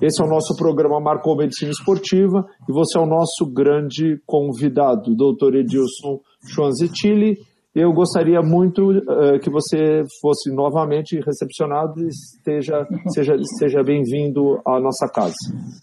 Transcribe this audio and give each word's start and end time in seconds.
Esse 0.00 0.22
é 0.22 0.24
o 0.24 0.28
nosso 0.28 0.54
programa 0.54 1.00
Marcou 1.00 1.36
Medicina 1.36 1.72
Esportiva 1.72 2.46
e 2.68 2.72
você 2.72 2.96
é 2.96 3.00
o 3.00 3.06
nosso 3.06 3.44
grande 3.52 4.20
convidado, 4.24 5.12
doutor 5.16 5.56
Edilson 5.56 6.20
Schwanzitili. 6.46 7.36
Eu 7.74 7.92
gostaria 7.92 8.40
muito 8.40 8.92
uh, 8.92 9.40
que 9.42 9.50
você 9.50 10.04
fosse 10.20 10.54
novamente 10.54 11.18
recepcionado 11.18 12.00
e 12.00 12.08
esteja, 12.08 12.86
seja, 13.08 13.34
seja 13.58 13.82
bem-vindo 13.82 14.60
à 14.64 14.80
nossa 14.80 15.08
casa. 15.08 15.34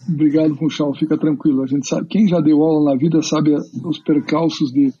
Obrigado, 0.08 0.56
Funchal. 0.56 0.94
Fica 0.94 1.18
tranquilo. 1.18 1.62
A 1.62 1.66
gente 1.66 1.86
sabe, 1.86 2.06
quem 2.08 2.26
já 2.26 2.40
deu 2.40 2.62
aula 2.62 2.92
na 2.92 2.96
vida 2.98 3.20
sabe 3.20 3.54
os 3.54 3.98
percalços 4.02 4.70
de, 4.70 4.92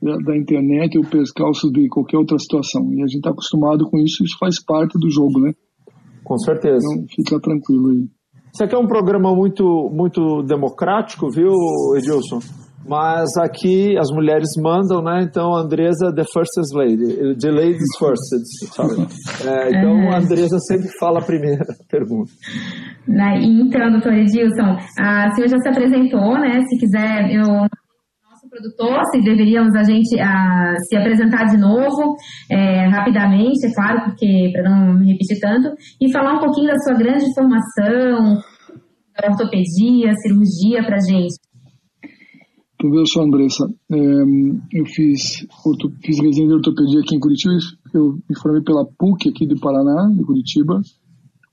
da, 0.00 0.16
da 0.16 0.36
internet 0.36 0.96
ou 0.96 1.04
percalços 1.04 1.70
de 1.70 1.88
qualquer 1.88 2.16
outra 2.16 2.38
situação. 2.38 2.90
E 2.92 3.02
a 3.02 3.06
gente 3.06 3.18
está 3.18 3.30
acostumado 3.30 3.84
com 3.90 3.98
isso, 3.98 4.24
isso 4.24 4.36
faz 4.40 4.62
parte 4.64 4.98
do 4.98 5.10
jogo, 5.10 5.40
né? 5.40 5.52
Com 6.24 6.38
certeza. 6.38 6.86
Então, 6.90 7.06
fica 7.14 7.38
tranquilo 7.38 7.90
aí. 7.90 8.08
Isso 8.52 8.64
aqui 8.64 8.74
é 8.74 8.78
um 8.78 8.86
programa 8.86 9.34
muito, 9.34 9.90
muito 9.92 10.42
democrático, 10.42 11.30
viu, 11.30 11.52
Edilson? 11.96 12.40
Mas 12.86 13.36
aqui 13.38 13.96
as 13.96 14.10
mulheres 14.10 14.50
mandam, 14.60 15.00
né? 15.02 15.22
Então, 15.22 15.54
Andresa, 15.54 16.12
the 16.12 16.24
first 16.24 16.50
lady. 16.74 17.36
The 17.38 17.50
ladies 17.50 17.96
first, 17.98 18.20
sorry. 18.74 19.06
É, 19.46 19.70
então, 19.70 20.10
a 20.10 20.18
Andresa 20.18 20.58
sempre 20.58 20.88
fala 20.98 21.20
a 21.20 21.24
primeira 21.24 21.64
pergunta. 21.90 22.30
Então, 23.08 23.90
doutor 23.90 24.12
Edilson, 24.12 24.76
a 24.98 25.30
senhora 25.30 25.48
já 25.48 25.58
se 25.58 25.68
apresentou, 25.68 26.38
né? 26.38 26.60
Se 26.68 26.78
quiser, 26.78 27.32
eu 27.32 27.66
produtor, 28.52 29.00
se 29.10 29.22
deveríamos 29.22 29.74
a 29.74 29.82
gente 29.82 30.20
a, 30.20 30.74
se 30.86 30.94
apresentar 30.94 31.46
de 31.46 31.56
novo, 31.56 32.16
é, 32.50 32.86
rapidamente, 32.88 33.66
é 33.66 33.74
claro, 33.74 34.04
porque 34.04 34.50
para 34.52 34.68
não 34.68 34.98
me 34.98 35.12
repetir 35.12 35.40
tanto, 35.40 35.74
e 35.98 36.12
falar 36.12 36.34
um 36.34 36.40
pouquinho 36.40 36.66
da 36.66 36.78
sua 36.80 36.94
grande 36.94 37.24
formação, 37.34 38.36
da 39.18 39.30
ortopedia, 39.30 40.12
cirurgia 40.16 40.84
para 40.84 40.98
gente. 41.00 41.40
Tu 42.78 42.90
vê 42.90 43.06
só, 43.06 43.22
Andressa, 43.22 43.64
é, 43.90 43.96
eu 43.96 44.84
fiz, 44.84 45.46
fiz 46.04 46.20
residência 46.20 46.48
de 46.48 46.54
ortopedia 46.54 47.00
aqui 47.00 47.16
em 47.16 47.20
Curitiba, 47.20 47.54
eu 47.94 48.18
me 48.28 48.38
formei 48.38 48.62
pela 48.62 48.84
PUC 48.84 49.30
aqui 49.30 49.46
do 49.46 49.58
Paraná, 49.60 50.10
de 50.14 50.22
Curitiba, 50.24 50.80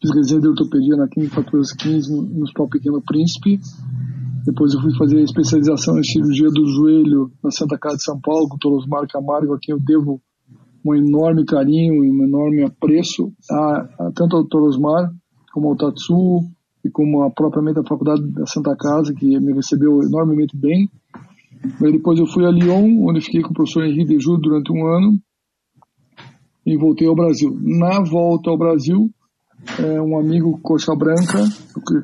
fiz 0.01 0.11
residência 0.13 0.41
de 0.41 0.47
ortopedia 0.49 0.97
na 0.97 1.07
Clínica 1.07 1.35
Faturas 1.35 1.71
15 1.71 2.11
no, 2.11 2.23
no 2.23 2.43
Hospital 2.43 2.67
Pequeno 2.67 3.01
Príncipe, 3.01 3.59
depois 4.45 4.73
eu 4.73 4.81
fui 4.81 4.95
fazer 4.97 5.21
especialização 5.21 5.97
em 5.97 6.03
cirurgia 6.03 6.49
do 6.49 6.65
joelho 6.65 7.31
na 7.43 7.51
Santa 7.51 7.77
Casa 7.77 7.97
de 7.97 8.03
São 8.03 8.19
Paulo, 8.19 8.47
com 8.49 8.55
o 8.55 8.59
Torosmar 8.59 9.07
Camargo, 9.07 9.53
a 9.53 9.59
quem 9.59 9.73
eu 9.73 9.79
devo 9.79 10.21
um 10.85 10.95
enorme 10.95 11.45
carinho 11.45 12.03
e 12.03 12.11
um 12.11 12.23
enorme 12.23 12.63
apreço, 12.63 13.33
a, 13.51 13.89
a 13.99 14.11
tanto 14.15 14.37
ao 14.37 14.45
Torosmar 14.45 15.11
como 15.51 15.69
ao 15.69 15.75
Tatsu, 15.75 16.45
e 16.83 16.89
como 16.89 17.23
a, 17.23 17.29
propriamente 17.29 17.79
a 17.79 17.83
Faculdade 17.83 18.21
da 18.31 18.45
Santa 18.45 18.75
Casa, 18.75 19.13
que 19.13 19.25
me 19.25 19.53
recebeu 19.53 20.01
enormemente 20.01 20.55
bem. 20.55 20.89
Aí 21.83 21.91
depois 21.91 22.19
eu 22.19 22.25
fui 22.25 22.45
a 22.45 22.51
Lyon, 22.51 23.05
onde 23.07 23.21
fiquei 23.21 23.41
com 23.41 23.49
o 23.49 23.53
professor 23.53 23.83
Henrique 23.83 24.15
Deju 24.15 24.37
durante 24.37 24.71
um 24.71 24.87
ano, 24.87 25.19
e 26.65 26.77
voltei 26.77 27.07
ao 27.07 27.15
Brasil. 27.15 27.57
Na 27.61 28.01
volta 28.01 28.49
ao 28.49 28.57
Brasil, 28.57 29.09
é, 29.79 30.01
um 30.01 30.17
amigo 30.17 30.59
Coxa 30.61 30.95
Branca, 30.95 31.43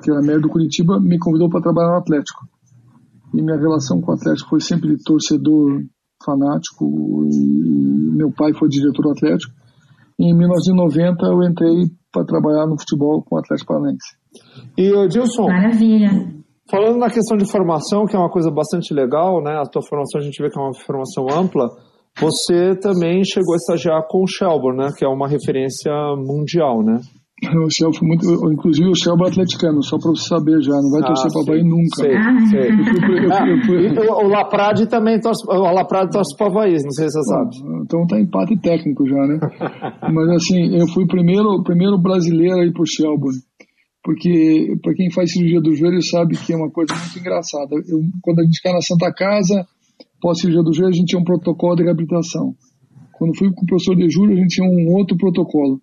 que 0.03 0.11
era 0.11 0.21
médico 0.21 0.47
do 0.47 0.49
Curitiba, 0.49 0.99
me 0.99 1.17
convidou 1.17 1.49
para 1.49 1.61
trabalhar 1.61 1.91
no 1.91 1.97
Atlético. 1.97 2.47
E 3.33 3.41
minha 3.41 3.57
relação 3.57 3.99
com 4.01 4.11
o 4.11 4.15
Atlético 4.15 4.49
foi 4.49 4.61
sempre 4.61 4.95
de 4.95 5.03
torcedor 5.03 5.81
fanático, 6.23 6.85
e 7.31 8.11
meu 8.15 8.31
pai 8.31 8.53
foi 8.53 8.69
diretor 8.69 9.03
do 9.03 9.11
Atlético. 9.11 9.53
E 10.17 10.31
em 10.31 10.37
1990 10.37 11.25
eu 11.25 11.43
entrei 11.43 11.89
para 12.11 12.25
trabalhar 12.25 12.65
no 12.65 12.79
futebol 12.79 13.21
com 13.23 13.35
o 13.35 13.39
Atlético 13.39 13.73
Paranaense. 13.73 14.15
E, 14.77 14.87
Edilson, 14.87 15.47
Maravilha. 15.47 16.09
falando 16.69 16.97
na 16.97 17.09
questão 17.09 17.37
de 17.37 17.49
formação, 17.49 18.05
que 18.05 18.15
é 18.15 18.19
uma 18.19 18.31
coisa 18.31 18.49
bastante 18.49 18.93
legal, 18.93 19.43
né? 19.43 19.57
A 19.57 19.65
tua 19.65 19.81
formação 19.81 20.21
a 20.21 20.23
gente 20.23 20.41
vê 20.41 20.49
que 20.49 20.57
é 20.57 20.61
uma 20.61 20.73
formação 20.73 21.25
ampla. 21.29 21.69
Você 22.17 22.75
também 22.77 23.25
chegou 23.25 23.53
a 23.53 23.57
estagiar 23.57 24.07
com 24.07 24.23
o 24.23 24.27
Shelburne, 24.27 24.77
né? 24.77 24.89
Que 24.97 25.05
é 25.05 25.09
uma 25.09 25.27
referência 25.27 25.91
mundial, 26.15 26.81
né? 26.81 27.01
O 27.65 27.69
Shelburne 27.69 27.97
foi 27.97 28.07
muito. 28.07 28.51
Inclusive 28.53 28.89
o 28.89 28.95
Shelburne 28.95 29.27
é 29.29 29.31
atleticano, 29.31 29.83
só 29.83 29.97
para 29.97 30.09
você 30.11 30.27
saber 30.27 30.61
já. 30.61 30.73
Não 30.73 30.89
vai 30.91 31.01
Ah, 31.01 31.05
torcer 31.05 31.31
para 31.31 31.41
sei, 31.41 31.51
Bahia 31.53 31.63
nunca. 31.63 31.95
sei, 31.95 32.15
Ah. 32.15 32.45
sei. 32.49 32.69
Eu 32.71 32.85
fui- 32.85 33.25
eu 33.25 33.29
fui- 33.31 33.51
eu 33.51 33.65
fui- 33.65 34.03
E 34.05 34.09
o, 34.09 34.13
o 34.25 34.27
Laprade 34.27 34.87
também 34.87 35.19
torce, 35.19 35.43
o 35.47 35.71
Laprade 35.71 36.11
torce 36.11 36.35
para 36.37 36.47
o 36.47 36.49
Havaí, 36.51 36.73
não 36.73 36.91
sei 36.91 37.07
se 37.09 37.13
você 37.19 37.23
sabe. 37.29 37.55
Então 37.83 38.07
tá 38.07 38.19
empate 38.19 38.57
técnico 38.61 39.07
já, 39.07 39.27
né? 39.27 39.39
Mas 40.13 40.29
assim, 40.29 40.75
eu 40.77 40.87
fui 40.89 41.03
o 41.03 41.07
primeiro, 41.07 41.49
o 41.49 41.63
primeiro 41.63 41.97
brasileiro 41.97 42.59
aí 42.59 42.71
pro 42.71 42.85
Shelburne. 42.85 43.39
Porque 44.03 44.75
para 44.83 44.93
quem 44.93 45.11
faz 45.11 45.31
cirurgia 45.31 45.59
do 45.61 45.73
joelho 45.75 46.01
sabe 46.03 46.35
que 46.37 46.53
é 46.53 46.55
uma 46.55 46.69
coisa 46.69 46.93
muito 46.93 47.17
engraçada. 47.19 47.73
Eu, 47.87 47.99
quando 48.21 48.39
a 48.39 48.43
gente 48.43 48.61
cai 48.61 48.71
na 48.71 48.81
Santa 48.81 49.11
Casa, 49.11 49.65
pós 50.21 50.39
cirurgia 50.39 50.61
do 50.63 50.73
joelho, 50.73 50.93
a 50.93 50.95
gente 50.95 51.07
tinha 51.07 51.19
um 51.19 51.23
protocolo 51.23 51.75
de 51.75 51.83
reabilitação. 51.83 52.53
Quando 53.17 53.35
fui 53.35 53.51
com 53.51 53.63
o 53.63 53.65
professor 53.65 53.95
de 53.95 54.07
Júlio, 54.09 54.33
a 54.35 54.39
gente 54.39 54.55
tinha 54.55 54.67
um 54.69 54.93
outro 54.93 55.17
protocolo. 55.17 55.79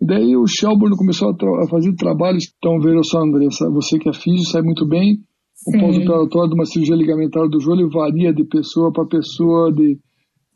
E 0.00 0.06
daí 0.06 0.36
o 0.36 0.46
Shelburne 0.46 0.96
começou 0.96 1.28
a, 1.28 1.64
a 1.64 1.68
fazer 1.68 1.94
trabalhos. 1.94 2.52
Então, 2.58 2.78
veja 2.80 3.02
só, 3.02 3.22
Andressa, 3.22 3.70
você 3.70 3.98
que 3.98 4.08
é 4.08 4.12
físico 4.12 4.50
sabe 4.50 4.66
muito 4.66 4.86
bem, 4.86 5.18
o 5.66 5.72
Sim. 5.72 5.80
pós-operatório 5.80 6.50
de 6.50 6.54
uma 6.54 6.66
cirurgia 6.66 6.96
ligamentar 6.96 7.48
do 7.48 7.60
joelho 7.60 7.88
varia 7.88 8.32
de 8.32 8.44
pessoa 8.44 8.92
para 8.92 9.06
pessoa, 9.06 9.72
de, 9.72 9.98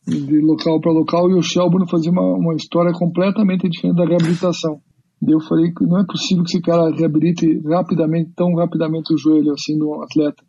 de 0.07 0.41
local 0.41 0.81
para 0.81 0.93
local, 0.93 1.31
e 1.31 1.35
o 1.35 1.43
Shelburne 1.43 1.91
fazia 1.91 2.13
uma, 2.13 2.37
uma 2.37 2.55
história 2.55 2.93
completamente 2.93 3.69
diferente 3.69 3.97
da 3.97 4.05
reabilitação. 4.05 4.81
Daí 5.23 5.35
eu 5.35 5.41
falei 5.41 5.71
que 5.73 5.85
não 5.85 6.01
é 6.01 6.07
possível 6.07 6.45
que 6.45 6.51
esse 6.51 6.63
cara 6.63 6.95
reabilite 6.95 7.61
rapidamente, 7.67 8.33
tão 8.35 8.55
rapidamente 8.55 9.13
o 9.13 9.19
joelho 9.19 9.53
assim 9.53 9.77
no 9.77 10.03
atleta. 10.03 10.43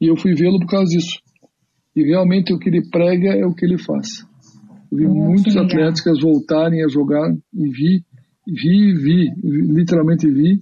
E 0.00 0.10
eu 0.10 0.16
fui 0.16 0.34
vê-lo 0.34 0.58
por 0.58 0.66
causa 0.66 0.86
disso. 0.86 1.18
E 1.96 2.02
realmente 2.04 2.52
o 2.52 2.58
que 2.58 2.68
ele 2.68 2.88
prega 2.90 3.34
é 3.34 3.46
o 3.46 3.54
que 3.54 3.64
ele 3.64 3.78
faz. 3.78 4.06
Eu 4.92 4.98
vi 4.98 5.06
muitos 5.06 5.54
legal. 5.54 5.64
atletas 5.64 6.20
voltarem 6.20 6.84
a 6.84 6.88
jogar 6.88 7.30
e 7.30 7.70
vi, 7.70 8.04
vi, 8.52 8.92
vi, 8.94 9.30
literalmente 9.42 10.28
vi, 10.28 10.60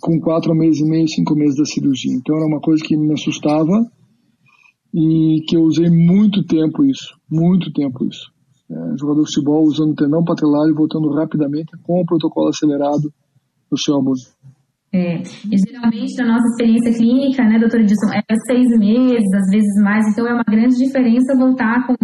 com 0.00 0.20
quatro 0.20 0.54
meses 0.54 0.80
e 0.80 0.88
meio, 0.88 1.08
cinco 1.08 1.34
meses 1.34 1.56
da 1.56 1.64
cirurgia. 1.64 2.12
Então 2.12 2.36
era 2.36 2.46
uma 2.46 2.60
coisa 2.60 2.82
que 2.84 2.96
me 2.96 3.12
assustava 3.12 3.86
e 4.94 5.42
que 5.48 5.56
eu 5.56 5.62
usei 5.62 5.90
muito 5.90 6.44
tempo 6.44 6.84
isso, 6.84 7.14
muito 7.30 7.72
tempo 7.72 8.04
isso. 8.06 8.30
É, 8.70 8.96
jogador 8.98 9.22
de 9.22 9.32
futebol 9.32 9.62
usando 9.64 9.94
tendão 9.94 10.24
patelar 10.24 10.68
e 10.68 10.74
voltando 10.74 11.08
rapidamente 11.12 11.70
com 11.82 12.00
o 12.00 12.06
protocolo 12.06 12.48
acelerado 12.48 13.12
do 13.70 13.76
Shelburne. 13.78 14.20
É, 14.92 15.18
e 15.20 15.56
geralmente, 15.68 16.16
na 16.16 16.32
nossa 16.32 16.46
experiência 16.48 16.92
clínica, 16.94 17.44
né, 17.44 17.58
doutora 17.58 17.82
Edilson, 17.82 18.12
é 18.14 18.34
seis 18.46 18.68
meses, 18.78 19.26
às 19.34 19.50
vezes 19.50 19.82
mais, 19.82 20.06
então 20.10 20.26
é 20.26 20.32
uma 20.32 20.44
grande 20.44 20.76
diferença 20.76 21.36
voltar 21.36 21.86
com 21.86 21.94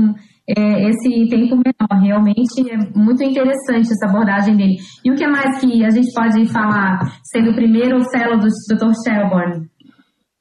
é, 0.49 0.89
esse 0.89 1.29
tempo 1.29 1.57
menor. 1.57 2.03
Realmente 2.03 2.71
é 2.71 2.77
muito 2.99 3.23
interessante 3.23 3.93
essa 3.93 4.07
abordagem 4.09 4.57
dele. 4.57 4.77
E 5.05 5.11
o 5.11 5.15
que 5.15 5.27
mais 5.27 5.61
que 5.61 5.85
a 5.85 5.91
gente 5.91 6.13
pode 6.13 6.47
falar, 6.47 7.01
sendo 7.25 7.51
o 7.51 7.55
primeiro 7.55 7.99
fellow 8.11 8.39
do 8.39 8.47
Dr. 8.47 8.93
Shelburne? 9.05 9.67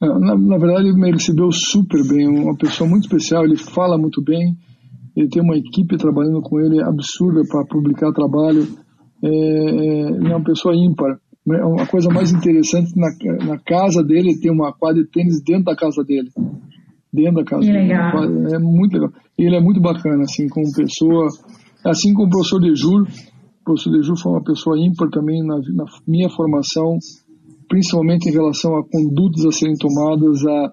É, 0.02 0.06
Na, 0.06 0.36
na 0.36 0.58
verdade, 0.58 0.88
ele 0.88 1.00
me 1.00 1.12
recebeu 1.12 1.50
super 1.52 2.02
bem, 2.08 2.28
uma 2.28 2.56
pessoa 2.56 2.88
muito 2.88 3.04
especial, 3.04 3.44
ele 3.44 3.56
fala 3.56 3.96
muito 3.96 4.22
bem, 4.22 4.56
ele 5.16 5.28
tem 5.28 5.42
uma 5.42 5.56
equipe 5.56 5.96
trabalhando 5.96 6.40
com 6.42 6.60
ele 6.60 6.82
absurda 6.82 7.42
para 7.48 7.64
publicar 7.66 8.12
trabalho, 8.12 8.66
é, 9.22 9.28
é, 9.28 10.10
ele 10.10 10.32
é 10.32 10.36
uma 10.36 10.44
pessoa 10.44 10.74
ímpar. 10.74 11.18
É 11.48 11.64
Uma 11.64 11.86
coisa 11.86 12.08
mais 12.08 12.32
interessante, 12.32 12.92
na, 12.96 13.08
na 13.44 13.58
casa 13.58 14.02
dele 14.02 14.38
tem 14.40 14.50
uma 14.50 14.72
quadra 14.72 15.02
de 15.02 15.10
tênis 15.10 15.42
dentro 15.42 15.64
da 15.64 15.76
casa 15.76 16.04
dele. 16.04 16.30
Dentro 17.12 17.34
da 17.34 17.44
casa 17.44 17.62
Que 17.62 17.72
legal. 17.72 18.24
É 18.52 18.58
muito 18.58 18.94
legal. 18.94 19.10
E 19.42 19.44
ele 19.44 19.56
é 19.56 19.60
muito 19.60 19.80
bacana, 19.80 20.22
assim, 20.22 20.48
como 20.48 20.72
pessoa, 20.72 21.26
assim 21.84 22.14
como 22.14 22.28
o 22.28 22.30
professor 22.30 22.60
Dejur, 22.60 23.02
o 23.02 23.64
professor 23.64 23.90
Dejur 23.90 24.16
foi 24.16 24.32
uma 24.32 24.44
pessoa 24.44 24.78
ímpar 24.78 25.10
também 25.10 25.44
na, 25.44 25.56
na 25.56 25.84
minha 26.06 26.30
formação, 26.30 26.96
principalmente 27.68 28.28
em 28.28 28.32
relação 28.32 28.76
a 28.76 28.84
condutas 28.88 29.44
a 29.44 29.50
serem 29.50 29.74
tomadas, 29.74 30.46
a, 30.46 30.72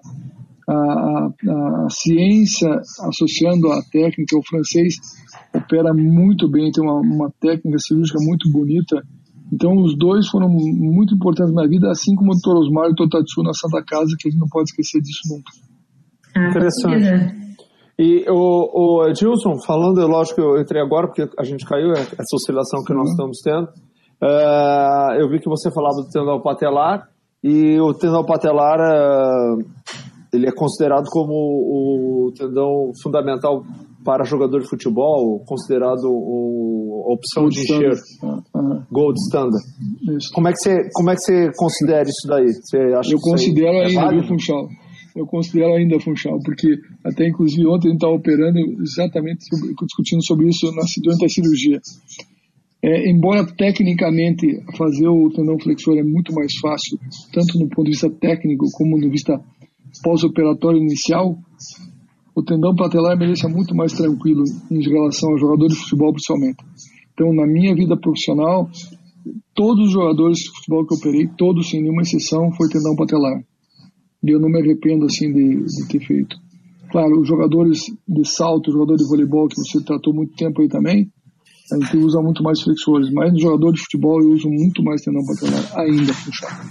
a, 0.68 0.76
a, 0.76 1.84
a 1.84 1.88
ciência 1.90 2.70
associando 3.08 3.72
a 3.72 3.82
técnica, 3.90 4.38
o 4.38 4.48
francês 4.48 4.94
opera 5.52 5.92
muito 5.92 6.48
bem, 6.48 6.70
tem 6.70 6.84
uma, 6.84 7.00
uma 7.00 7.30
técnica 7.40 7.76
cirúrgica 7.80 8.20
muito 8.20 8.48
bonita. 8.52 9.02
Então, 9.52 9.72
os 9.82 9.98
dois 9.98 10.28
foram 10.28 10.48
muito 10.48 11.16
importantes 11.16 11.52
na 11.52 11.62
minha 11.62 11.70
vida, 11.70 11.90
assim 11.90 12.14
como 12.14 12.30
o 12.30 12.36
Dr. 12.36 12.56
Osmar 12.56 12.86
e 12.86 12.92
o 12.92 12.94
Dr. 12.94 13.08
Tatsu 13.10 13.42
na 13.42 13.52
Santa 13.52 13.82
Casa, 13.84 14.14
que 14.16 14.28
a 14.28 14.30
gente 14.30 14.38
não 14.38 14.46
pode 14.46 14.70
esquecer 14.70 15.00
disso 15.00 15.22
nunca. 15.28 15.50
Ah, 16.36 16.50
Interessante. 16.50 17.50
E 18.00 18.24
o, 18.30 19.02
o 19.02 19.08
Edilson, 19.08 19.60
falando, 19.66 20.00
é 20.00 20.06
lógico 20.06 20.36
que 20.36 20.40
eu 20.40 20.58
entrei 20.58 20.80
agora 20.80 21.06
porque 21.06 21.28
a 21.38 21.44
gente 21.44 21.66
caiu, 21.66 21.92
é 21.92 22.00
essa 22.00 22.34
oscilação 22.34 22.82
que 22.82 22.94
nós 22.94 23.10
estamos 23.10 23.40
tendo. 23.44 23.68
Ah, 24.22 25.16
eu 25.18 25.28
vi 25.28 25.38
que 25.38 25.50
você 25.50 25.70
falava 25.70 25.96
do 25.96 26.08
tendão 26.08 26.40
patelar 26.40 27.08
e 27.44 27.78
o 27.78 27.92
tendão 27.92 28.24
patelar 28.24 28.80
ah, 28.80 29.54
ele 30.32 30.48
é 30.48 30.52
considerado 30.52 31.10
como 31.10 31.34
o 31.34 32.32
tendão 32.32 32.90
fundamental 33.02 33.64
para 34.02 34.24
jogador 34.24 34.60
de 34.60 34.68
futebol, 34.68 35.44
considerado 35.46 36.04
o, 36.06 37.04
a 37.06 37.12
opção 37.12 37.42
Gold 37.42 37.54
de 37.54 37.60
encher 37.60 37.92
uh, 37.92 38.82
Gold 38.90 39.18
Standard. 39.28 39.62
Isso. 40.16 40.30
Como 40.32 40.48
é, 40.48 40.52
que 40.52 40.58
você, 40.58 40.88
como 40.94 41.10
é 41.10 41.14
que 41.14 41.20
você 41.20 41.50
considera 41.54 42.08
isso 42.08 42.26
daí? 42.26 42.46
Você 42.46 42.78
acha 42.94 43.12
Eu 43.12 43.18
considero 43.20 43.76
é 43.76 43.84
ainda, 43.84 44.08
viu, 44.08 44.24
Funchal? 44.24 44.68
Eu 45.14 45.26
considero 45.26 45.74
ainda, 45.74 45.98
Funchal, 45.98 46.38
porque 46.44 46.78
até 47.04 47.28
inclusive 47.28 47.66
ontem 47.66 47.88
a 47.88 47.90
gente 47.90 47.98
estava 47.98 48.14
operando 48.14 48.58
exatamente 48.80 49.44
sobre, 49.44 49.74
discutindo 49.74 50.24
sobre 50.24 50.48
isso 50.48 50.66
na, 50.74 50.82
durante 51.02 51.24
a 51.24 51.28
cirurgia. 51.28 51.80
É, 52.82 53.10
embora 53.10 53.44
tecnicamente 53.44 54.46
fazer 54.76 55.06
o 55.06 55.28
tendão 55.30 55.58
flexor 55.58 55.98
é 55.98 56.02
muito 56.02 56.32
mais 56.32 56.56
fácil, 56.56 56.98
tanto 57.32 57.58
no 57.58 57.68
ponto 57.68 57.84
de 57.84 57.90
vista 57.90 58.08
técnico 58.08 58.66
como 58.72 58.98
no 58.98 59.10
vista 59.10 59.38
pós-operatório 60.02 60.78
inicial, 60.78 61.36
o 62.34 62.42
tendão 62.42 62.74
patelar 62.74 63.18
merece 63.18 63.46
muito 63.48 63.74
mais 63.74 63.92
tranquilo 63.92 64.44
em 64.70 64.80
relação 64.82 65.30
aos 65.30 65.40
jogadores 65.40 65.74
de 65.74 65.82
futebol, 65.82 66.12
principalmente. 66.12 66.64
Então, 67.12 67.34
na 67.34 67.46
minha 67.46 67.74
vida 67.74 67.98
profissional, 67.98 68.70
todos 69.54 69.88
os 69.88 69.92
jogadores 69.92 70.38
de 70.38 70.50
futebol 70.50 70.86
que 70.86 70.94
eu 70.94 70.98
operei, 70.98 71.26
todos 71.36 71.68
sem 71.68 71.82
nenhuma 71.82 72.02
exceção, 72.02 72.50
foi 72.52 72.68
tendão 72.68 72.96
patelar. 72.96 73.42
E 74.22 74.30
eu 74.30 74.40
não 74.40 74.48
me 74.48 74.60
arrependo 74.60 75.06
assim 75.06 75.32
de, 75.32 75.64
de 75.64 75.88
ter 75.88 76.00
feito. 76.00 76.36
Claro, 76.90 77.20
os 77.20 77.28
jogadores 77.28 77.78
de 78.06 78.28
salto, 78.28 78.72
jogadores 78.72 79.02
de 79.02 79.08
voleibol, 79.08 79.48
que 79.48 79.56
você 79.56 79.82
tratou 79.82 80.12
muito 80.12 80.34
tempo 80.34 80.60
aí 80.60 80.68
também, 80.68 81.10
a 81.72 81.76
gente 81.76 81.96
usa 81.98 82.20
muito 82.20 82.42
mais 82.42 82.60
flexores, 82.60 83.12
mas 83.12 83.32
no 83.32 83.38
jogador 83.38 83.72
de 83.72 83.80
futebol 83.80 84.20
eu 84.20 84.30
uso 84.30 84.48
muito 84.48 84.82
mais 84.82 85.02
tendão 85.02 85.22
patelar, 85.24 85.78
ainda 85.78 86.12
puxado. 86.12 86.68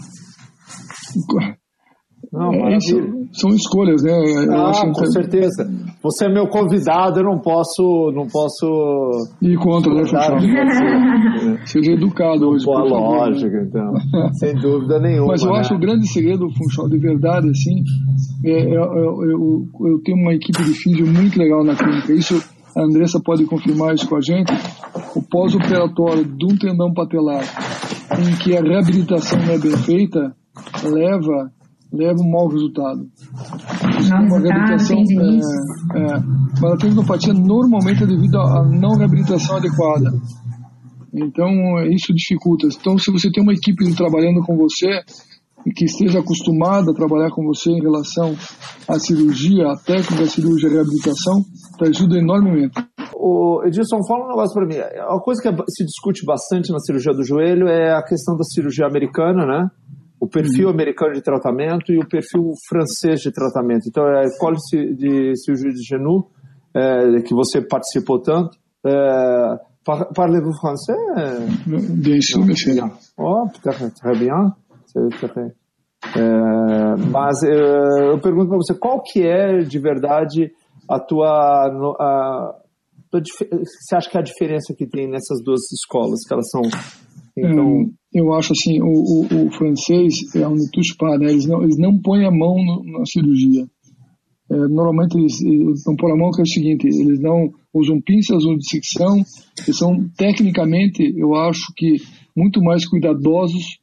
Não, 2.31 2.53
é, 2.67 2.77
isso, 2.77 2.95
são 3.31 3.49
escolhas, 3.49 4.03
né? 4.03 4.11
Eu 4.11 4.53
ah, 4.53 4.71
com 4.85 4.91
que... 4.91 5.11
certeza. 5.11 5.67
Você 6.03 6.25
é 6.25 6.29
meu 6.29 6.47
convidado, 6.47 7.19
eu 7.19 7.23
não 7.23 7.39
posso, 7.39 8.11
não 8.13 8.27
posso 8.27 9.27
ir 9.41 9.57
contra, 9.57 9.93
né, 9.93 10.05
Funchal? 10.05 10.39
Seja 11.65 11.91
educado 11.97 12.49
hoje. 12.49 12.65
Boa 12.65 12.83
lógica, 12.83 13.65
então. 13.67 13.93
Sem 14.39 14.53
dúvida 14.55 14.99
nenhuma. 14.99 15.29
Mas 15.29 15.43
eu 15.43 15.51
né? 15.51 15.59
acho 15.59 15.73
o 15.73 15.79
grande 15.79 16.07
segredo 16.07 16.45
do 16.45 16.53
Funchal, 16.53 16.87
de 16.87 16.99
verdade, 16.99 17.49
assim, 17.49 17.81
é, 18.45 18.51
é, 18.51 18.75
é, 18.75 18.77
eu, 18.77 19.65
eu 19.87 19.99
tenho 20.03 20.17
uma 20.19 20.33
equipe 20.33 20.63
de 20.63 20.73
físio 20.73 21.07
muito 21.07 21.39
legal 21.39 21.63
na 21.63 21.75
clínica. 21.75 22.13
Isso 22.13 22.39
a 22.75 22.83
Andressa 22.83 23.19
pode 23.19 23.45
confirmar 23.45 23.95
isso 23.95 24.07
com 24.07 24.17
a 24.17 24.21
gente. 24.21 24.53
O 25.15 25.23
pós-operatório 25.23 26.23
de 26.25 26.45
um 26.45 26.55
tendão 26.57 26.93
patelar 26.93 27.43
em 28.19 28.37
que 28.37 28.55
a 28.55 28.61
reabilitação 28.61 29.39
não 29.39 29.53
é 29.53 29.57
bem 29.57 29.75
feita 29.77 30.35
leva 30.83 31.51
leva 31.91 32.19
um 32.21 32.29
mau 32.29 32.47
resultado. 32.47 33.07
Não 34.09 34.25
uma 34.25 34.39
reabilitação, 34.39 34.97
é, 34.97 35.99
é, 35.99 36.19
mas 36.61 36.73
a 36.73 36.77
tendinopatia 36.77 37.33
normalmente 37.33 38.03
é 38.03 38.07
devido 38.07 38.39
à 38.39 38.63
não 38.69 38.97
reabilitação 38.97 39.57
adequada. 39.57 40.11
Então, 41.13 41.49
isso 41.89 42.13
dificulta. 42.13 42.67
Então, 42.67 42.97
se 42.97 43.11
você 43.11 43.31
tem 43.31 43.43
uma 43.43 43.53
equipe 43.53 43.83
trabalhando 43.95 44.41
com 44.41 44.55
você 44.55 45.01
e 45.65 45.71
que 45.71 45.85
esteja 45.85 46.19
acostumada 46.19 46.91
a 46.91 46.93
trabalhar 46.93 47.31
com 47.31 47.43
você 47.43 47.71
em 47.71 47.81
relação 47.81 48.35
à 48.87 48.99
cirurgia, 48.99 49.71
à 49.71 49.75
técnica 49.75 50.23
da 50.23 50.29
cirurgia 50.29 50.69
e 50.69 50.73
reabilitação, 50.73 51.41
te 51.77 51.89
ajuda 51.89 52.17
enormemente. 52.17 52.73
O 53.15 53.63
Edilson, 53.65 53.97
fala 54.07 54.25
um 54.25 54.29
negócio 54.29 54.53
para 54.53 54.67
mim. 54.67 54.77
A 54.77 55.19
coisa 55.19 55.41
que 55.41 55.49
se 55.71 55.83
discute 55.83 56.25
bastante 56.25 56.71
na 56.71 56.79
cirurgia 56.79 57.13
do 57.13 57.23
joelho 57.23 57.67
é 57.67 57.91
a 57.91 58.03
questão 58.03 58.37
da 58.37 58.43
cirurgia 58.43 58.85
americana, 58.85 59.45
né? 59.45 59.69
O 60.19 60.27
perfil 60.27 60.67
uhum. 60.67 60.73
americano 60.73 61.13
de 61.13 61.21
tratamento 61.21 61.91
e 61.91 61.97
o 61.97 62.07
perfil 62.07 62.51
francês 62.67 63.21
de 63.21 63.31
tratamento. 63.31 63.87
Então, 63.87 64.05
é 64.07 64.19
a 64.19 64.23
escola 64.23 64.55
de 64.73 65.33
cirurgia 65.37 65.71
de 65.71 65.83
genou, 65.83 66.29
é, 66.73 67.21
que 67.21 67.33
você 67.33 67.61
participou 67.61 68.21
tanto. 68.21 68.57
É, 68.85 69.69
Parlez-vous 70.13 70.53
français 70.53 70.95
Bien 71.65 72.21
sûr, 72.21 72.45
monsieur. 72.45 72.83
Oh, 73.17 73.47
peut-être 73.47 73.91
très 73.95 74.19
bien. 74.19 74.53
É, 76.15 76.95
mas 77.11 77.41
é, 77.43 78.11
eu 78.11 78.19
pergunto 78.19 78.49
para 78.49 78.57
você, 78.57 78.73
qual 78.75 79.01
que 79.01 79.25
é 79.25 79.59
de 79.59 79.79
verdade 79.79 80.51
a 80.87 80.99
tua, 80.99 81.67
a, 81.99 82.55
você 83.11 83.95
acha 83.95 84.09
que 84.09 84.17
é 84.17 84.19
a 84.19 84.23
diferença 84.23 84.75
que 84.77 84.85
tem 84.85 85.09
nessas 85.09 85.43
duas 85.43 85.61
escolas, 85.71 86.19
que 86.27 86.33
elas 86.33 86.49
são 86.49 86.61
então, 87.37 87.89
eu 88.13 88.33
acho 88.33 88.53
assim, 88.53 88.81
o, 88.81 88.87
o, 88.87 89.47
o 89.47 89.51
francês 89.51 90.35
é 90.35 90.47
um 90.47 90.57
touche 90.71 90.95
né? 91.19 91.31
Eles 91.31 91.45
não, 91.45 91.61
eles 91.61 91.77
não 91.77 91.99
põem 91.99 92.25
a 92.25 92.31
mão 92.31 92.55
no, 92.57 92.83
na 92.99 93.05
cirurgia. 93.05 93.67
É, 94.51 94.55
normalmente 94.55 95.15
eles, 95.15 95.39
eles 95.41 95.83
não 95.85 95.95
põem 95.95 96.13
a 96.13 96.17
mão 96.17 96.31
que 96.31 96.41
é 96.41 96.43
o 96.43 96.47
seguinte, 96.47 96.87
eles 96.87 97.19
não 97.19 97.51
usam 97.71 98.01
pinças 98.01 98.43
ou 98.45 98.57
dissecção, 98.57 99.23
eles 99.63 99.77
são 99.77 100.09
tecnicamente, 100.17 101.03
eu 101.15 101.35
acho 101.35 101.71
que 101.77 101.97
muito 102.35 102.59
mais 102.63 102.87
cuidadosos 102.87 103.79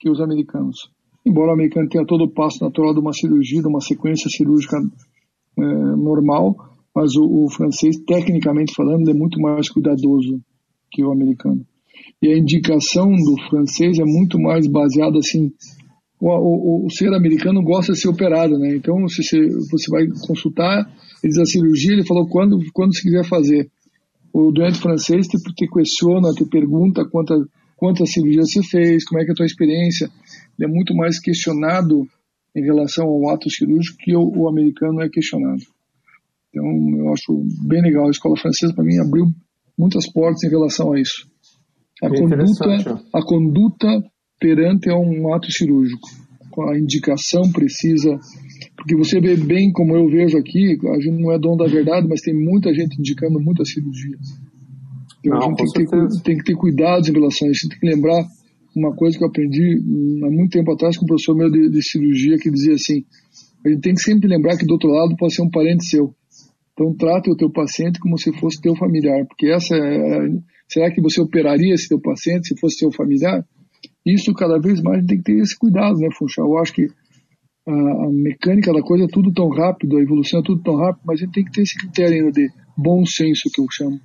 que 0.00 0.08
os 0.08 0.20
americanos. 0.20 0.90
Embora 1.24 1.50
o 1.50 1.54
americano 1.54 1.88
tenha 1.88 2.06
todo 2.06 2.24
o 2.24 2.32
passo 2.32 2.64
natural 2.64 2.94
de 2.94 3.00
uma 3.00 3.12
cirurgia, 3.12 3.60
de 3.60 3.68
uma 3.68 3.80
sequência 3.80 4.30
cirúrgica 4.30 4.78
é, 5.58 5.62
normal, 5.62 6.56
mas 6.94 7.14
o, 7.14 7.44
o 7.44 7.50
francês, 7.50 7.98
tecnicamente 8.06 8.72
falando, 8.74 9.10
é 9.10 9.14
muito 9.14 9.38
mais 9.38 9.68
cuidadoso 9.68 10.40
que 10.90 11.04
o 11.04 11.12
americano 11.12 11.66
e 12.22 12.28
a 12.28 12.38
indicação 12.38 13.10
do 13.12 13.36
francês 13.48 13.98
é 13.98 14.04
muito 14.04 14.38
mais 14.38 14.66
baseada 14.66 15.18
assim 15.18 15.52
o, 16.20 16.28
o, 16.28 16.86
o, 16.86 16.90
ser 16.90 17.12
americano 17.12 17.62
gosta 17.62 17.92
de 17.92 18.00
ser 18.00 18.08
operado, 18.08 18.58
né? 18.58 18.74
Então, 18.74 19.06
se 19.06 19.22
você, 19.22 19.48
você 19.70 19.90
vai 19.90 20.06
consultar, 20.26 20.90
ele 21.22 21.30
diz 21.30 21.38
a 21.38 21.44
cirurgia, 21.44 21.92
ele 21.92 22.06
falou 22.06 22.26
quando, 22.26 22.58
quando 22.72 22.94
se 22.94 23.02
quiser 23.02 23.24
fazer. 23.24 23.70
O 24.32 24.50
doente 24.50 24.78
francês 24.78 25.26
te, 25.26 25.36
te 25.54 25.68
questiona, 25.68 26.32
te 26.32 26.44
pergunta 26.46 27.04
quantas 27.04 27.46
quantas 27.76 28.10
cirurgias 28.10 28.50
você 28.50 28.62
fez, 28.62 29.04
como 29.04 29.20
é 29.20 29.24
que 29.24 29.30
é 29.30 29.32
a 29.32 29.36
tua 29.36 29.46
experiência. 29.46 30.10
Ele 30.58 30.70
é 30.70 30.72
muito 30.72 30.94
mais 30.94 31.20
questionado 31.20 32.08
em 32.54 32.62
relação 32.62 33.06
ao 33.06 33.28
ato 33.28 33.50
cirúrgico 33.50 33.98
que 34.00 34.16
o, 34.16 34.32
o 34.34 34.48
americano 34.48 35.02
é 35.02 35.10
questionado. 35.10 35.62
Então, 36.48 36.64
eu 36.98 37.12
acho 37.12 37.44
bem 37.66 37.82
legal. 37.82 38.06
A 38.06 38.10
escola 38.10 38.36
francesa, 38.36 38.72
para 38.72 38.82
mim, 38.82 38.98
abriu 38.98 39.26
muitas 39.78 40.10
portas 40.10 40.42
em 40.42 40.48
relação 40.48 40.94
a 40.94 41.00
isso. 41.00 41.28
A 42.02 42.08
conduta, 42.10 43.02
a 43.14 43.22
conduta 43.22 44.02
perante 44.38 44.90
a 44.90 44.96
um 44.96 45.32
ato 45.32 45.50
cirúrgico, 45.50 46.08
com 46.50 46.68
a 46.68 46.78
indicação 46.78 47.50
precisa, 47.52 48.18
porque 48.76 48.94
você 48.94 49.20
vê 49.20 49.36
bem 49.36 49.72
como 49.72 49.96
eu 49.96 50.08
vejo 50.08 50.36
aqui, 50.36 50.78
a 50.88 51.00
gente 51.00 51.20
não 51.20 51.32
é 51.32 51.38
dono 51.38 51.56
da 51.56 51.66
verdade, 51.66 52.06
mas 52.06 52.20
tem 52.20 52.34
muita 52.34 52.72
gente 52.74 52.98
indicando 52.98 53.40
muita 53.40 53.64
cirurgia. 53.64 54.16
Então, 55.24 55.38
não, 55.38 55.46
a 55.46 55.48
gente 55.48 55.72
tem 55.72 55.84
que, 55.84 55.90
ter, 55.90 56.22
tem 56.22 56.36
que, 56.36 56.44
ter, 56.44 56.56
cuidados 56.56 57.08
em 57.08 57.12
relação 57.12 57.48
a 57.48 57.50
isso, 57.50 57.68
tem 57.68 57.78
que 57.78 57.86
lembrar 57.86 58.24
uma 58.76 58.94
coisa 58.94 59.16
que 59.16 59.24
eu 59.24 59.28
aprendi 59.28 59.80
há 60.22 60.30
muito 60.30 60.52
tempo 60.52 60.72
atrás 60.72 60.96
com 60.96 61.04
um 61.04 61.08
professor 61.08 61.34
meu 61.34 61.50
de, 61.50 61.70
de 61.70 61.82
cirurgia 61.82 62.36
que 62.36 62.50
dizia 62.50 62.74
assim, 62.74 63.04
a 63.64 63.70
gente 63.70 63.80
tem 63.80 63.94
que 63.94 64.02
sempre 64.02 64.28
lembrar 64.28 64.56
que 64.56 64.66
do 64.66 64.72
outro 64.72 64.90
lado 64.90 65.16
pode 65.16 65.34
ser 65.34 65.42
um 65.42 65.50
parente 65.50 65.86
seu. 65.86 66.14
Então 66.76 66.94
trate 66.94 67.30
o 67.30 67.36
teu 67.36 67.50
paciente 67.50 67.98
como 67.98 68.18
se 68.18 68.30
fosse 68.38 68.60
teu 68.60 68.76
familiar, 68.76 69.24
porque 69.26 69.48
essa 69.48 69.74
é, 69.74 70.28
será 70.68 70.90
que 70.90 71.00
você 71.00 71.22
operaria 71.22 71.72
esse 71.72 71.88
teu 71.88 71.98
paciente 71.98 72.48
se 72.48 72.60
fosse 72.60 72.78
teu 72.78 72.92
familiar? 72.92 73.42
Isso 74.04 74.32
cada 74.34 74.60
vez 74.60 74.82
mais 74.82 75.04
tem 75.06 75.16
que 75.16 75.24
ter 75.24 75.38
esse 75.38 75.58
cuidado, 75.58 75.96
né, 75.98 76.08
Funchal? 76.18 76.46
Eu 76.46 76.58
acho 76.58 76.74
que 76.74 76.86
a, 77.66 77.72
a, 77.72 78.10
mecânica 78.12 78.72
da 78.74 78.82
coisa 78.82 79.04
é 79.04 79.08
tudo 79.08 79.32
tão 79.32 79.48
rápido, 79.48 79.96
a 79.96 80.02
evolução 80.02 80.40
é 80.40 80.42
tudo 80.42 80.62
tão 80.62 80.76
rápido, 80.76 81.02
mas 81.06 81.18
a 81.18 81.24
gente 81.24 81.32
tem 81.32 81.44
que 81.44 81.50
ter 81.50 81.62
esse 81.62 81.78
critério 81.78 82.14
ainda 82.14 82.30
de 82.30 82.48
bom 82.76 83.04
senso 83.06 83.48
que 83.52 83.60
eu 83.60 83.66
chamo. 83.72 83.98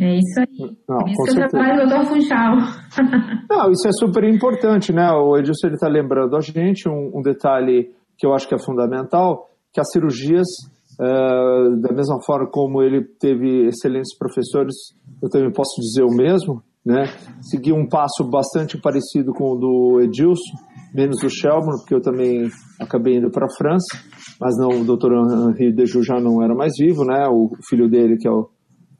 É 0.00 0.16
isso 0.16 0.40
aí. 0.40 0.76
Não, 0.88 0.98
Por 0.98 1.08
isso 1.08 1.34
que 1.34 1.42
eu 1.42 1.48
trabalho 1.48 1.88
Dr. 1.88 2.06
Funchal. 2.06 2.56
Não, 3.50 3.70
isso 3.72 3.88
é 3.88 3.92
super 3.92 4.24
importante, 4.24 4.92
né? 4.92 5.10
O 5.10 5.36
Edilson 5.36 5.68
está 5.68 5.88
lembrando 5.88 6.36
a 6.36 6.40
gente 6.40 6.88
um, 6.88 7.18
um 7.18 7.22
detalhe 7.22 7.90
que 8.16 8.26
eu 8.26 8.32
acho 8.32 8.48
que 8.48 8.54
é 8.54 8.58
fundamental, 8.58 9.50
que 9.72 9.80
as 9.80 9.90
cirurgias 9.90 10.46
Uh, 11.00 11.80
da 11.80 11.94
mesma 11.94 12.18
forma 12.26 12.50
como 12.50 12.82
ele 12.82 13.04
teve 13.20 13.68
excelentes 13.68 14.16
professores, 14.18 14.74
eu 15.22 15.28
também 15.28 15.52
posso 15.52 15.80
dizer 15.80 16.02
o 16.02 16.10
mesmo, 16.10 16.60
né? 16.84 17.04
Segui 17.40 17.72
um 17.72 17.86
passo 17.86 18.24
bastante 18.28 18.76
parecido 18.80 19.32
com 19.32 19.52
o 19.52 19.56
do 19.56 20.00
Edilson, 20.00 20.58
menos 20.92 21.20
do 21.20 21.30
Shelburne, 21.30 21.78
porque 21.78 21.94
eu 21.94 22.00
também 22.00 22.48
acabei 22.80 23.18
indo 23.18 23.30
para 23.30 23.46
a 23.46 23.56
França, 23.56 23.96
mas 24.40 24.56
não, 24.58 24.80
o 24.80 24.84
Dr. 24.84 25.12
Henri 25.50 25.72
Dejoux 25.72 26.04
já 26.04 26.18
não 26.20 26.42
era 26.42 26.54
mais 26.54 26.72
vivo, 26.76 27.04
né? 27.04 27.28
O 27.28 27.50
filho 27.68 27.88
dele 27.88 28.16
que 28.16 28.26
é 28.26 28.30
o, 28.32 28.44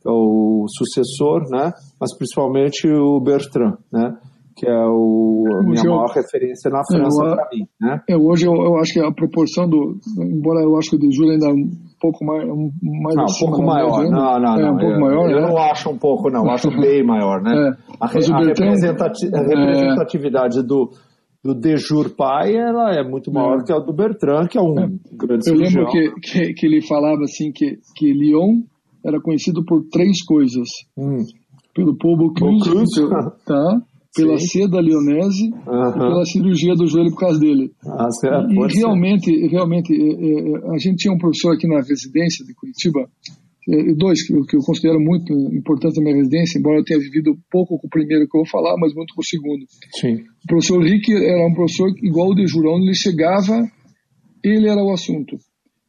que 0.00 0.08
é 0.08 0.12
o 0.12 0.66
sucessor, 0.68 1.50
né? 1.50 1.72
Mas 2.00 2.16
principalmente 2.16 2.86
o 2.88 3.20
Bertrand, 3.20 3.76
né? 3.92 4.16
que 4.58 4.68
é 4.68 4.86
o, 4.86 5.44
a 5.54 5.62
minha 5.62 5.82
eu, 5.84 5.94
maior 5.94 6.10
referência 6.10 6.68
na 6.68 6.82
França 6.84 7.22
para 7.22 7.48
mim. 7.52 7.64
Né? 7.80 8.02
É, 8.08 8.16
hoje 8.16 8.46
eu, 8.46 8.52
eu, 8.52 8.76
acho 8.76 8.92
que 8.92 9.00
a 9.00 9.12
proporção 9.12 9.68
do. 9.68 9.96
Embora 10.18 10.60
eu 10.64 10.76
acho 10.76 10.90
que 10.90 10.96
o 10.96 10.98
de 10.98 11.14
Júlio 11.14 11.32
ainda 11.32 11.46
pouco 12.00 12.24
mais. 12.24 12.44
Um, 12.48 12.70
mais 13.02 13.16
não, 13.16 13.24
um 13.24 13.38
pouco 13.38 13.62
maior. 13.62 14.02
Né? 14.02 14.10
Não, 14.10 14.40
não, 14.40 14.56
é, 14.56 14.62
não. 14.62 14.74
Um 14.74 14.78
pouco 14.78 14.94
eu, 14.94 15.00
maior, 15.00 15.30
eu 15.30 15.40
né? 15.40 15.48
não 15.48 15.58
acho 15.58 15.90
um 15.90 15.98
pouco, 15.98 16.30
não. 16.30 16.50
Acho 16.50 16.70
bem 16.70 17.04
maior, 17.04 17.42
né? 17.42 17.52
É, 17.52 17.94
a, 18.00 18.06
a, 18.06 18.44
representati 18.44 19.26
a, 19.34 19.40
representatividade 19.40 20.62
do, 20.62 20.90
do 21.44 21.54
Dejur 21.54 22.10
pai 22.16 22.54
ela 22.54 22.92
é 22.92 23.02
muito 23.02 23.32
maior 23.32 23.60
é. 23.60 23.64
que 23.64 23.72
a 23.72 23.78
do 23.78 23.92
Bertrand, 23.92 24.46
que 24.48 24.58
é 24.58 24.62
um 24.62 24.78
é. 24.78 24.88
grande 25.12 25.50
Eu 25.50 25.56
lembro 25.56 25.86
que, 25.86 26.10
que, 26.20 26.52
que, 26.54 26.66
ele 26.66 26.80
falava 26.82 27.22
assim 27.22 27.50
que, 27.52 27.78
que 27.96 28.12
Lyon 28.12 28.62
era 29.04 29.20
conhecido 29.20 29.64
por 29.64 29.84
três 29.90 30.24
coisas. 30.24 30.68
Hum. 30.96 31.18
Pelo 31.74 31.96
povo 31.96 32.32
cruz, 32.34 32.88
tá? 33.46 33.80
Pela 34.14 34.38
Sim. 34.38 34.46
seda 34.46 34.80
lionese 34.80 35.50
uhum. 35.52 35.88
e 35.88 35.92
pela 35.92 36.24
cirurgia 36.24 36.74
do 36.74 36.86
joelho 36.86 37.10
por 37.10 37.20
causa 37.20 37.38
dele. 37.38 37.70
Ah, 37.86 38.08
e 38.48 38.76
realmente, 38.78 39.46
realmente 39.48 39.92
é, 39.92 39.96
é, 39.96 40.74
a 40.74 40.78
gente 40.78 40.96
tinha 40.96 41.12
um 41.12 41.18
professor 41.18 41.54
aqui 41.54 41.68
na 41.68 41.80
residência 41.80 42.44
de 42.44 42.54
Curitiba, 42.54 43.08
é, 43.68 43.94
dois 43.94 44.26
que 44.26 44.34
eu, 44.34 44.44
que 44.44 44.56
eu 44.56 44.60
considero 44.60 44.98
muito 44.98 45.32
importantes 45.52 45.98
na 45.98 46.04
minha 46.04 46.16
residência, 46.16 46.58
embora 46.58 46.78
eu 46.78 46.84
tenha 46.84 46.98
vivido 46.98 47.36
pouco 47.50 47.78
com 47.78 47.86
o 47.86 47.90
primeiro 47.90 48.26
que 48.26 48.36
eu 48.36 48.42
vou 48.42 48.48
falar, 48.50 48.76
mas 48.78 48.94
muito 48.94 49.14
com 49.14 49.20
o 49.20 49.24
segundo. 49.24 49.64
Sim. 50.00 50.14
O 50.14 50.46
professor 50.48 50.82
Rick 50.82 51.12
era 51.12 51.46
um 51.46 51.54
professor 51.54 51.90
igual 52.02 52.30
o 52.30 52.34
de 52.34 52.46
Jurão, 52.46 52.78
ele 52.78 52.94
chegava, 52.94 53.68
ele 54.42 54.68
era 54.68 54.82
o 54.82 54.90
assunto. 54.90 55.36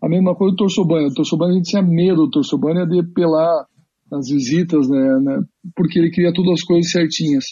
A 0.02 0.08
mesma 0.08 0.34
coisa 0.36 0.54
do 0.54 0.58
Torsobani. 0.58 1.08
O 1.08 1.14
Torsobani 1.14 1.54
a 1.54 1.56
gente 1.56 1.70
tinha 1.70 1.82
medo 1.82 2.26
do 2.26 2.30
Torsobani 2.30 2.88
de 2.88 3.04
pelar 3.14 3.66
nas 4.12 4.28
visitas, 4.30 4.90
né, 4.90 5.20
né, 5.22 5.40
porque 5.76 6.00
ele 6.00 6.10
queria 6.10 6.34
todas 6.34 6.54
as 6.54 6.64
coisas 6.64 6.92
certinhas. 6.92 7.46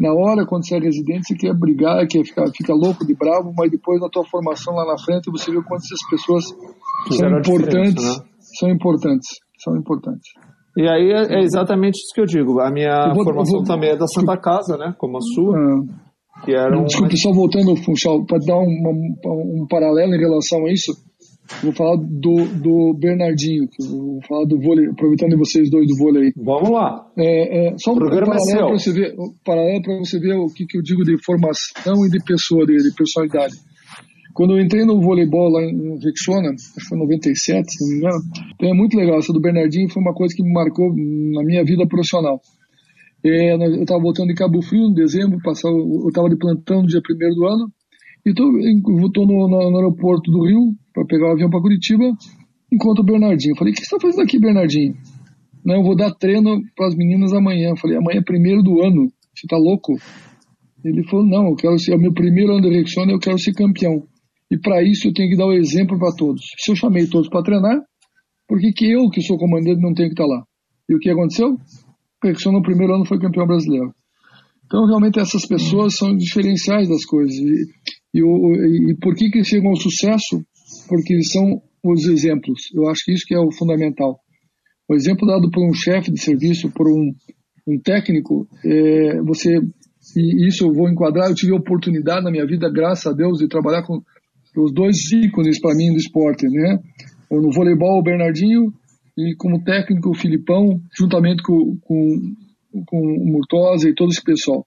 Na 0.00 0.12
hora, 0.12 0.44
quando 0.46 0.66
você 0.66 0.76
é 0.76 0.80
residente, 0.80 1.28
você 1.28 1.34
quer 1.34 1.54
brigar, 1.54 2.06
quer 2.08 2.24
ficar 2.24 2.46
fica 2.54 2.74
louco 2.74 3.06
de 3.06 3.14
bravo, 3.14 3.52
mas 3.56 3.70
depois 3.70 4.00
na 4.00 4.08
tua 4.08 4.24
formação 4.24 4.74
lá 4.74 4.84
na 4.84 4.98
frente 4.98 5.30
você 5.30 5.50
vê 5.50 5.62
quantas 5.62 5.86
essas 5.86 6.08
pessoas 6.10 6.44
são 7.16 7.38
importantes, 7.38 8.04
né? 8.04 8.24
são 8.58 8.70
importantes 8.70 9.28
são 9.64 9.76
importantes. 9.76 10.28
E 10.76 10.88
aí 10.88 11.10
é, 11.10 11.38
é, 11.38 11.42
exatamente 11.42 11.96
isso 11.96 12.14
que 12.14 12.20
eu 12.20 12.26
digo. 12.26 12.60
A 12.60 12.70
minha 12.70 13.12
vou, 13.14 13.24
formação 13.24 13.58
vou, 13.58 13.64
também 13.64 13.90
é 13.90 13.96
da 13.96 14.06
Santa 14.06 14.36
Casa, 14.36 14.76
né? 14.76 14.94
Como 14.98 15.16
a 15.16 15.20
sua. 15.20 15.56
É. 15.56 16.44
que 16.44 16.52
era 16.52 16.76
um... 16.76 16.84
Desculpe, 16.84 17.16
só 17.16 17.32
voltando, 17.32 17.76
Funchal, 17.76 18.24
para 18.26 18.38
dar 18.38 18.58
um, 18.58 19.14
um 19.24 19.66
paralelo 19.68 20.14
em 20.14 20.18
relação 20.18 20.66
a 20.66 20.72
isso, 20.72 20.92
vou 21.62 21.72
falar 21.72 21.96
do, 21.96 22.44
do 22.60 22.94
Bernardinho, 22.94 23.68
vou 23.78 24.20
falar 24.26 24.46
do 24.46 24.58
vôlei, 24.60 24.86
aproveitando 24.88 25.36
vocês 25.38 25.70
dois 25.70 25.86
do 25.86 25.96
vôlei. 25.96 26.32
Vamos 26.36 26.70
lá. 26.70 27.06
É, 27.16 27.68
é, 27.68 27.74
só 27.78 27.92
um, 27.92 27.98
paralelo 27.98 28.66
para 28.66 28.78
você 28.78 28.92
ver, 28.92 29.14
paralelo 29.44 29.82
para 29.82 29.98
você 29.98 30.18
ver 30.18 30.34
o 30.34 30.46
que, 30.46 30.66
que 30.66 30.78
eu 30.78 30.82
digo 30.82 31.04
de 31.04 31.16
formação 31.22 32.06
e 32.06 32.10
de 32.10 32.22
pessoa 32.24 32.64
dele, 32.66 32.82
de 32.82 32.94
personalidade. 32.94 33.54
Quando 34.34 34.56
eu 34.56 34.60
entrei 34.60 34.84
no 34.84 35.00
voleibol 35.00 35.48
lá 35.48 35.62
em 35.62 35.96
Rexona, 36.02 36.50
acho 36.50 36.74
que 36.74 36.88
foi 36.88 36.98
97, 36.98 37.70
se 37.70 37.84
não 37.84 37.90
me 37.90 37.98
engano, 37.98 38.22
então 38.54 38.68
é 38.68 38.74
muito 38.74 38.96
legal. 38.96 39.18
Essa 39.18 39.32
do 39.32 39.40
Bernardinho 39.40 39.88
foi 39.88 40.02
uma 40.02 40.12
coisa 40.12 40.34
que 40.34 40.42
me 40.42 40.52
marcou 40.52 40.88
na 40.88 41.44
minha 41.44 41.64
vida 41.64 41.86
profissional. 41.86 42.40
É, 43.24 43.54
eu 43.54 43.82
estava 43.82 44.02
voltando 44.02 44.28
de 44.28 44.34
Cabo 44.34 44.60
Frio 44.60 44.90
em 44.90 44.92
dezembro, 44.92 45.38
passava, 45.42 45.74
eu 45.74 46.08
estava 46.08 46.28
de 46.28 46.36
plantão 46.36 46.82
no 46.82 46.88
dia 46.88 47.00
primeiro 47.00 47.34
do 47.34 47.46
ano, 47.46 47.72
e 48.26 48.30
estou 48.30 49.26
no, 49.26 49.48
no, 49.48 49.70
no, 49.70 49.76
aeroporto 49.76 50.30
do 50.30 50.44
Rio 50.44 50.74
para 50.94 51.04
pegar 51.04 51.28
o 51.28 51.32
avião 51.32 51.50
para 51.50 51.60
Curitiba, 51.60 52.04
encontro 52.72 53.02
o 53.02 53.06
Bernardinho. 53.06 53.56
Falei, 53.56 53.72
o 53.72 53.74
que 53.74 53.80
você 53.80 53.94
está 53.94 54.00
fazendo 54.00 54.22
aqui, 54.22 54.38
Bernardinho? 54.38 54.94
Não, 55.64 55.76
eu 55.76 55.82
vou 55.82 55.96
dar 55.96 56.12
treino 56.14 56.60
para 56.76 56.86
as 56.86 56.94
meninas 56.94 57.32
amanhã. 57.32 57.74
Falei, 57.76 57.96
amanhã 57.96 58.20
é 58.20 58.22
primeiro 58.22 58.62
do 58.62 58.80
ano, 58.80 59.08
você 59.34 59.46
está 59.46 59.56
louco? 59.56 59.94
Ele 60.84 61.02
falou, 61.04 61.26
não, 61.26 61.48
eu 61.48 61.56
quero 61.56 61.78
ser, 61.78 61.92
é 61.92 61.96
o 61.96 62.00
meu 62.00 62.12
primeiro 62.12 62.52
ano 62.52 62.62
de 62.62 62.68
Rexona, 62.68 63.12
eu 63.12 63.18
quero 63.18 63.38
ser 63.38 63.52
campeão. 63.52 64.04
E 64.50 64.58
para 64.58 64.82
isso 64.82 65.08
eu 65.08 65.12
tenho 65.12 65.30
que 65.30 65.36
dar 65.36 65.46
o 65.46 65.52
exemplo 65.52 65.98
para 65.98 66.14
todos. 66.14 66.42
Se 66.58 66.70
eu 66.70 66.76
chamei 66.76 67.06
todos 67.06 67.28
para 67.28 67.42
treinar, 67.42 67.80
por 68.46 68.60
que, 68.60 68.72
que 68.72 68.90
eu, 68.92 69.08
que 69.08 69.22
sou 69.22 69.38
comandante, 69.38 69.80
não 69.80 69.94
tenho 69.94 70.10
que 70.10 70.14
estar 70.14 70.24
tá 70.24 70.28
lá? 70.28 70.44
E 70.88 70.94
o 70.94 70.98
que 70.98 71.10
aconteceu? 71.10 71.56
Só 72.36 72.52
no 72.52 72.62
primeiro 72.62 72.94
ano 72.94 73.04
foi 73.04 73.18
campeão 73.18 73.46
brasileiro. 73.46 73.94
Então, 74.66 74.86
realmente, 74.86 75.18
essas 75.18 75.46
pessoas 75.46 75.96
são 75.96 76.16
diferenciais 76.16 76.88
das 76.88 77.04
coisas. 77.04 77.34
E, 77.34 77.66
e, 78.14 78.90
e 78.90 78.96
por 78.96 79.14
que, 79.14 79.30
que 79.30 79.44
chegam 79.44 79.70
ao 79.70 79.76
sucesso? 79.76 80.42
Porque 80.88 81.22
são 81.22 81.62
os 81.82 82.06
exemplos. 82.06 82.62
Eu 82.74 82.88
acho 82.88 83.04
que 83.04 83.12
isso 83.12 83.26
que 83.26 83.34
é 83.34 83.38
o 83.38 83.52
fundamental. 83.52 84.18
O 84.88 84.94
exemplo 84.94 85.26
dado 85.26 85.50
por 85.50 85.66
um 85.66 85.72
chefe 85.72 86.12
de 86.12 86.20
serviço, 86.20 86.70
por 86.70 86.86
um, 86.88 87.12
um 87.66 87.78
técnico, 87.80 88.46
é, 88.64 89.20
você 89.22 89.60
e 90.16 90.46
isso 90.46 90.64
eu 90.64 90.72
vou 90.72 90.88
enquadrar. 90.88 91.28
Eu 91.28 91.34
tive 91.34 91.52
a 91.52 91.56
oportunidade 91.56 92.24
na 92.24 92.30
minha 92.30 92.46
vida, 92.46 92.70
graças 92.70 93.06
a 93.06 93.12
Deus, 93.12 93.38
de 93.38 93.48
trabalhar 93.48 93.82
com 93.82 94.02
os 94.56 94.72
dois 94.72 95.10
ícones 95.12 95.60
para 95.60 95.74
mim 95.74 95.92
do 95.92 95.96
esporte, 95.96 96.46
né? 96.46 96.78
No 97.30 97.50
voleibol, 97.50 97.98
o 97.98 98.02
Bernardinho 98.02 98.72
e 99.16 99.34
como 99.36 99.62
técnico 99.64 100.10
o 100.10 100.14
Filipão, 100.14 100.80
juntamente 100.96 101.42
com, 101.42 101.76
com, 101.80 102.34
com 102.86 102.98
o 102.98 103.26
Murtosa 103.26 103.88
e 103.88 103.94
todo 103.94 104.10
esse 104.10 104.22
pessoal. 104.22 104.66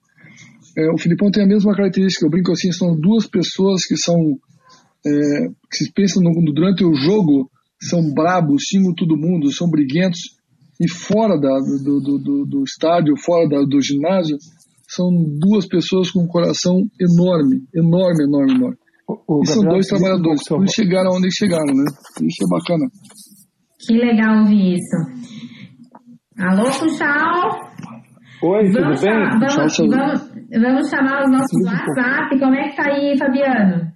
É, 0.76 0.90
o 0.90 0.98
Filipão 0.98 1.30
tem 1.30 1.44
a 1.44 1.46
mesma 1.46 1.74
característica, 1.74 2.26
eu 2.26 2.30
brinco 2.30 2.52
assim, 2.52 2.72
são 2.72 2.98
duas 2.98 3.26
pessoas 3.26 3.84
que 3.84 3.96
são 3.96 4.38
é, 5.08 5.48
que 5.70 5.84
se 5.84 5.92
pensam 5.92 6.22
no, 6.22 6.52
durante 6.52 6.84
o 6.84 6.94
jogo, 6.94 7.50
são 7.80 8.12
brabos, 8.12 8.64
xingam 8.64 8.94
todo 8.94 9.16
mundo, 9.16 9.52
são 9.52 9.70
briguentos, 9.70 10.20
e 10.80 10.88
fora 10.88 11.38
da, 11.38 11.58
do, 11.58 12.00
do, 12.00 12.18
do, 12.18 12.46
do 12.46 12.64
estádio, 12.64 13.14
fora 13.16 13.48
da, 13.48 13.62
do 13.62 13.80
ginásio, 13.80 14.36
são 14.88 15.10
duas 15.38 15.66
pessoas 15.66 16.10
com 16.10 16.22
um 16.22 16.26
coração 16.26 16.76
enorme, 17.00 17.62
enorme, 17.74 18.24
enorme, 18.24 18.54
enorme. 18.54 18.76
O, 19.08 19.38
o 19.38 19.42
e 19.42 19.46
são 19.46 19.62
dois 19.62 19.86
trabalhadores, 19.86 20.46
por 20.46 20.64
isso 20.64 20.74
chegaram 20.74 21.12
onde 21.12 21.34
chegaram, 21.34 21.74
né? 21.74 21.84
Isso 22.22 22.44
é 22.44 22.48
bacana. 22.48 22.86
Que 23.80 23.94
legal 23.94 24.40
ouvir 24.40 24.74
isso. 24.74 25.28
Alô, 26.38 26.64
Puxal? 26.64 27.68
Oi, 28.42 28.70
vamos 28.70 29.00
tudo 29.00 29.10
bem? 29.10 29.28
Vamos, 29.40 29.76
vamos, 29.78 30.30
vamos, 30.50 30.88
chamar 30.88 31.24
os 31.24 31.30
nossos 31.32 31.64
WhatsApp. 31.64 32.38
Como 32.38 32.54
é 32.54 32.68
que 32.68 32.76
tá 32.76 32.84
aí, 32.84 33.18
Fabiano? 33.18 33.87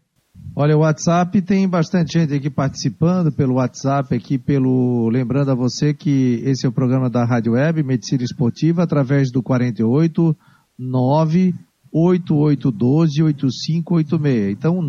Olha, 0.54 0.76
o 0.76 0.80
WhatsApp 0.80 1.40
tem 1.40 1.66
bastante 1.66 2.18
gente 2.18 2.35
aqui 2.35 2.50
participando 2.50 3.32
pelo 3.32 3.54
WhatsApp, 3.54 4.14
aqui 4.14 4.38
pelo. 4.38 5.09
Lembrando 5.09 5.50
a 5.50 5.54
você 5.54 5.94
que 5.94 6.42
esse 6.44 6.66
é 6.66 6.68
o 6.68 6.73
programa 6.73 7.09
da 7.09 7.25
Rádio 7.25 7.52
Web, 7.52 7.82
Medicina 7.82 8.23
Esportiva, 8.23 8.82
através 8.82 9.32
do 9.32 9.42
48 9.42 10.37
9 10.78 11.54
8812-8586. 11.94 14.50
Então, 14.50 14.80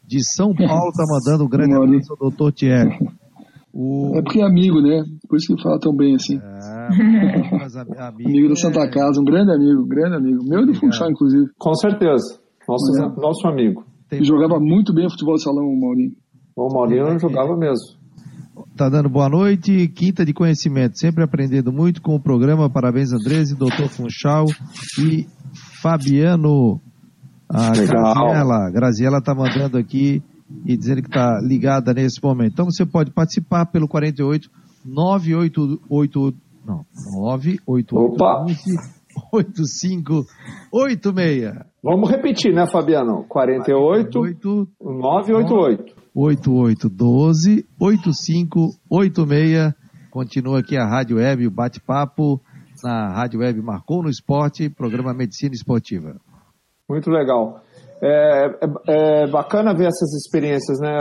de 0.05 0.19
São 0.35 0.53
Paulo 0.53 0.89
está 0.89 1.03
mandando 1.07 1.45
um 1.45 1.49
grande 1.49 1.73
abraço 1.73 2.11
ao 2.13 2.17
doutor 2.17 2.51
Thierry. 2.51 2.97
O... 3.73 4.15
É 4.15 4.21
porque 4.21 4.39
é 4.39 4.45
amigo, 4.45 4.79
né? 4.81 5.03
Por 5.27 5.37
isso 5.37 5.55
que 5.55 5.63
fala 5.63 5.79
tão 5.79 5.95
bem 5.95 6.13
assim. 6.13 6.37
É, 6.37 8.07
amigo, 8.07 8.27
amigo 8.27 8.49
da 8.49 8.55
Santa 8.55 8.81
é... 8.81 8.89
Casa, 8.89 9.19
um 9.19 9.25
grande 9.25 9.51
amigo, 9.51 9.83
grande 9.87 10.15
amigo. 10.15 10.43
Meu 10.47 10.61
e 10.61 10.67
do 10.67 10.75
Funchal, 10.75 11.09
inclusive. 11.09 11.47
Com 11.57 11.73
certeza. 11.73 12.39
Nosso, 12.67 12.95
é. 12.95 13.19
nosso 13.19 13.47
amigo. 13.47 13.83
Tem... 14.07 14.23
jogava 14.23 14.59
muito 14.59 14.93
bem 14.93 15.09
futebol 15.09 15.35
de 15.35 15.43
salão, 15.43 15.65
o 15.65 15.79
Maurinho. 15.79 16.11
O 16.55 16.71
Maurinho 16.71 17.19
jogava 17.19 17.57
mesmo. 17.57 18.02
Tá 18.75 18.89
dando 18.89 19.07
boa 19.07 19.29
noite, 19.29 19.87
quinta 19.89 20.25
de 20.25 20.33
conhecimento, 20.33 20.97
sempre 20.97 21.23
aprendendo 21.23 21.71
muito 21.71 22.01
com 22.01 22.15
o 22.15 22.19
programa. 22.19 22.71
Parabéns, 22.71 23.13
Andrés, 23.13 23.55
doutor 23.55 23.87
Funchal 23.87 24.45
e 24.99 25.27
Fabiano. 25.79 26.81
A 27.47 27.69
Graziela, 27.69 28.71
Graziela 28.71 29.19
está 29.19 29.35
mandando 29.35 29.77
aqui 29.77 30.23
e 30.65 30.75
dizendo 30.75 31.03
que 31.03 31.07
está 31.07 31.39
ligada 31.39 31.93
nesse 31.93 32.19
momento. 32.23 32.53
Então 32.53 32.65
você 32.65 32.83
pode 32.83 33.11
participar 33.11 33.67
pelo 33.67 33.87
48 33.87 34.49
988 34.83 36.33
não, 36.65 36.83
988 37.21 37.95
8586. 39.31 41.55
Vamos 41.83 42.09
repetir, 42.09 42.55
né, 42.55 42.65
Fabiano? 42.65 43.23
48 43.29 44.19
988 44.81 45.92
8812 46.15 47.65
8586. 47.79 49.73
Continua 50.11 50.59
aqui 50.59 50.77
a 50.77 50.85
Rádio 50.85 51.17
Web, 51.17 51.47
o 51.47 51.51
bate-papo 51.51 52.39
na 52.83 53.13
Rádio 53.13 53.39
Web 53.39 53.61
Marcou 53.61 54.03
no 54.03 54.09
Esporte, 54.09 54.69
programa 54.69 55.13
Medicina 55.13 55.53
Esportiva. 55.53 56.15
Muito 56.89 57.09
legal. 57.09 57.61
É, 58.01 58.45
é, 58.45 59.23
é, 59.23 59.27
bacana 59.27 59.73
ver 59.73 59.87
essas 59.87 60.13
experiências, 60.13 60.79
né, 60.79 60.93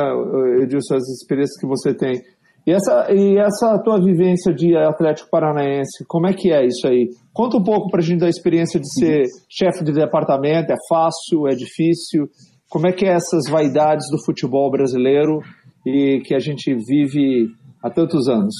Edilson, 0.62 0.94
as 0.94 1.08
experiências 1.08 1.60
que 1.60 1.66
você 1.66 1.92
tem. 1.92 2.22
E 2.64 2.70
essa, 2.70 3.12
e 3.12 3.38
essa 3.38 3.76
tua 3.82 4.00
vivência 4.00 4.54
de 4.54 4.76
Atlético 4.76 5.28
Paranaense, 5.28 6.04
como 6.06 6.28
é 6.28 6.32
que 6.32 6.52
é 6.52 6.64
isso 6.64 6.86
aí? 6.86 7.08
Conta 7.32 7.56
um 7.56 7.62
pouco 7.62 7.90
pra 7.90 8.00
gente 8.00 8.20
da 8.20 8.28
experiência 8.28 8.78
de 8.78 8.88
ser 9.00 9.24
chefe 9.50 9.82
de 9.82 9.92
departamento, 9.92 10.72
é 10.72 10.76
fácil, 10.88 11.48
é 11.48 11.56
difícil? 11.56 12.28
Como 12.72 12.86
é 12.86 12.92
que 12.92 13.04
é 13.04 13.12
essas 13.12 13.50
vaidades 13.50 14.06
do 14.10 14.16
futebol 14.24 14.70
brasileiro 14.70 15.40
e 15.84 16.22
que 16.24 16.34
a 16.34 16.38
gente 16.38 16.74
vive 16.74 17.50
há 17.82 17.90
tantos 17.90 18.28
anos? 18.28 18.54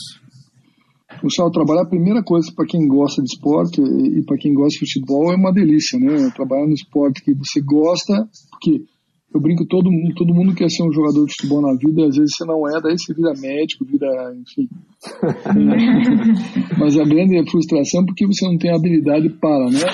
Puxar 1.23 1.49
trabalhar, 1.49 1.85
a 1.85 1.89
primeira 1.89 2.23
coisa 2.23 2.53
para 2.55 2.67
quem 2.67 2.87
gosta 2.87 3.23
de 3.23 3.29
esporte 3.33 3.81
e 3.81 4.23
para 4.23 4.37
quem 4.37 4.53
gosta 4.53 4.79
de 4.79 4.81
futebol 4.81 5.33
é 5.33 5.35
uma 5.35 5.51
delícia, 5.51 5.99
né? 5.99 6.31
Trabalhar 6.37 6.67
no 6.67 6.75
esporte 6.75 7.25
que 7.25 7.33
você 7.33 7.63
gosta, 7.63 8.29
porque 8.51 8.85
eu 9.35 9.41
brinco, 9.41 9.67
todo, 9.67 9.89
todo 10.15 10.35
mundo 10.35 10.55
quer 10.55 10.69
ser 10.69 10.83
um 10.83 10.93
jogador 10.93 11.25
de 11.25 11.33
futebol 11.33 11.63
na 11.63 11.75
vida, 11.75 12.07
às 12.07 12.17
vezes 12.17 12.37
você 12.37 12.45
não 12.45 12.69
é, 12.69 12.81
daí 12.81 12.99
você 12.99 13.15
vira 13.15 13.33
médico, 13.41 13.85
vira, 13.85 14.35
enfim. 14.35 14.69
Mas 16.79 16.99
a 16.99 17.05
grande 17.05 17.51
frustração 17.51 18.03
é 18.03 18.07
porque 18.07 18.27
você 18.27 18.47
não 18.47 18.59
tem 18.59 18.75
habilidade 18.75 19.31
para, 19.31 19.71
né? 19.71 19.87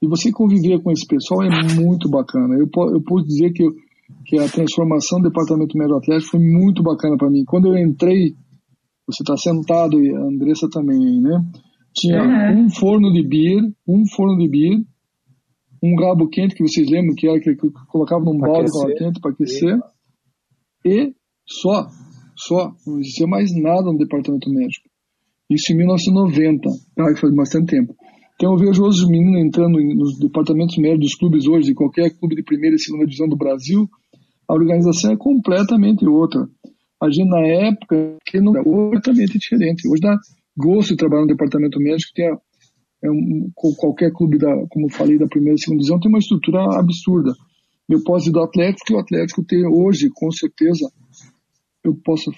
E 0.00 0.08
você 0.08 0.32
conviver 0.32 0.80
com 0.82 0.90
esse 0.90 1.06
pessoal 1.06 1.42
é 1.42 1.50
muito 1.74 2.08
bacana. 2.08 2.54
Eu, 2.54 2.68
eu 2.92 3.02
posso 3.02 3.26
dizer 3.26 3.52
que, 3.52 3.62
eu, 3.62 3.70
que 4.24 4.38
a 4.38 4.48
transformação 4.48 5.20
do 5.20 5.28
departamento 5.28 5.76
médio 5.76 5.96
atlético 5.96 6.30
foi 6.30 6.40
muito 6.40 6.82
bacana 6.82 7.16
para 7.18 7.28
mim. 7.28 7.44
Quando 7.44 7.68
eu 7.68 7.76
entrei, 7.76 8.34
você 9.06 9.22
está 9.22 9.36
sentado 9.36 10.02
e 10.02 10.14
a 10.14 10.20
Andressa 10.20 10.68
também, 10.70 11.20
né? 11.20 11.44
Tinha 11.94 12.22
uhum. 12.22 12.64
um 12.64 12.70
forno 12.70 13.12
de 13.12 13.26
beer, 13.26 13.62
um 13.86 14.04
forno 14.06 14.38
de 14.38 14.48
beer, 14.48 14.78
um 15.82 15.94
rabo 16.00 16.28
quente, 16.28 16.54
que 16.54 16.62
vocês 16.62 16.88
lembram 16.90 17.14
que 17.14 17.28
era 17.28 17.40
que, 17.40 17.54
que 17.54 17.70
colocava 17.88 18.24
num 18.24 18.38
pra 18.38 18.50
balde 18.50 18.70
de 18.70 18.94
quente 18.94 19.20
para 19.20 19.30
aquecer, 19.30 19.78
e 20.84 21.12
só, 21.46 21.88
só, 22.36 22.72
não 22.86 22.98
existia 23.00 23.26
mais 23.26 23.50
nada 23.54 23.92
no 23.92 23.98
departamento 23.98 24.50
médico. 24.50 24.88
Isso 25.50 25.72
em 25.72 25.76
1990, 25.76 26.68
tá? 26.94 27.14
que 27.14 27.20
faz 27.20 27.34
bastante 27.34 27.70
tempo. 27.70 27.94
Então 28.34 28.52
eu 28.52 28.58
vejo 28.58 28.84
os 28.84 29.06
meninos 29.08 29.44
entrando 29.44 29.78
nos 29.80 30.18
departamentos 30.18 30.76
médicos 30.76 31.06
dos 31.06 31.14
clubes 31.16 31.46
hoje, 31.46 31.68
de 31.68 31.74
qualquer 31.74 32.10
clube 32.10 32.36
de 32.36 32.42
primeira 32.42 32.76
e 32.76 32.78
segunda 32.78 33.04
divisão 33.04 33.28
do 33.28 33.36
Brasil, 33.36 33.88
a 34.48 34.54
organização 34.54 35.12
é 35.12 35.16
completamente 35.16 36.06
outra. 36.06 36.46
A 37.02 37.10
gente 37.10 37.28
na 37.28 37.40
época 37.40 38.16
que 38.24 38.40
não 38.40 38.56
é 38.56 38.62
completamente 38.62 39.38
diferente. 39.38 39.88
Hoje 39.88 40.02
dá 40.02 40.16
gosto 40.56 40.90
de 40.90 40.96
trabalhar 40.96 41.22
no 41.22 41.28
departamento 41.28 41.78
médico, 41.78 42.12
tem 42.14 42.26
a, 42.28 42.38
é 43.02 43.10
um, 43.10 43.50
qualquer 43.54 44.12
clube, 44.12 44.38
da, 44.38 44.48
como 44.68 44.86
eu 44.86 44.90
falei, 44.90 45.18
da 45.18 45.26
primeira 45.26 45.54
e 45.54 45.60
segunda 45.60 45.80
divisão, 45.80 46.00
tem 46.00 46.10
uma 46.10 46.18
estrutura 46.18 46.78
absurda. 46.78 47.32
Eu 47.88 48.02
posso 48.02 48.28
ir 48.28 48.32
do 48.32 48.40
Atlético, 48.40 48.84
que 48.86 48.94
o 48.94 48.98
Atlético 48.98 49.44
tem 49.44 49.66
hoje, 49.66 50.10
com 50.12 50.30
certeza, 50.30 50.90
eu 51.84 51.94
posso, 52.04 52.30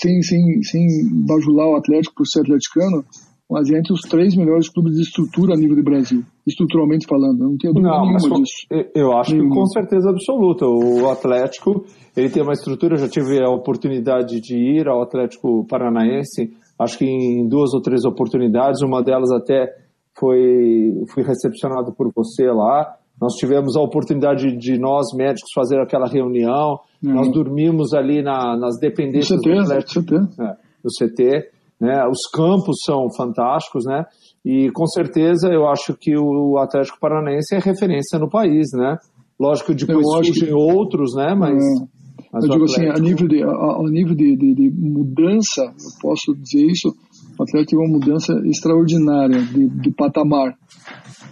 sem, 0.00 0.22
sem, 0.22 0.62
sem 0.62 0.86
bajular 1.26 1.68
o 1.68 1.76
Atlético 1.76 2.14
por 2.16 2.26
ser 2.26 2.40
atleticano, 2.40 3.04
mas 3.50 3.70
é 3.70 3.78
entre 3.78 3.92
os 3.92 4.00
três 4.02 4.34
melhores 4.34 4.68
clubes 4.68 4.94
de 4.94 5.02
estrutura 5.02 5.54
a 5.54 5.56
nível 5.56 5.76
do 5.76 5.82
Brasil, 5.82 6.22
estruturalmente 6.46 7.06
falando. 7.06 7.42
Eu 7.42 7.50
não 7.50 7.58
tenho 7.58 7.74
dúvida 7.74 7.90
não, 7.90 8.06
nenhuma 8.06 8.40
disso. 8.40 8.66
Eu 8.94 9.12
acho 9.12 9.32
nenhuma. 9.32 9.50
que 9.50 9.60
com 9.60 9.66
certeza 9.66 10.08
absoluta. 10.08 10.66
O 10.66 11.10
Atlético, 11.10 11.84
ele 12.16 12.30
tem 12.30 12.42
uma 12.42 12.52
estrutura, 12.52 12.94
eu 12.94 13.00
já 13.00 13.08
tive 13.08 13.42
a 13.42 13.50
oportunidade 13.50 14.40
de 14.40 14.56
ir 14.56 14.88
ao 14.88 15.02
Atlético 15.02 15.66
Paranaense, 15.66 16.52
acho 16.78 16.96
que 16.96 17.04
em 17.04 17.46
duas 17.46 17.74
ou 17.74 17.82
três 17.82 18.04
oportunidades, 18.04 18.80
uma 18.80 19.02
delas 19.02 19.30
até 19.30 19.81
foi 20.18 21.04
fui 21.12 21.22
recepcionado 21.22 21.92
por 21.92 22.10
você 22.14 22.50
lá. 22.50 22.96
Nós 23.20 23.34
tivemos 23.34 23.76
a 23.76 23.80
oportunidade 23.80 24.56
de 24.56 24.78
nós 24.78 25.06
médicos 25.14 25.50
fazer 25.54 25.78
aquela 25.80 26.06
reunião. 26.06 26.80
Uhum. 27.02 27.14
Nós 27.14 27.30
dormimos 27.30 27.92
ali 27.94 28.22
na, 28.22 28.56
nas 28.56 28.78
dependências 28.78 29.38
CT, 29.40 29.54
do 29.54 29.60
Atlético, 29.60 30.02
CT. 30.02 30.14
É, 30.40 30.56
do 30.82 30.90
CT. 30.98 31.50
Né? 31.80 32.06
Os 32.08 32.28
campos 32.32 32.76
são 32.84 33.08
fantásticos, 33.16 33.84
né? 33.84 34.04
E 34.44 34.70
com 34.70 34.86
certeza 34.86 35.48
eu 35.48 35.66
acho 35.68 35.94
que 35.96 36.16
o 36.16 36.58
Atlético 36.58 36.98
Paranaense 37.00 37.54
é 37.54 37.58
referência 37.58 38.18
no 38.18 38.28
país, 38.28 38.68
né? 38.72 38.96
Lógico 39.38 39.74
que 39.74 39.84
depois 39.84 40.06
surgem 40.06 40.48
que... 40.48 40.52
outros, 40.52 41.14
né? 41.14 41.34
Mas, 41.34 41.56
é. 41.56 41.84
mas 42.32 42.44
eu 42.44 42.50
digo 42.50 42.64
Atlético... 42.64 42.80
assim, 42.80 42.86
a 42.88 43.02
nível 43.02 43.28
de, 43.28 43.42
a, 43.42 43.48
a 43.48 43.82
nível 43.90 44.14
de, 44.14 44.36
de, 44.36 44.54
de 44.54 44.70
mudança, 44.70 45.62
eu 45.62 46.00
posso 46.00 46.34
dizer 46.36 46.66
isso, 46.66 46.94
o 47.42 47.44
Atlético 47.44 47.70
teve 47.70 47.82
uma 47.82 47.98
mudança 47.98 48.32
extraordinária 48.44 49.42
de, 49.42 49.68
de 49.68 49.90
patamar 49.90 50.56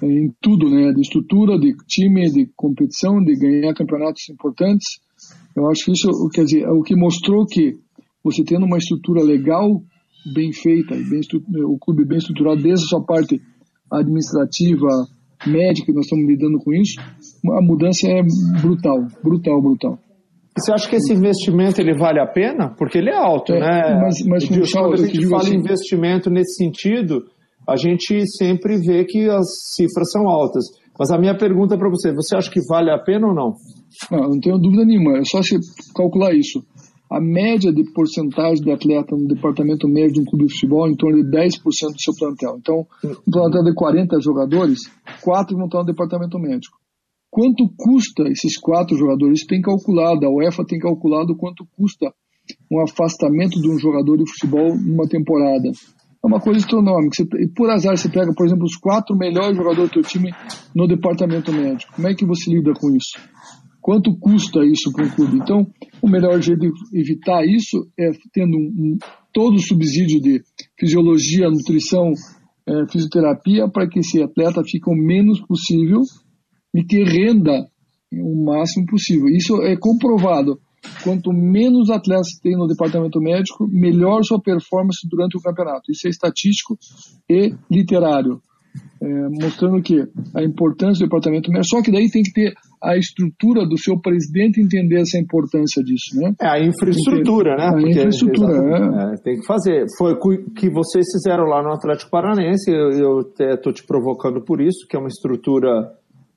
em 0.02 0.32
tudo, 0.40 0.68
né? 0.68 0.92
De 0.92 1.00
estrutura, 1.00 1.58
de 1.58 1.74
time, 1.86 2.30
de 2.30 2.50
competição, 2.56 3.22
de 3.22 3.36
ganhar 3.36 3.74
campeonatos 3.74 4.28
importantes. 4.28 5.00
Eu 5.56 5.70
acho 5.70 5.84
que 5.84 5.92
isso, 5.92 6.08
quer 6.32 6.44
dizer, 6.44 6.62
é 6.62 6.70
o 6.70 6.82
que 6.82 6.96
mostrou 6.96 7.46
que 7.46 7.76
você 8.24 8.42
tendo 8.42 8.66
uma 8.66 8.78
estrutura 8.78 9.22
legal, 9.22 9.82
bem 10.34 10.52
feita, 10.52 10.94
bem 10.94 11.20
o 11.64 11.78
clube 11.78 12.04
bem 12.04 12.18
estruturado, 12.18 12.62
desde 12.62 12.84
a 12.84 12.88
sua 12.88 13.04
parte 13.04 13.40
administrativa, 13.90 14.88
médica, 15.46 15.92
nós 15.92 16.04
estamos 16.04 16.26
lidando 16.26 16.58
com 16.58 16.72
isso, 16.72 17.00
a 17.00 17.62
mudança 17.62 18.06
é 18.08 18.22
brutal, 18.60 19.06
brutal, 19.22 19.62
brutal. 19.62 19.98
Você 20.56 20.72
acha 20.72 20.88
que 20.88 20.96
esse 20.96 21.12
investimento 21.12 21.80
ele 21.80 21.96
vale 21.96 22.20
a 22.20 22.26
pena? 22.26 22.74
Porque 22.76 22.98
ele 22.98 23.10
é 23.10 23.16
alto, 23.16 23.52
é, 23.52 23.60
né? 23.60 24.00
Mas, 24.00 24.16
mas 24.26 24.44
quando 24.46 24.62
a 24.62 24.96
gente 24.96 25.28
fala 25.28 25.44
assim... 25.44 25.56
investimento 25.56 26.30
nesse 26.30 26.54
sentido, 26.54 27.24
a 27.68 27.76
gente 27.76 28.26
sempre 28.36 28.78
vê 28.78 29.04
que 29.04 29.28
as 29.28 29.46
cifras 29.74 30.10
são 30.10 30.28
altas. 30.28 30.64
Mas 30.98 31.10
a 31.10 31.18
minha 31.18 31.36
pergunta 31.36 31.78
para 31.78 31.88
você, 31.88 32.12
você 32.12 32.36
acha 32.36 32.50
que 32.50 32.60
vale 32.68 32.90
a 32.90 32.98
pena 32.98 33.28
ou 33.28 33.34
não? 33.34 33.54
Não, 34.10 34.28
não 34.30 34.40
tenho 34.40 34.58
dúvida 34.58 34.84
nenhuma. 34.84 35.18
É 35.18 35.24
só 35.24 35.42
você 35.42 35.56
calcular 35.94 36.34
isso. 36.34 36.62
A 37.10 37.20
média 37.20 37.72
de 37.72 37.82
porcentagem 37.92 38.62
de 38.62 38.70
atleta 38.70 39.16
no 39.16 39.26
departamento 39.26 39.88
médio 39.88 40.14
de 40.14 40.20
um 40.20 40.24
clube 40.24 40.46
de 40.46 40.52
futebol 40.54 40.86
é 40.86 40.90
em 40.90 40.96
torno 40.96 41.24
de 41.24 41.28
10% 41.28 41.62
do 41.62 42.00
seu 42.00 42.14
plantel. 42.16 42.56
Então, 42.58 42.86
um 43.04 43.30
plantel 43.30 43.64
de 43.64 43.74
40 43.74 44.20
jogadores, 44.20 44.78
4 45.22 45.56
vão 45.56 45.66
estar 45.66 45.78
no 45.78 45.86
departamento 45.86 46.38
médico. 46.38 46.79
Quanto 47.30 47.72
custa 47.76 48.24
esses 48.28 48.58
quatro 48.58 48.96
jogadores? 48.96 49.46
Tem 49.46 49.60
calculado, 49.60 50.26
a 50.26 50.30
UEFA 50.30 50.64
tem 50.66 50.78
calculado 50.80 51.36
quanto 51.36 51.64
custa 51.76 52.12
um 52.70 52.82
afastamento 52.82 53.60
de 53.60 53.70
um 53.70 53.78
jogador 53.78 54.16
de 54.16 54.28
futebol 54.28 54.76
numa 54.76 55.08
temporada. 55.08 55.70
É 56.22 56.26
uma 56.26 56.40
coisa 56.40 56.58
astronômica. 56.58 57.16
Você, 57.16 57.48
por 57.54 57.70
azar, 57.70 57.96
você 57.96 58.08
pega, 58.08 58.34
por 58.34 58.44
exemplo, 58.44 58.64
os 58.64 58.76
quatro 58.76 59.16
melhores 59.16 59.56
jogadores 59.56 59.90
do 59.90 59.94
seu 59.94 60.02
time 60.02 60.32
no 60.74 60.88
departamento 60.88 61.52
médico. 61.52 61.94
Como 61.94 62.08
é 62.08 62.14
que 62.14 62.26
você 62.26 62.50
lida 62.50 62.72
com 62.74 62.90
isso? 62.90 63.18
Quanto 63.80 64.14
custa 64.18 64.64
isso 64.64 64.92
para 64.92 65.06
um 65.06 65.10
clube? 65.10 65.38
Então, 65.38 65.66
o 66.02 66.08
melhor 66.08 66.40
jeito 66.42 66.60
de 66.60 67.00
evitar 67.00 67.46
isso 67.46 67.88
é 67.98 68.10
tendo 68.32 68.56
um, 68.56 68.70
um, 68.76 68.98
todo 69.32 69.54
o 69.54 69.66
subsídio 69.66 70.20
de 70.20 70.42
fisiologia, 70.78 71.48
nutrição, 71.48 72.12
é, 72.68 72.86
fisioterapia, 72.90 73.68
para 73.70 73.88
que 73.88 74.00
esse 74.00 74.22
atleta 74.22 74.62
fique 74.64 74.90
o 74.90 74.94
menos 74.94 75.40
possível 75.46 76.02
e 76.74 76.84
ter 76.84 77.04
renda 77.04 77.66
o 78.12 78.44
máximo 78.44 78.86
possível. 78.86 79.28
Isso 79.28 79.62
é 79.62 79.76
comprovado. 79.76 80.58
Quanto 81.04 81.32
menos 81.32 81.90
atletas 81.90 82.38
tem 82.42 82.56
no 82.56 82.66
departamento 82.66 83.20
médico, 83.20 83.68
melhor 83.68 84.22
sua 84.22 84.40
performance 84.40 85.06
durante 85.08 85.36
o 85.36 85.40
campeonato. 85.40 85.90
Isso 85.90 86.06
é 86.06 86.10
estatístico 86.10 86.78
e 87.28 87.54
literário. 87.70 88.40
É, 89.02 89.28
mostrando 89.30 89.82
que 89.82 89.96
a 90.34 90.42
importância 90.44 91.00
do 91.00 91.08
departamento 91.08 91.50
médico, 91.50 91.76
só 91.76 91.82
que 91.82 91.90
daí 91.90 92.08
tem 92.08 92.22
que 92.22 92.32
ter 92.32 92.54
a 92.82 92.96
estrutura 92.96 93.66
do 93.66 93.76
seu 93.76 93.98
presidente 93.98 94.60
entender 94.60 95.00
essa 95.00 95.18
importância 95.18 95.82
disso, 95.82 96.14
né? 96.14 96.32
É 96.40 96.46
a 96.46 96.60
infraestrutura, 96.60 97.56
né? 97.56 97.64
A 97.64 97.72
Porque, 97.72 97.90
infraestrutura, 97.90 98.52
é. 98.52 99.14
é. 99.14 99.16
Tem 99.22 99.40
que 99.40 99.46
fazer. 99.46 99.86
Foi 99.98 100.12
o 100.12 100.18
que 100.54 100.70
vocês 100.70 101.06
fizeram 101.12 101.44
lá 101.44 101.62
no 101.62 101.72
Atlético 101.72 102.10
Paranense, 102.10 102.70
eu, 102.70 102.90
eu 102.90 103.54
estou 103.54 103.72
te 103.72 103.84
provocando 103.84 104.40
por 104.42 104.60
isso, 104.60 104.86
que 104.88 104.96
é 104.96 105.00
uma 105.00 105.08
estrutura 105.08 105.90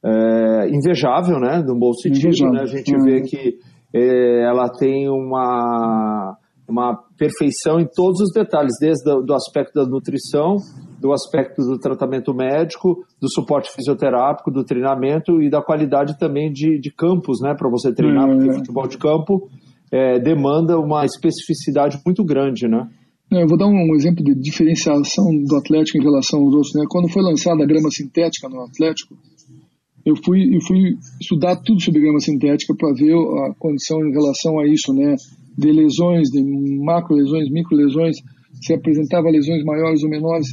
é, 0.05 0.69
invejável, 0.69 1.39
né, 1.39 1.63
no 1.65 1.77
bom 1.77 1.93
sentido, 1.93 2.51
né, 2.51 2.61
a 2.61 2.65
gente 2.65 2.91
vê 3.03 3.17
uhum. 3.17 3.23
que 3.23 3.57
é, 3.93 4.43
ela 4.43 4.67
tem 4.69 5.07
uma, 5.07 6.35
uma 6.67 6.99
perfeição 7.17 7.79
em 7.79 7.87
todos 7.87 8.19
os 8.19 8.33
detalhes, 8.33 8.73
desde 8.79 9.09
o 9.09 9.21
do 9.21 9.33
aspecto 9.33 9.73
da 9.73 9.85
nutrição, 9.85 10.57
do 10.99 11.13
aspecto 11.13 11.61
do 11.61 11.77
tratamento 11.79 12.33
médico, 12.33 13.05
do 13.21 13.31
suporte 13.31 13.71
fisioterápico, 13.73 14.51
do 14.51 14.63
treinamento 14.63 15.41
e 15.41 15.49
da 15.49 15.61
qualidade 15.61 16.17
também 16.17 16.51
de, 16.51 16.79
de 16.79 16.91
campos, 16.91 17.39
né, 17.41 17.55
para 17.57 17.69
você 17.69 17.93
treinar, 17.93 18.27
porque 18.27 18.49
uhum. 18.49 18.55
futebol 18.55 18.87
de 18.87 18.97
campo 18.97 19.47
é, 19.91 20.19
demanda 20.19 20.77
uma 20.77 21.05
especificidade 21.05 21.97
muito 22.05 22.25
grande, 22.25 22.67
né. 22.67 22.89
Eu 23.31 23.47
vou 23.47 23.57
dar 23.57 23.65
um 23.65 23.95
exemplo 23.95 24.23
de 24.23 24.35
diferenciação 24.35 25.25
do 25.25 25.55
Atlético 25.55 25.97
em 25.97 26.03
relação 26.03 26.39
aos 26.39 26.53
outros. 26.53 26.73
Né? 26.75 26.83
Quando 26.87 27.09
foi 27.09 27.23
lançada 27.23 27.63
a 27.63 27.65
grama 27.65 27.89
sintética 27.89 28.47
no 28.47 28.61
Atlético, 28.61 29.15
eu 30.05 30.15
fui, 30.23 30.55
eu 30.55 30.61
fui 30.61 30.97
estudar 31.19 31.55
tudo 31.57 31.81
sobre 31.81 32.01
grama 32.01 32.19
sintética 32.19 32.75
para 32.75 32.93
ver 32.93 33.13
a 33.13 33.53
condição 33.57 34.05
em 34.05 34.11
relação 34.11 34.59
a 34.59 34.67
isso, 34.67 34.93
né? 34.93 35.15
De 35.57 35.71
lesões, 35.71 36.29
de 36.29 36.43
macro 36.83 37.15
lesões, 37.15 37.49
micro 37.49 37.75
lesões, 37.75 38.17
se 38.61 38.73
apresentava 38.73 39.29
lesões 39.29 39.63
maiores 39.63 40.03
ou 40.03 40.09
menores. 40.09 40.47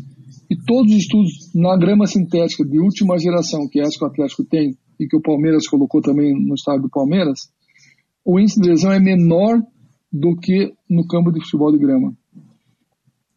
E 0.49 0.57
todos 0.57 0.93
os 0.93 0.99
estudos 0.99 1.31
na 1.55 1.77
grama 1.77 2.07
sintética 2.07 2.65
de 2.65 2.79
última 2.79 3.19
geração, 3.19 3.69
que 3.69 3.81
é 3.81 3.83
essa 3.83 3.99
que 3.99 4.05
o 4.05 4.09
Atlético 4.09 4.45
tem 4.45 4.77
e 4.99 5.07
que 5.07 5.17
o 5.17 5.23
Palmeiras 5.23 5.67
colocou 5.67 6.01
também 6.01 6.33
no 6.35 6.55
estado 6.55 6.83
do 6.83 6.91
Palmeiras, 6.91 7.41
o 8.25 8.39
índice 8.39 8.61
de 8.61 8.69
lesão 8.69 8.93
é 8.93 9.01
menor 9.01 9.61
do 10.13 10.37
que 10.37 10.73
no 10.89 11.07
campo 11.07 11.33
de 11.33 11.41
futebol 11.41 11.73
de 11.73 11.79
grama. 11.79 12.13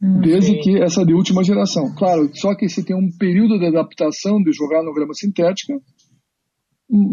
Hum, 0.02 0.20
Desde 0.20 0.60
que 0.60 0.82
essa 0.82 1.06
de 1.06 1.14
última 1.14 1.44
geração. 1.44 1.94
Claro, 1.96 2.30
só 2.34 2.54
que 2.56 2.68
você 2.68 2.84
tem 2.84 2.96
um 2.96 3.10
período 3.18 3.58
de 3.58 3.68
adaptação 3.68 4.42
de 4.44 4.52
jogar 4.52 4.84
no 4.84 4.94
grama 4.94 5.14
sintética, 5.14 5.74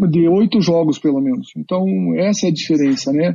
de 0.09 0.27
oito 0.27 0.61
jogos, 0.61 0.99
pelo 0.99 1.19
menos. 1.19 1.47
Então, 1.57 1.83
essa 2.17 2.45
é 2.45 2.49
a 2.49 2.53
diferença, 2.53 3.11
né? 3.11 3.33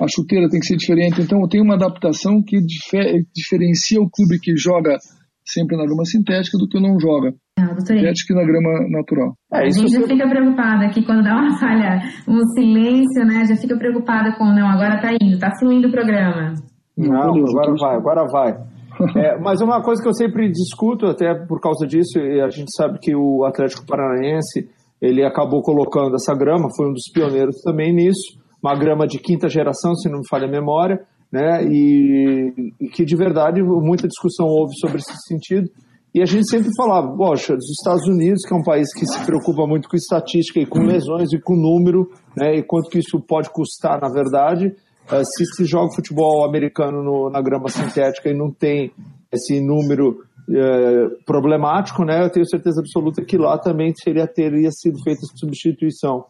A 0.00 0.08
chuteira 0.08 0.48
tem 0.48 0.58
que 0.58 0.66
ser 0.66 0.76
diferente. 0.76 1.20
Então, 1.20 1.46
tem 1.46 1.60
uma 1.60 1.74
adaptação 1.74 2.42
que 2.42 2.58
difer 2.60 3.22
diferencia 3.34 4.00
o 4.00 4.08
clube 4.10 4.38
que 4.40 4.56
joga 4.56 4.96
sempre 5.44 5.76
na 5.76 5.84
grama 5.84 6.04
sintética 6.04 6.56
do 6.56 6.66
que 6.66 6.80
não 6.80 6.98
joga. 6.98 7.34
Ah, 7.58 7.78
sintética 7.80 8.32
e 8.32 8.36
na 8.36 8.44
grama 8.44 8.88
natural. 8.88 9.34
É, 9.52 9.66
a 9.66 9.70
gente 9.70 9.92
já 9.92 10.00
fica 10.06 10.28
preocupada 10.28 10.86
aqui 10.86 11.04
quando 11.04 11.22
dá 11.22 11.36
uma 11.36 11.56
falha, 11.60 12.00
um 12.26 12.40
silêncio, 12.54 13.24
né? 13.26 13.44
Já 13.44 13.56
fica 13.56 13.76
preocupada 13.76 14.34
com, 14.38 14.44
não, 14.44 14.66
agora 14.66 15.00
tá 15.00 15.12
indo, 15.20 15.38
tá 15.38 15.50
fluindo 15.58 15.88
o 15.88 15.92
programa. 15.92 16.54
Não, 16.96 17.32
Beleza, 17.32 17.52
agora 17.52 17.74
vai, 17.78 17.96
agora 17.96 18.26
vai. 18.30 18.52
É, 19.16 19.40
mas 19.40 19.60
uma 19.62 19.82
coisa 19.82 20.02
que 20.02 20.08
eu 20.08 20.12
sempre 20.12 20.50
discuto, 20.50 21.06
até 21.06 21.34
por 21.34 21.60
causa 21.60 21.86
disso, 21.86 22.18
e 22.18 22.40
a 22.42 22.50
gente 22.50 22.68
sabe 22.76 22.98
que 23.00 23.16
o 23.16 23.42
Atlético 23.44 23.86
Paranaense 23.86 24.68
ele 25.02 25.24
acabou 25.24 25.60
colocando 25.62 26.14
essa 26.14 26.32
grama, 26.32 26.68
foi 26.76 26.88
um 26.88 26.92
dos 26.92 27.10
pioneiros 27.12 27.60
também 27.62 27.92
nisso, 27.92 28.38
uma 28.62 28.78
grama 28.78 29.04
de 29.04 29.18
quinta 29.18 29.48
geração, 29.48 29.96
se 29.96 30.08
não 30.08 30.20
me 30.20 30.28
falha 30.28 30.46
a 30.46 30.50
memória, 30.50 31.00
né? 31.30 31.64
E, 31.64 32.72
e 32.80 32.88
que 32.88 33.04
de 33.04 33.16
verdade 33.16 33.60
muita 33.60 34.06
discussão 34.06 34.46
houve 34.46 34.74
sobre 34.78 34.98
esse 34.98 35.12
sentido. 35.26 35.68
E 36.14 36.22
a 36.22 36.26
gente 36.26 36.48
sempre 36.48 36.68
falava, 36.76 37.16
poxa, 37.16 37.54
dos 37.54 37.70
Estados 37.70 38.06
Unidos, 38.06 38.42
que 38.46 38.54
é 38.54 38.56
um 38.56 38.62
país 38.62 38.92
que 38.94 39.04
se 39.06 39.18
preocupa 39.24 39.66
muito 39.66 39.88
com 39.88 39.96
estatística 39.96 40.60
e 40.60 40.66
com 40.66 40.80
lesões 40.80 41.32
e 41.32 41.40
com 41.40 41.56
número, 41.56 42.08
né? 42.36 42.58
E 42.58 42.62
quanto 42.62 42.88
que 42.88 42.98
isso 42.98 43.18
pode 43.26 43.50
custar, 43.50 44.00
na 44.00 44.08
verdade. 44.08 44.68
Uh, 45.10 45.24
se 45.24 45.44
se 45.56 45.64
joga 45.64 45.92
futebol 45.96 46.44
americano 46.44 47.02
no, 47.02 47.28
na 47.28 47.42
grama 47.42 47.68
sintética 47.68 48.30
e 48.30 48.38
não 48.38 48.52
tem 48.52 48.92
esse 49.32 49.60
número 49.60 50.22
é, 50.54 51.08
problemático, 51.24 52.04
né? 52.04 52.24
Eu 52.24 52.30
tenho 52.30 52.46
certeza 52.46 52.80
absoluta 52.80 53.24
que 53.24 53.36
lá 53.36 53.58
também 53.58 53.92
seria, 53.94 54.26
teria 54.26 54.70
sido 54.70 55.02
feita 55.02 55.20
substituição. 55.34 56.24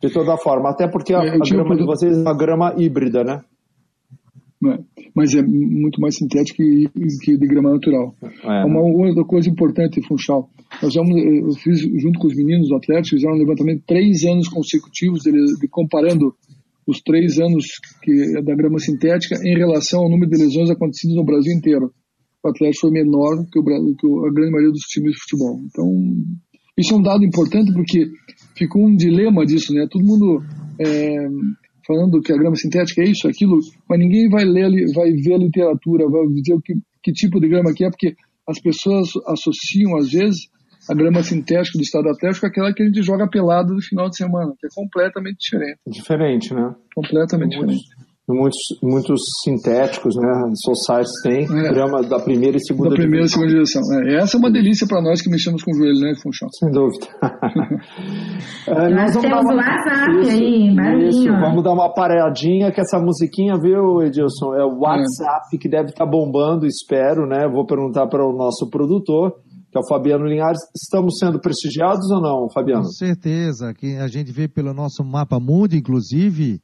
De 0.00 0.12
toda 0.12 0.36
forma, 0.36 0.70
até 0.70 0.86
porque 0.86 1.12
a, 1.12 1.18
a 1.18 1.38
grama 1.38 1.76
de 1.76 1.84
vocês 1.84 2.16
é 2.16 2.20
uma 2.20 2.36
grama 2.36 2.72
híbrida, 2.76 3.24
né? 3.24 3.40
É, 4.64 4.78
mas 5.14 5.34
é 5.34 5.42
muito 5.42 6.00
mais 6.00 6.16
sintética 6.16 6.62
que 6.62 7.36
de 7.36 7.46
grama 7.46 7.72
natural. 7.72 8.14
É. 8.22 8.64
Uma 8.64 8.80
outra 8.80 9.24
coisa 9.24 9.48
importante, 9.48 10.00
Funchal, 10.06 10.48
nós 10.82 10.94
vamos, 10.94 11.16
eu 11.16 11.50
fiz 11.52 11.80
junto 12.00 12.18
com 12.18 12.26
os 12.28 12.34
meninos 12.34 12.68
do 12.68 12.76
Atlético, 12.76 13.16
fizeram 13.16 13.34
um 13.34 13.38
levantamento 13.38 13.82
três 13.86 14.24
anos 14.24 14.48
consecutivos, 14.48 15.22
de, 15.22 15.32
de, 15.32 15.68
comparando 15.68 16.34
os 16.86 17.00
três 17.00 17.38
anos 17.38 17.66
que, 18.02 18.40
da 18.42 18.54
grama 18.54 18.78
sintética 18.78 19.36
em 19.44 19.56
relação 19.56 20.00
ao 20.00 20.10
número 20.10 20.30
de 20.30 20.42
lesões 20.42 20.70
acontecidas 20.70 21.16
no 21.16 21.24
Brasil 21.24 21.52
inteiro 21.52 21.92
o 22.44 22.48
Atlético 22.48 22.82
foi 22.82 22.90
menor 22.90 23.44
que, 23.50 23.58
o, 23.58 23.64
que 23.64 24.06
a 24.28 24.32
grande 24.32 24.52
maioria 24.52 24.70
dos 24.70 24.82
times 24.82 25.12
de 25.12 25.20
futebol. 25.20 25.60
Então, 25.66 25.86
isso 26.78 26.94
é 26.94 26.96
um 26.96 27.02
dado 27.02 27.24
importante 27.24 27.72
porque 27.72 28.06
ficou 28.56 28.86
um 28.86 28.94
dilema 28.94 29.44
disso, 29.44 29.74
né? 29.74 29.86
Todo 29.90 30.04
mundo 30.04 30.42
é, 30.80 31.26
falando 31.86 32.20
que 32.20 32.32
a 32.32 32.36
grama 32.36 32.56
sintética 32.56 33.02
é 33.02 33.10
isso, 33.10 33.26
aquilo, 33.26 33.58
mas 33.88 33.98
ninguém 33.98 34.28
vai 34.28 34.44
ler, 34.44 34.70
vai 34.94 35.10
ver 35.12 35.34
a 35.34 35.38
literatura, 35.38 36.08
vai 36.08 36.26
dizer 36.28 36.54
o 36.54 36.60
que, 36.60 36.74
que 37.02 37.12
tipo 37.12 37.40
de 37.40 37.48
grama 37.48 37.74
que 37.74 37.84
é, 37.84 37.90
porque 37.90 38.14
as 38.46 38.60
pessoas 38.60 39.08
associam 39.26 39.96
às 39.96 40.10
vezes 40.10 40.48
a 40.88 40.94
grama 40.94 41.22
sintética 41.22 41.76
do 41.76 41.82
estado 41.82 42.08
atlético 42.08 42.46
é 42.46 42.48
aquela 42.48 42.72
que 42.72 42.82
a 42.82 42.86
gente 42.86 43.02
joga 43.02 43.28
pelado 43.28 43.74
no 43.74 43.82
final 43.82 44.08
de 44.08 44.16
semana, 44.16 44.54
que 44.58 44.66
é 44.66 44.70
completamente 44.74 45.36
diferente. 45.38 45.78
Diferente, 45.86 46.54
né? 46.54 46.74
Completamente 46.94 47.50
diferente 47.50 48.07
muitos, 48.28 48.58
muitos 48.82 49.20
sintéticos, 49.42 50.14
né? 50.16 50.50
Societies 50.54 51.22
tem 51.22 51.44
é. 51.44 51.72
grama 51.72 52.02
da 52.02 52.20
primeira 52.20 52.56
e 52.56 52.60
segunda 52.60 52.90
da 52.90 52.96
primeira 52.96 53.24
e 53.24 53.28
segunda 53.28 53.48
direção. 53.48 53.82
É, 53.94 54.16
essa 54.16 54.36
é 54.36 54.38
uma 54.38 54.50
delícia 54.50 54.86
para 54.86 55.00
nós 55.00 55.22
que 55.22 55.30
mexemos 55.30 55.62
com 55.62 55.70
o 55.70 55.74
joelho, 55.74 56.00
né, 56.00 56.12
Funchal? 56.22 56.48
Sem 56.52 56.70
dúvida. 56.70 57.06
é, 58.68 58.94
nós 58.94 59.16
temos 59.16 59.44
o 59.44 59.56
WhatsApp 59.56 60.20
isso, 60.20 60.30
aí, 60.30 60.74
barulhinho. 60.74 61.08
Isso, 61.08 61.40
vamos 61.40 61.64
dar 61.64 61.72
uma 61.72 61.92
paradinha 61.92 62.70
que 62.70 62.80
essa 62.80 62.98
musiquinha, 62.98 63.54
viu, 63.58 64.02
Edilson? 64.02 64.54
É 64.54 64.64
o 64.64 64.78
WhatsApp 64.80 65.54
é. 65.54 65.58
que 65.58 65.68
deve 65.68 65.90
estar 65.90 66.04
tá 66.04 66.10
bombando, 66.10 66.66
espero, 66.66 67.26
né? 67.26 67.48
Vou 67.48 67.66
perguntar 67.66 68.06
para 68.08 68.24
o 68.24 68.36
nosso 68.36 68.68
produtor 68.70 69.32
que 69.70 69.76
é 69.76 69.80
o 69.80 69.86
Fabiano 69.86 70.24
Linhares. 70.24 70.60
Estamos 70.74 71.18
sendo 71.18 71.38
prestigiados 71.38 72.10
ou 72.10 72.22
não, 72.22 72.48
Fabiano? 72.48 72.84
Com 72.84 72.88
certeza, 72.88 73.74
que 73.74 73.96
a 73.96 74.08
gente 74.08 74.32
vê 74.32 74.48
pelo 74.48 74.72
nosso 74.72 75.04
mapa 75.04 75.38
mundo, 75.38 75.74
inclusive, 75.74 76.58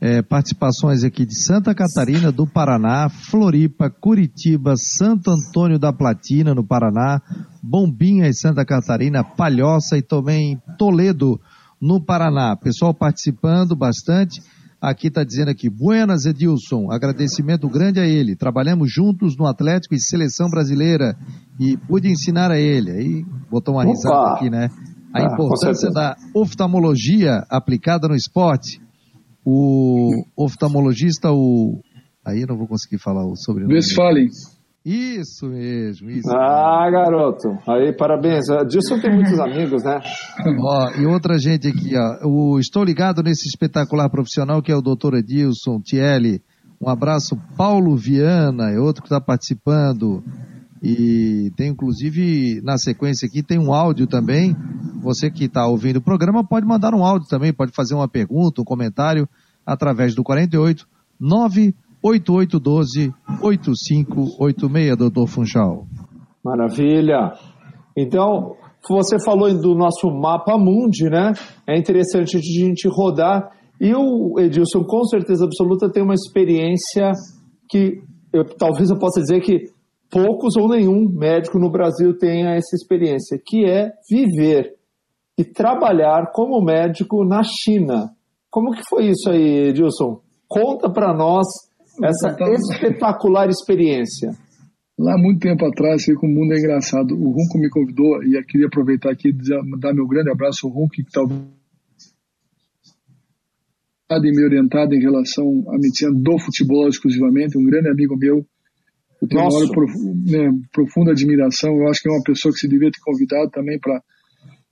é, 0.00 0.22
participações 0.22 1.02
aqui 1.02 1.26
de 1.26 1.36
Santa 1.36 1.74
Catarina, 1.74 2.30
do 2.30 2.46
Paraná, 2.46 3.08
Floripa, 3.08 3.90
Curitiba, 3.90 4.74
Santo 4.76 5.30
Antônio 5.30 5.78
da 5.78 5.92
Platina, 5.92 6.54
no 6.54 6.64
Paraná, 6.64 7.20
Bombinhas, 7.62 8.38
Santa 8.40 8.64
Catarina, 8.64 9.24
Palhoça 9.24 9.98
e 9.98 10.02
também 10.02 10.60
Toledo, 10.78 11.40
no 11.80 12.00
Paraná. 12.00 12.56
Pessoal 12.56 12.94
participando 12.94 13.74
bastante. 13.74 14.40
Aqui 14.80 15.08
está 15.08 15.24
dizendo 15.24 15.50
aqui, 15.50 15.68
Buenas 15.68 16.24
Edilson, 16.24 16.92
agradecimento 16.92 17.68
grande 17.68 17.98
a 17.98 18.06
ele. 18.06 18.36
Trabalhamos 18.36 18.92
juntos 18.92 19.36
no 19.36 19.44
Atlético 19.44 19.96
e 19.96 20.00
Seleção 20.00 20.48
Brasileira 20.48 21.16
e 21.58 21.76
pude 21.76 22.08
ensinar 22.08 22.52
a 22.52 22.58
ele. 22.58 22.92
Aí 22.92 23.26
botou 23.50 23.74
uma 23.74 23.82
Opa. 23.82 23.90
risada 23.90 24.34
aqui, 24.34 24.48
né? 24.48 24.70
A 25.12 25.20
ah, 25.20 25.24
importância 25.24 25.90
da 25.90 26.14
oftalmologia 26.32 27.44
aplicada 27.50 28.06
no 28.06 28.14
esporte 28.14 28.80
o 29.44 30.24
oftalmologista, 30.36 31.30
o. 31.30 31.80
Aí 32.26 32.42
eu 32.42 32.46
não 32.46 32.56
vou 32.56 32.66
conseguir 32.66 32.98
falar 32.98 33.24
o 33.24 33.36
sobrenome. 33.36 33.74
Westphalen. 33.74 34.28
Isso 34.84 35.46
mesmo, 35.46 36.08
isso. 36.08 36.30
Ah, 36.30 36.88
garoto. 36.90 37.48
Aí, 37.68 37.92
parabéns. 37.92 38.46
Dilson 38.68 38.98
tem 39.00 39.14
muitos 39.14 39.38
amigos, 39.38 39.82
né? 39.84 40.00
Ó, 40.60 40.90
e 40.98 41.04
outra 41.04 41.38
gente 41.38 41.68
aqui, 41.68 41.92
ó. 41.94 42.26
O, 42.26 42.58
estou 42.58 42.84
ligado 42.84 43.22
nesse 43.22 43.48
espetacular 43.48 44.08
profissional 44.08 44.62
que 44.62 44.72
é 44.72 44.76
o 44.76 44.80
doutor 44.80 45.14
Edilson 45.14 45.80
Tielli. 45.80 46.40
Um 46.80 46.88
abraço, 46.88 47.36
Paulo 47.56 47.96
Viana, 47.96 48.70
é 48.70 48.78
outro 48.78 49.02
que 49.02 49.08
está 49.08 49.20
participando. 49.20 50.22
E 50.82 51.50
tem 51.56 51.68
inclusive 51.70 52.60
na 52.62 52.78
sequência 52.78 53.26
aqui 53.26 53.42
tem 53.42 53.58
um 53.58 53.74
áudio 53.74 54.06
também. 54.06 54.56
Você 55.00 55.30
que 55.30 55.44
está 55.44 55.66
ouvindo 55.66 55.96
o 55.96 56.02
programa 56.02 56.44
pode 56.46 56.66
mandar 56.66 56.94
um 56.94 57.04
áudio 57.04 57.28
também, 57.28 57.52
pode 57.52 57.72
fazer 57.72 57.94
uma 57.94 58.08
pergunta, 58.08 58.60
um 58.60 58.64
comentário 58.64 59.28
através 59.64 60.14
do 60.14 60.22
48 60.22 60.86
98812 61.20 63.12
8586, 63.42 64.96
doutor 64.96 65.26
Funchal. 65.26 65.86
Maravilha. 66.44 67.32
Então, 67.96 68.54
você 68.88 69.16
falou 69.22 69.52
do 69.60 69.74
nosso 69.74 70.08
mapa 70.10 70.56
mundi, 70.56 71.08
né? 71.10 71.32
É 71.66 71.76
interessante 71.76 72.36
a 72.36 72.40
gente 72.40 72.88
rodar. 72.88 73.50
E 73.80 73.94
o 73.94 74.38
Edilson, 74.38 74.84
com 74.84 75.04
certeza 75.04 75.44
absoluta, 75.44 75.90
tem 75.90 76.02
uma 76.02 76.14
experiência 76.14 77.12
que 77.68 78.00
eu, 78.32 78.44
talvez 78.44 78.90
eu 78.90 78.98
possa 78.98 79.20
dizer 79.20 79.40
que 79.40 79.64
poucos 80.10 80.56
ou 80.56 80.68
nenhum 80.68 81.08
médico 81.10 81.58
no 81.58 81.70
Brasil 81.70 82.16
tenha 82.16 82.54
essa 82.54 82.74
experiência, 82.74 83.38
que 83.44 83.64
é 83.64 83.92
viver 84.10 84.77
e 85.38 85.44
trabalhar 85.44 86.32
como 86.32 86.60
médico 86.60 87.24
na 87.24 87.42
China. 87.44 88.10
Como 88.50 88.72
que 88.72 88.82
foi 88.88 89.10
isso 89.10 89.30
aí, 89.30 89.68
Edilson? 89.68 90.20
Conta 90.48 90.90
para 90.90 91.14
nós 91.14 91.46
essa 92.02 92.36
espetacular 92.72 93.48
experiência. 93.48 94.30
Lá, 94.98 95.16
muito 95.16 95.38
tempo 95.38 95.64
atrás, 95.64 96.04
sei 96.04 96.16
que 96.16 96.26
o 96.26 96.28
mundo 96.28 96.52
é 96.54 96.58
engraçado. 96.58 97.14
O 97.14 97.30
Runco 97.30 97.58
me 97.58 97.70
convidou 97.70 98.22
e 98.24 98.36
eu 98.36 98.44
queria 98.44 98.66
aproveitar 98.66 99.12
aqui 99.12 99.28
e 99.28 99.78
dar 99.78 99.94
meu 99.94 100.08
grande 100.08 100.30
abraço 100.30 100.66
ao 100.66 100.72
Runco, 100.72 100.90
que 100.90 101.04
talvez 101.12 101.40
e 104.10 104.30
me 104.32 104.42
orientado 104.42 104.94
em 104.94 105.00
relação 105.00 105.44
à 105.68 105.74
medicina 105.74 106.10
do 106.14 106.38
futebol 106.38 106.88
exclusivamente, 106.88 107.58
um 107.58 107.64
grande 107.64 107.90
amigo 107.90 108.16
meu, 108.16 108.44
eu 109.20 109.28
tenho 109.28 109.42
Nossa. 109.42 109.64
uma 109.64 109.72
prof, 109.72 109.92
né, 110.26 110.50
profunda 110.72 111.10
admiração. 111.10 111.76
Eu 111.76 111.88
acho 111.88 112.00
que 112.00 112.08
é 112.08 112.12
uma 112.12 112.22
pessoa 112.22 112.52
que 112.52 112.58
se 112.60 112.68
devia 112.68 112.90
ter 112.90 113.00
convidado 113.00 113.50
também 113.50 113.78
para 113.78 114.00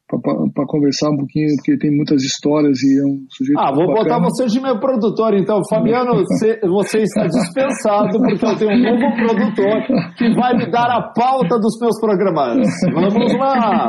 para 0.09 0.67
conversar 0.67 1.11
um 1.11 1.17
pouquinho, 1.17 1.49
porque 1.57 1.77
tem 1.79 1.91
muitas 1.91 2.23
histórias 2.23 2.81
e 2.83 3.01
é 3.01 3.05
um 3.05 3.27
sujeito. 3.29 3.59
Ah, 3.59 3.73
vou 3.75 3.89
bacana. 3.89 4.05
botar 4.05 4.19
você 4.21 4.47
de 4.47 4.61
meu 4.61 4.79
produtor, 4.79 5.35
então. 5.35 5.61
Fabiano, 5.69 6.23
você, 6.23 6.99
está 7.03 7.27
dispensado, 7.27 8.19
porque 8.19 8.47
eu 8.47 8.57
tenho 8.57 8.71
um 8.71 9.01
novo 9.01 9.17
produtor 9.17 10.15
que 10.17 10.33
vai 10.35 10.57
me 10.57 10.71
dar 10.71 10.91
a 10.91 11.13
pauta 11.13 11.59
dos 11.59 11.77
meus 11.81 11.99
programas. 12.01 12.69
Vamos 12.95 13.35
lá! 13.35 13.89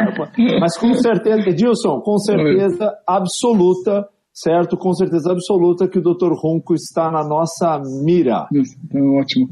Mas 0.60 0.78
com 0.78 0.94
certeza, 0.96 1.50
Edilson, 1.50 2.02
com 2.02 2.18
certeza 2.18 2.94
absoluta, 3.06 4.08
certo? 4.34 4.76
Com 4.76 4.94
certeza 4.94 5.32
absoluta 5.32 5.88
que 5.88 6.00
o 6.00 6.02
Dr. 6.02 6.34
Ronco 6.34 6.74
está 6.74 7.12
na 7.12 7.28
nossa 7.28 7.80
mira. 8.04 8.48
Então, 8.52 9.20
ótimo. 9.20 9.50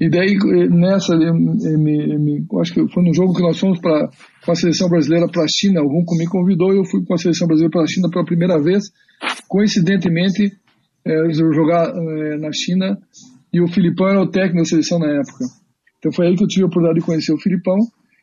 E 0.00 0.08
daí, 0.10 0.36
nessa, 0.70 1.16
me, 1.16 2.18
me, 2.18 2.46
acho 2.60 2.74
que 2.74 2.88
foi 2.92 3.04
no 3.04 3.14
jogo 3.14 3.34
que 3.34 3.42
nós 3.42 3.58
fomos 3.58 3.80
para 3.80 4.10
com 4.44 4.52
a 4.52 4.54
seleção 4.54 4.88
brasileira 4.88 5.28
para 5.28 5.44
a 5.44 5.48
China. 5.48 5.82
O 5.82 5.88
Runco 5.88 6.16
me 6.16 6.26
convidou 6.26 6.72
e 6.72 6.78
eu 6.78 6.84
fui 6.84 7.04
com 7.04 7.14
a 7.14 7.18
seleção 7.18 7.46
brasileira 7.46 7.70
para 7.70 7.82
a 7.82 7.86
China 7.86 8.10
pela 8.10 8.24
primeira 8.24 8.60
vez. 8.60 8.84
Coincidentemente, 9.48 10.52
é, 11.04 11.32
jogar 11.32 11.90
é, 11.94 12.36
na 12.38 12.50
China 12.52 12.98
e 13.52 13.60
o 13.60 13.68
Filipão 13.68 14.08
era 14.08 14.20
o 14.20 14.30
técnico 14.30 14.58
da 14.58 14.64
seleção 14.64 14.98
na 14.98 15.06
época. 15.06 15.44
Então 15.98 16.12
foi 16.12 16.26
aí 16.26 16.36
que 16.36 16.42
eu 16.42 16.48
tive 16.48 16.64
a 16.64 16.66
oportunidade 16.66 17.00
de 17.00 17.06
conhecer 17.06 17.32
o 17.32 17.38
Filipão. 17.38 17.76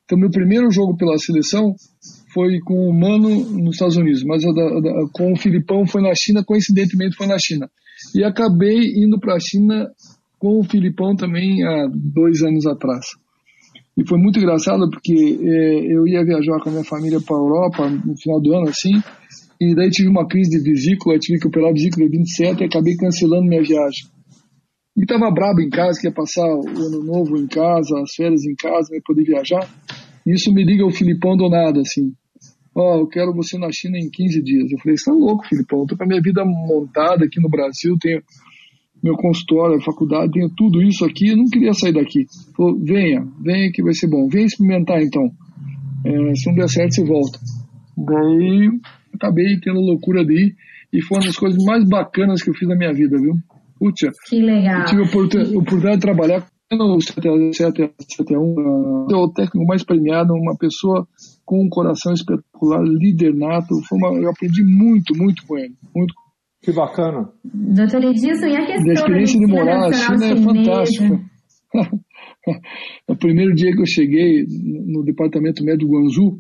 Então 0.04 0.18
meu 0.18 0.30
primeiro 0.30 0.70
jogo 0.72 0.98
pela 0.98 1.18
seleção 1.18 1.74
foi 2.34 2.60
com 2.60 2.90
o 2.90 2.94
Mano 2.94 3.30
nos 3.30 3.76
Estados 3.76 3.98
Unidos, 3.98 4.24
mas 4.24 4.44
a 4.44 4.52
da, 4.52 5.08
com 5.14 5.32
o 5.32 5.38
Filipão 5.38 5.86
foi 5.88 6.02
na 6.02 6.14
China, 6.14 6.44
coincidentemente 6.44 7.16
foi 7.16 7.28
na 7.28 7.40
China. 7.40 7.70
E 8.16 8.24
acabei 8.24 8.80
indo 8.96 9.20
para 9.20 9.36
a 9.36 9.40
China 9.40 9.88
com 10.42 10.60
o 10.60 10.64
Filipão 10.64 11.16
também 11.16 11.64
há 11.64 11.88
dois 11.88 12.42
anos 12.42 12.66
atrás. 12.66 13.06
E 13.96 14.08
foi 14.08 14.18
muito 14.18 14.40
engraçado 14.40 14.90
porque 14.90 15.14
é, 15.14 15.94
eu 15.94 16.08
ia 16.08 16.26
viajar 16.26 16.60
com 16.60 16.70
a 16.70 16.72
minha 16.72 16.84
família 16.84 17.22
para 17.22 17.36
a 17.36 17.40
Europa 17.40 17.88
no 17.88 18.18
final 18.18 18.42
do 18.42 18.56
ano, 18.56 18.70
assim, 18.70 19.00
e 19.60 19.76
daí 19.76 19.92
tive 19.92 20.10
uma 20.10 20.28
crise 20.28 20.50
de 20.50 20.64
vesícula, 20.68 21.20
tive 21.20 21.40
que 21.40 21.48
operar 21.48 21.70
a 21.70 21.74
vesícula 21.74 22.10
27 22.10 22.60
e 22.60 22.66
acabei 22.66 22.96
cancelando 22.96 23.46
minha 23.46 23.62
viagem. 23.62 24.10
E 24.98 25.04
estava 25.04 25.30
brabo 25.30 25.62
em 25.62 25.70
casa, 25.70 26.02
que 26.02 26.08
ia 26.08 26.14
passar 26.14 26.48
o 26.48 26.68
ano 26.68 27.04
novo 27.04 27.38
em 27.38 27.46
casa, 27.46 28.02
as 28.02 28.12
férias 28.16 28.44
em 28.44 28.56
casa, 28.56 28.96
ia 28.96 29.02
poder 29.06 29.24
viajar. 29.24 29.70
E 30.26 30.34
isso 30.34 30.52
me 30.52 30.66
liga 30.66 30.84
o 30.84 30.92
Filipão 30.92 31.38
do 31.38 31.48
nada, 31.50 31.82
assim. 31.82 32.14
Ó, 32.76 32.96
oh, 32.96 33.00
eu 33.02 33.08
quero 33.08 33.34
você 33.34 33.60
na 33.60 33.72
China 33.72 34.00
em 34.00 34.10
15 34.10 34.42
dias. 34.42 34.72
Eu 34.72 34.80
falei, 34.80 34.98
você 34.98 35.06
tá 35.06 35.16
louco, 35.16 35.46
Filipão? 35.46 35.82
Eu 35.82 35.86
tô 35.86 35.98
com 35.98 36.04
a 36.04 36.08
minha 36.08 36.22
vida 36.22 36.44
montada 36.44 37.26
aqui 37.26 37.40
no 37.40 37.50
Brasil, 37.50 37.96
tenho 38.02 38.24
meu 39.04 39.16
consultório, 39.16 39.82
faculdade, 39.82 40.32
tenho 40.32 40.50
tudo 40.56 40.82
isso 40.82 41.04
aqui, 41.06 41.30
eu 41.30 41.38
não 41.38 41.46
queria 41.46 41.74
sair 41.74 41.94
daqui. 41.94 42.26
Falou, 42.56 42.78
venha, 42.80 43.26
venha 43.42 43.72
que 43.72 43.82
vai 43.82 43.94
ser 43.94 44.08
bom. 44.08 44.28
Venha 44.28 44.46
experimentar 44.46 45.02
então. 45.02 45.32
É, 46.06 46.36
se 46.36 46.48
não 46.48 46.56
der 46.56 46.70
certo, 46.70 46.96
você 46.96 47.06
volta. 47.06 47.40
Daí 47.98 48.70
acabei 49.14 49.60
tendo 49.60 49.80
loucura 49.80 50.26
de 50.26 50.34
ir 50.34 50.56
e 50.94 51.02
foi 51.02 51.18
uma 51.18 51.26
das 51.26 51.36
coisas 51.36 51.64
mais 51.64 51.88
bacanas 51.88 52.42
que 52.42 52.50
eu 52.50 52.54
fiz 52.54 52.68
na 52.68 52.76
minha 52.76 52.94
vida, 52.94 53.18
viu? 53.18 53.34
Putz, 53.80 54.02
que 54.30 54.40
legal. 54.40 54.82
Eu 54.82 54.86
tive 54.86 55.02
a 55.02 55.06
oportunidade 55.06 55.96
de 55.96 56.02
trabalhar 56.02 56.46
no 56.72 57.02
771, 57.02 59.08
é 59.12 59.16
o 59.16 59.30
técnico 59.30 59.68
mais 59.68 59.84
premiado, 59.84 60.34
uma 60.34 60.56
pessoa 60.56 61.08
com 61.44 61.66
um 61.66 61.70
coração 61.70 62.14
espetacular, 62.14 62.82
líder 62.84 63.34
nato. 63.34 63.76
Foi 63.88 63.98
uma, 63.98 64.20
eu 64.20 64.30
aprendi 64.30 64.64
muito, 64.64 65.18
muito 65.18 65.46
com 65.46 65.58
ele. 65.58 65.74
Muito. 65.96 66.14
Que 66.62 66.72
bacana. 66.72 67.30
Doutor 67.44 68.04
Edilson, 68.04 68.46
e 68.46 68.56
a 68.56 68.66
questão 68.66 68.86
da 68.86 68.94
experiência 68.94 69.40
de 69.40 69.48
morar 69.48 69.80
na 69.80 69.94
China 69.94 70.26
é 70.26 70.36
fantástica. 70.36 71.22
o 73.08 73.16
primeiro 73.16 73.54
dia 73.56 73.74
que 73.74 73.82
eu 73.82 73.86
cheguei 73.86 74.46
no 74.86 75.04
departamento 75.04 75.64
médico 75.64 75.92
Guangzhou, 75.92 76.38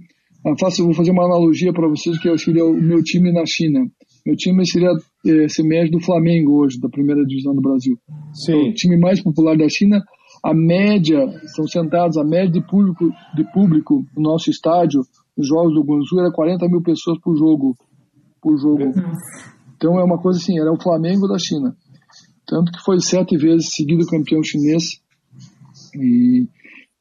faço, 0.59 0.83
vou 0.83 0.93
fazer 0.93 1.11
uma 1.11 1.25
analogia 1.25 1.73
para 1.73 1.87
vocês 1.87 2.19
que 2.19 2.37
seria 2.37 2.65
o 2.65 2.73
meu 2.73 3.03
time 3.03 3.31
na 3.31 3.45
China. 3.45 3.79
Meu 4.23 4.35
time 4.35 4.63
seria 4.65 4.91
é, 5.25 5.47
ser 5.47 5.63
médio 5.63 5.93
do 5.93 5.99
Flamengo 5.99 6.61
hoje, 6.61 6.79
da 6.79 6.89
primeira 6.89 7.25
divisão 7.25 7.55
do 7.55 7.61
Brasil. 7.61 7.97
Sim. 8.33 8.67
É 8.67 8.69
o 8.69 8.73
time 8.73 8.97
mais 8.97 9.21
popular 9.23 9.57
da 9.57 9.67
China. 9.67 10.03
A 10.43 10.53
média, 10.53 11.17
são 11.55 11.65
sentados, 11.67 12.17
a 12.17 12.23
média 12.23 12.51
de 12.51 12.61
público, 12.67 13.09
de 13.35 13.43
público 13.51 14.05
no 14.15 14.21
nosso 14.21 14.49
estádio, 14.51 15.01
nos 15.35 15.47
jogos 15.47 15.73
do 15.73 15.83
Guangzhou, 15.83 16.19
era 16.19 16.31
40 16.31 16.67
mil 16.67 16.81
pessoas 16.81 17.19
por 17.19 17.35
jogo. 17.35 17.75
Por 18.39 18.57
jogo. 18.59 18.91
Então 19.81 19.99
é 19.99 20.03
uma 20.03 20.19
coisa 20.19 20.37
assim, 20.37 20.59
era 20.59 20.71
o 20.71 20.79
Flamengo 20.79 21.27
da 21.27 21.39
China. 21.39 21.75
Tanto 22.45 22.71
que 22.71 22.83
foi 22.83 22.99
sete 22.99 23.35
vezes 23.35 23.73
seguido 23.73 24.05
campeão 24.05 24.43
chinês. 24.43 25.01
E, 25.95 26.45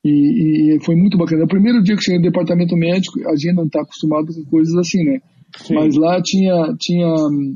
e, 0.03 0.77
e, 0.77 0.81
foi 0.83 0.97
muito 0.97 1.19
bacana. 1.19 1.45
O 1.45 1.49
primeiro 1.49 1.83
dia 1.83 1.95
que 1.95 2.03
cheguei 2.03 2.19
no 2.19 2.25
departamento 2.25 2.75
médico, 2.75 3.21
a 3.29 3.37
gente 3.37 3.55
não 3.55 3.67
está 3.67 3.83
acostumado 3.83 4.33
com 4.33 4.51
coisas 4.51 4.75
assim, 4.77 5.05
né? 5.05 5.21
Sim. 5.59 5.75
Mas 5.75 5.95
lá 5.95 6.23
tinha, 6.23 6.75
tinha 6.79 7.07
hum, 7.07 7.55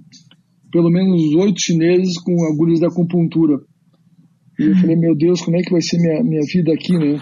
pelo 0.71 0.91
menos 0.91 1.35
oito 1.37 1.59
chineses 1.59 2.19
com 2.21 2.45
agulhas 2.45 2.81
da 2.81 2.89
acupuntura. 2.89 3.61
E 4.61 4.65
eu 4.65 4.77
falei, 4.77 4.95
meu 4.95 5.17
Deus, 5.17 5.41
como 5.41 5.57
é 5.57 5.63
que 5.63 5.73
vai 5.73 5.81
ser 5.81 5.97
minha, 5.97 6.23
minha 6.23 6.43
vida 6.53 6.71
aqui, 6.71 6.93
né? 6.99 7.19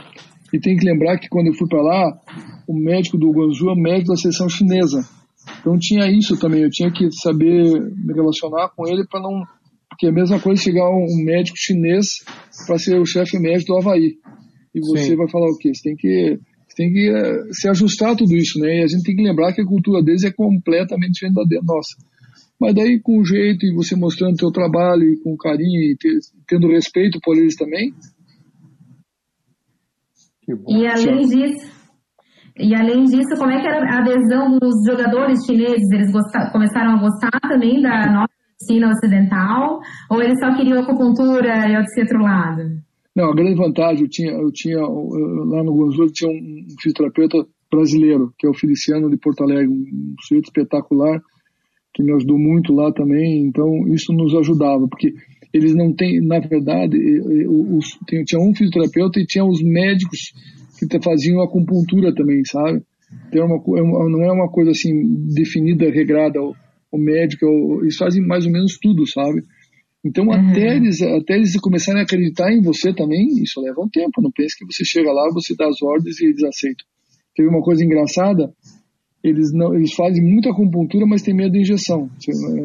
E 0.53 0.59
tem 0.59 0.77
que 0.77 0.85
lembrar 0.85 1.19
que 1.19 1.29
quando 1.29 1.47
eu 1.47 1.55
fui 1.55 1.69
para 1.69 1.83
lá, 1.83 2.19
o 2.67 2.75
médico 2.75 3.17
do 3.17 3.31
Guangzhou 3.31 3.71
é 3.71 3.73
o 3.75 3.81
médico 3.81 4.09
da 4.09 4.17
seção 4.17 4.49
chinesa. 4.49 5.07
Então 5.61 5.79
tinha 5.79 6.11
isso 6.11 6.39
também, 6.39 6.63
eu 6.63 6.71
tinha 6.71 6.91
que 6.91 7.09
saber 7.23 7.81
me 7.81 8.15
relacionar 8.15 8.71
com 8.77 8.87
ele 8.87 9.07
para 9.07 9.21
não. 9.21 9.43
Porque 9.89 10.07
é 10.07 10.09
a 10.09 10.13
mesma 10.13 10.41
coisa 10.41 10.63
chegar 10.63 10.89
um 10.89 11.25
médico 11.25 11.57
chinês 11.57 12.07
para 12.67 12.79
ser 12.79 12.99
o 12.99 13.05
chefe 13.05 13.39
médico 13.39 13.73
do 13.73 13.79
Havaí. 13.79 14.17
E 14.75 14.81
você 14.81 15.11
Sim. 15.11 15.17
vai 15.17 15.29
falar 15.29 15.51
o 15.51 15.59
quê? 15.59 15.71
Você 15.75 15.83
tem 15.83 15.97
que 15.97 16.39
tem 16.75 16.91
que 16.91 17.11
eh, 17.11 17.53
se 17.53 17.69
ajustar 17.69 18.13
a 18.13 18.17
tudo 18.17 18.35
isso, 18.35 18.59
né? 18.59 18.81
E 18.81 18.83
a 18.83 18.87
gente 18.87 19.03
tem 19.03 19.15
que 19.15 19.23
lembrar 19.23 19.53
que 19.53 19.61
a 19.61 19.67
cultura 19.67 20.03
deles 20.03 20.25
é 20.25 20.33
completamente 20.33 21.13
diferente 21.13 21.35
da 21.35 21.61
nossa. 21.63 21.97
Mas 22.59 22.75
daí 22.75 23.01
com 23.01 23.25
jeito 23.25 23.67
e 23.67 23.75
você 23.75 23.97
mostrando 23.97 24.35
o 24.35 24.37
teu 24.37 24.51
trabalho 24.51 25.03
e 25.03 25.19
com 25.19 25.37
carinho 25.37 25.81
e 25.81 25.97
ter, 25.99 26.19
tendo 26.49 26.69
respeito 26.69 27.19
por 27.23 27.37
eles 27.37 27.57
também. 27.57 27.93
E 30.49 30.87
além 30.87 31.27
disso, 31.27 31.82
e 32.63 32.75
além 32.75 33.05
disso, 33.05 33.37
como 33.37 33.51
é 33.51 33.61
que 33.61 33.67
era 33.67 33.85
a 33.85 33.99
adesão 33.99 34.59
dos 34.59 34.75
jogadores 34.87 35.45
chineses? 35.45 35.91
Eles 35.91 36.13
começaram 36.53 36.97
a 36.97 37.01
gostar 37.01 37.41
também 37.41 37.83
da 37.83 38.07
nossa 38.13 38.33
medicina 38.61 38.89
ocidental? 38.91 39.81
Ou 40.09 40.23
eles 40.23 40.39
só 40.39 40.55
queriam 40.57 40.81
acupuntura 40.81 41.69
e 41.69 41.77
outro 41.77 42.23
lado? 42.23 42.63
Não, 43.15 43.31
a 43.31 43.35
grande 43.35 43.57
vantagem, 43.57 44.03
eu 44.03 44.09
tinha, 44.09 44.33
eu 44.33 44.51
tinha 44.53 44.81
lá 44.81 45.63
no 45.63 45.77
Guangzhou, 45.77 46.07
tinha 46.11 46.31
um, 46.31 46.67
fisioterapeuta 46.81 47.45
brasileiro, 47.71 48.33
que 48.39 48.47
é 48.47 48.51
o 48.51 48.55
Feliciano 48.55 49.11
de 49.11 49.19
Porto 49.19 49.43
Alegre, 49.43 49.69
um 49.69 50.15
sujeito 50.21 50.47
espetacular, 50.47 51.21
que 51.93 52.03
me 52.03 52.13
ajudou 52.15 52.39
muito 52.39 52.73
lá 52.73 52.91
também, 52.93 53.45
então 53.45 53.67
isso 53.89 54.13
nos 54.13 54.35
ajudava, 54.35 54.89
porque 54.89 55.13
eles 55.53 55.75
não 55.75 55.93
têm, 55.93 56.21
na 56.27 56.39
verdade, 56.39 56.97
os, 57.47 57.85
tinha 58.27 58.41
um 58.41 58.55
fisioterapeuta 58.55 59.21
e 59.21 59.27
tinha 59.27 59.45
os 59.45 59.63
médicos 59.63 60.33
que 60.89 61.03
faziam 61.03 61.43
acupuntura 61.43 62.15
também, 62.15 62.43
sabe? 62.45 62.83
Então 63.29 63.47
é, 63.47 63.79
é 63.79 63.83
uma, 63.83 64.09
não 64.09 64.25
é 64.25 64.33
uma 64.33 64.49
coisa 64.49 64.71
assim 64.71 64.93
definida, 65.35 65.91
regrada, 65.91 66.41
o, 66.41 66.55
o 66.91 66.99
médico, 66.99 67.47
eles 67.83 67.97
fazem 67.97 68.23
mais 68.27 68.47
ou 68.47 68.53
menos 68.53 68.79
tudo, 68.81 69.07
sabe? 69.07 69.43
Então, 70.05 70.27
uhum. 70.27 70.33
até, 70.33 70.77
eles, 70.77 71.01
até 71.01 71.37
eles 71.37 71.55
começarem 71.61 72.01
a 72.01 72.05
acreditar 72.05 72.53
em 72.53 72.61
você 72.61 72.93
também, 72.93 73.41
isso 73.41 73.61
leva 73.61 73.81
um 73.81 73.89
tempo. 73.89 74.21
Não 74.21 74.33
pense 74.33 74.59
que 74.59 74.65
você 74.65 74.85
chega 74.85 75.13
lá, 75.13 75.31
você 75.33 75.55
dá 75.55 75.69
as 75.69 75.81
ordens 75.81 76.21
e 76.21 76.27
eles 76.27 76.43
aceitam. 76.43 76.85
Teve 77.37 77.49
uma 77.49 77.63
coisa 77.63 77.85
engraçada, 77.85 78.53
eles, 79.23 79.53
não, 79.53 79.73
eles 79.73 79.95
fazem 79.95 80.23
muita 80.23 80.51
acupuntura, 80.51 81.07
mas 81.07 81.23
tem 81.23 81.33
medo 81.33 81.53
de 81.53 81.61
injeção. 81.61 82.11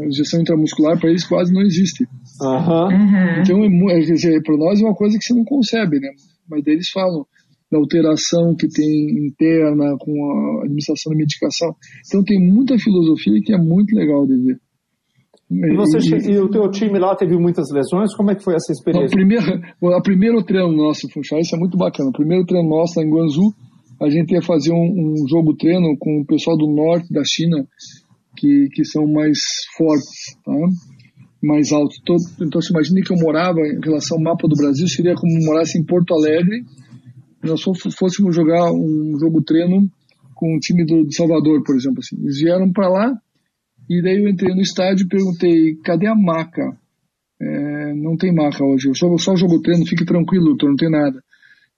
A 0.01 0.05
injeção 0.07 0.41
intramuscular 0.41 0.99
para 0.99 1.09
eles 1.09 1.23
quase 1.23 1.53
não 1.53 1.61
existe. 1.61 2.07
Uhum. 2.41 3.41
Então, 3.41 3.63
é, 3.63 4.41
para 4.41 4.57
nós 4.57 4.81
é 4.81 4.83
uma 4.83 4.95
coisa 4.95 5.17
que 5.19 5.23
você 5.23 5.33
não 5.35 5.43
concebe, 5.43 5.99
né? 5.99 6.09
Mas 6.49 6.63
daí 6.63 6.73
eles 6.73 6.89
falam 6.89 7.25
da 7.71 7.77
alteração 7.77 8.55
que 8.55 8.67
tem 8.67 9.27
interna 9.27 9.95
com 9.99 10.11
a 10.11 10.63
administração 10.63 11.11
da 11.11 11.17
medicação. 11.17 11.75
Então, 12.07 12.23
tem 12.23 12.39
muita 12.39 12.77
filosofia 12.77 13.39
que 13.43 13.53
é 13.53 13.57
muito 13.57 13.95
legal 13.95 14.25
de 14.25 14.37
ver. 14.37 14.59
E, 15.49 15.75
você, 15.75 15.97
e, 15.97 16.33
e 16.33 16.39
o 16.39 16.49
teu 16.49 16.69
time 16.69 16.99
lá 16.99 17.15
teve 17.15 17.37
muitas 17.37 17.71
lesões? 17.71 18.13
Como 18.15 18.31
é 18.31 18.35
que 18.35 18.43
foi 18.43 18.55
essa 18.55 18.71
experiência? 18.71 19.07
A 19.07 19.17
primeira, 19.17 19.61
a 19.97 20.01
primeiro 20.01 20.43
treino 20.43 20.71
nosso, 20.71 21.07
Funchal, 21.09 21.39
isso 21.39 21.55
é 21.55 21.59
muito 21.59 21.77
bacana. 21.77 22.09
O 22.09 22.13
primeiro 22.13 22.45
treino 22.45 22.67
nosso 22.67 22.99
lá 22.99 23.05
em 23.05 23.09
Guangzhou, 23.09 23.53
a 24.01 24.09
gente 24.09 24.33
ia 24.33 24.41
fazer 24.41 24.71
um, 24.73 24.75
um 25.23 25.27
jogo 25.27 25.55
treino 25.55 25.95
com 25.97 26.21
o 26.21 26.25
pessoal 26.25 26.57
do 26.57 26.67
norte 26.67 27.11
da 27.11 27.23
China, 27.23 27.65
que, 28.35 28.67
que 28.73 28.83
são 28.83 29.07
mais 29.07 29.39
fortes, 29.77 30.35
tá? 30.43 30.53
mais 31.41 31.71
altos. 31.71 31.97
Então, 32.01 32.15
então, 32.41 32.61
você 32.61 32.71
imagina 32.71 33.01
que 33.01 33.13
eu 33.13 33.17
morava, 33.17 33.59
em 33.59 33.79
relação 33.83 34.17
ao 34.17 34.23
mapa 34.23 34.47
do 34.47 34.55
Brasil, 34.55 34.87
seria 34.87 35.15
como 35.15 35.45
morasse 35.45 35.77
em 35.77 35.85
Porto 35.85 36.13
Alegre, 36.13 36.63
nós 37.43 37.61
fôssemos 37.61 38.35
jogar 38.35 38.71
um 38.71 39.17
jogo 39.19 39.41
treino 39.43 39.89
com 40.35 40.55
um 40.55 40.59
time 40.59 40.85
do, 40.85 41.05
de 41.05 41.15
Salvador, 41.15 41.63
por 41.63 41.75
exemplo. 41.75 41.99
Assim. 41.99 42.17
Eles 42.21 42.39
vieram 42.39 42.71
para 42.71 42.87
lá, 42.87 43.21
e 43.89 44.01
daí 44.01 44.17
eu 44.17 44.27
entrei 44.27 44.53
no 44.53 44.61
estádio 44.61 45.05
e 45.05 45.07
perguntei, 45.07 45.75
cadê 45.83 46.07
a 46.07 46.15
maca? 46.15 46.77
É, 47.39 47.93
não 47.93 48.17
tem 48.17 48.33
maca 48.33 48.63
hoje, 48.63 48.89
eu 48.89 48.95
só, 48.95 49.15
só 49.17 49.35
jogo 49.35 49.61
treino, 49.61 49.85
fique 49.85 50.05
tranquilo, 50.05 50.45
doutor, 50.45 50.69
não 50.69 50.75
tem 50.75 50.89
nada. 50.89 51.23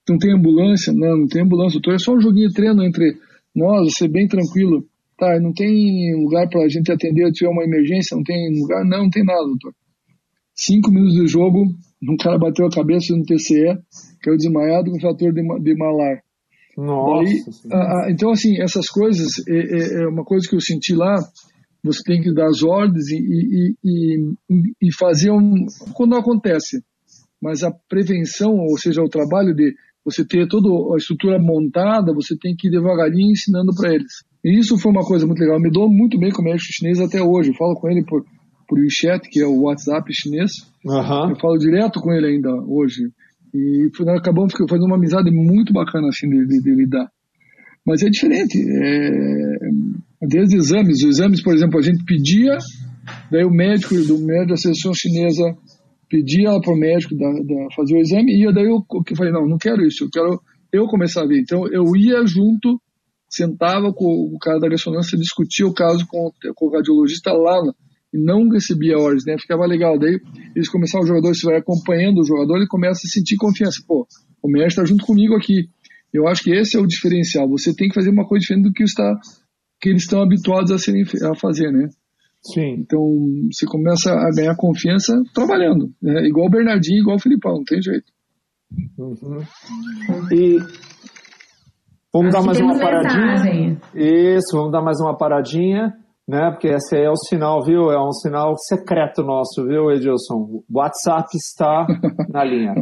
Não 0.08 0.18
tem 0.18 0.32
ambulância? 0.32 0.92
Não, 0.92 1.18
não 1.18 1.28
tem 1.28 1.42
ambulância, 1.42 1.78
doutor, 1.78 1.94
é 1.94 1.98
só 1.98 2.14
um 2.14 2.20
joguinho 2.20 2.48
de 2.48 2.54
treino 2.54 2.82
entre 2.82 3.16
nós, 3.54 3.92
você 3.92 4.08
bem 4.08 4.26
tranquilo. 4.26 4.84
Tá, 5.18 5.38
não 5.38 5.52
tem 5.52 6.16
lugar 6.16 6.48
para 6.48 6.62
a 6.64 6.68
gente 6.68 6.90
atender 6.90 7.26
se 7.26 7.32
tiver 7.32 7.50
uma 7.50 7.62
emergência? 7.62 8.16
Não 8.16 8.24
tem 8.24 8.58
lugar? 8.58 8.84
Não, 8.84 9.02
não 9.02 9.10
tem 9.10 9.22
nada, 9.22 9.44
doutor. 9.44 9.74
Cinco 10.54 10.90
minutos 10.90 11.14
de 11.14 11.26
jogo, 11.26 11.66
um 12.02 12.16
cara 12.16 12.38
bateu 12.38 12.66
a 12.66 12.70
cabeça 12.70 13.14
no 13.14 13.24
TCE, 13.24 13.78
caiu 14.22 14.36
desmaiado 14.36 14.90
com 14.90 15.00
fator 15.00 15.32
de, 15.32 15.42
de 15.42 15.74
malar. 15.76 16.22
Nossa. 16.76 17.24
Daí, 17.24 17.78
a, 17.78 18.06
a, 18.06 18.10
então, 18.10 18.30
assim, 18.30 18.60
essas 18.60 18.88
coisas, 18.88 19.28
é, 19.48 19.52
é, 19.52 20.02
é 20.02 20.08
uma 20.08 20.24
coisa 20.24 20.48
que 20.48 20.54
eu 20.54 20.60
senti 20.60 20.94
lá, 20.94 21.16
você 21.82 22.02
tem 22.04 22.20
que 22.22 22.32
dar 22.32 22.46
as 22.46 22.62
ordens 22.62 23.08
e, 23.08 23.16
e, 23.16 23.74
e, 23.84 24.32
e 24.82 24.94
fazer 24.94 25.30
um. 25.30 25.66
quando 25.94 26.14
acontece. 26.14 26.82
Mas 27.40 27.62
a 27.62 27.70
prevenção, 27.88 28.54
ou 28.54 28.78
seja, 28.78 29.02
o 29.02 29.08
trabalho 29.08 29.54
de 29.54 29.74
você 30.04 30.24
ter 30.24 30.46
toda 30.46 30.68
a 30.94 30.96
estrutura 30.96 31.38
montada, 31.38 32.12
você 32.12 32.36
tem 32.36 32.54
que 32.56 32.68
ir 32.68 32.70
devagarinho 32.70 33.32
ensinando 33.32 33.72
para 33.74 33.94
eles. 33.94 34.12
E 34.44 34.58
isso 34.58 34.78
foi 34.78 34.92
uma 34.92 35.04
coisa 35.04 35.26
muito 35.26 35.40
legal. 35.40 35.56
Eu 35.56 35.62
me 35.62 35.70
dou 35.70 35.90
muito 35.90 36.18
bem 36.18 36.30
com 36.30 36.42
o 36.42 36.44
médico 36.44 36.72
chinês 36.72 37.00
até 37.00 37.22
hoje. 37.22 37.50
Eu 37.50 37.54
falo 37.54 37.74
com 37.74 37.88
ele 37.88 38.04
por, 38.04 38.24
por 38.70 38.78
WeChat, 38.78 39.28
que 39.28 39.40
é 39.40 39.46
o 39.46 39.62
WhatsApp 39.62 40.08
chinês. 40.14 40.52
Uhum. 40.86 41.30
Eu 41.30 41.36
falo 41.40 41.58
direto 41.58 41.98
com 42.00 42.12
ele 42.12 42.28
ainda 42.28 42.54
hoje. 42.54 43.10
E 43.52 43.90
acabamos 44.16 44.52
fazendo 44.52 44.86
uma 44.86 44.94
amizade 44.94 45.28
muito 45.32 45.72
bacana 45.72 46.06
assim 46.06 46.28
de, 46.28 46.46
de, 46.46 46.62
de 46.62 46.70
lidar. 46.70 47.10
Mas 47.84 48.00
é 48.02 48.08
diferente. 48.08 48.56
É, 48.56 49.58
desde 50.22 50.56
exames, 50.56 51.02
os 51.02 51.16
exames, 51.16 51.42
por 51.42 51.52
exemplo, 51.52 51.80
a 51.80 51.82
gente 51.82 52.04
pedia, 52.04 52.56
daí 53.28 53.44
o 53.44 53.50
médico 53.50 53.96
do 54.04 54.18
médico 54.18 54.50
da 54.50 54.56
seleção 54.56 54.94
chinesa 54.94 55.52
pedia 56.08 56.50
para 56.60 56.72
o 56.72 56.78
médico 56.78 57.16
da, 57.16 57.28
da, 57.28 57.74
fazer 57.74 57.96
o 57.96 58.00
exame, 58.00 58.40
e 58.40 58.52
daí 58.52 58.66
eu, 58.66 58.84
eu 58.88 59.16
falei, 59.16 59.32
não, 59.32 59.48
não 59.48 59.58
quero 59.58 59.84
isso, 59.84 60.04
eu 60.04 60.10
quero 60.10 60.40
eu 60.72 60.86
começar 60.86 61.22
a 61.22 61.26
ver. 61.26 61.40
Então 61.40 61.66
eu 61.66 61.84
ia 61.96 62.24
junto, 62.24 62.80
sentava 63.28 63.92
com 63.92 64.30
o 64.32 64.38
cara 64.38 64.60
da 64.60 64.68
ressonância, 64.68 65.18
discutia 65.18 65.66
o 65.66 65.74
caso 65.74 66.06
com, 66.06 66.30
com 66.54 66.66
o 66.66 66.72
radiologista 66.72 67.32
lá, 67.32 67.60
não 68.12 68.48
recebia 68.48 68.98
ordens, 68.98 69.24
né? 69.26 69.36
Ficava 69.38 69.66
legal. 69.66 69.98
Daí 69.98 70.18
eles 70.54 70.68
começaram, 70.68 71.04
o 71.04 71.08
jogador, 71.08 71.34
se 71.34 71.46
vai 71.46 71.56
acompanhando 71.56 72.20
o 72.20 72.26
jogador, 72.26 72.56
ele 72.56 72.66
começa 72.66 73.00
a 73.04 73.10
sentir 73.10 73.36
confiança. 73.36 73.82
Pô, 73.86 74.06
o 74.42 74.48
médico 74.48 74.68
está 74.68 74.84
junto 74.84 75.04
comigo 75.04 75.34
aqui. 75.36 75.68
Eu 76.12 76.26
acho 76.26 76.42
que 76.42 76.52
esse 76.52 76.76
é 76.76 76.80
o 76.80 76.86
diferencial. 76.86 77.48
Você 77.50 77.74
tem 77.74 77.88
que 77.88 77.94
fazer 77.94 78.10
uma 78.10 78.26
coisa 78.26 78.42
diferente 78.42 78.64
do 78.64 78.72
que, 78.72 78.82
está, 78.82 79.16
que 79.80 79.88
eles 79.88 80.02
estão 80.02 80.22
habituados 80.22 80.72
a, 80.72 80.78
serem, 80.78 81.02
a 81.02 81.34
fazer, 81.36 81.70
né? 81.70 81.88
Sim. 82.42 82.76
Então, 82.78 83.00
você 83.52 83.66
começa 83.66 84.12
a 84.12 84.30
ganhar 84.34 84.56
confiança 84.56 85.22
trabalhando. 85.34 85.90
Né? 86.02 86.26
Igual 86.26 86.46
o 86.46 86.50
Bernardinho, 86.50 87.00
igual 87.00 87.16
o 87.16 87.20
Filipão, 87.20 87.56
não 87.56 87.64
tem 87.64 87.80
jeito. 87.82 88.10
Uhum. 88.98 89.40
E 90.32 90.58
vamos 92.12 92.34
Acho 92.34 92.38
dar 92.38 92.46
mais 92.46 92.60
uma 92.60 92.78
paradinha. 92.78 93.26
Mensagem. 93.26 93.78
Isso, 93.94 94.56
vamos 94.56 94.72
dar 94.72 94.82
mais 94.82 95.00
uma 95.00 95.16
paradinha, 95.16 95.92
né? 96.30 96.50
Porque 96.50 96.68
esse 96.68 96.96
aí 96.96 97.04
é 97.04 97.10
o 97.10 97.16
sinal, 97.16 97.62
viu? 97.64 97.90
É 97.90 98.00
um 98.00 98.12
sinal 98.12 98.54
secreto 98.56 99.22
nosso, 99.22 99.66
viu, 99.66 99.90
Edilson? 99.90 100.36
O 100.36 100.64
WhatsApp 100.72 101.26
está 101.34 101.86
na 102.30 102.44
linha. 102.44 102.72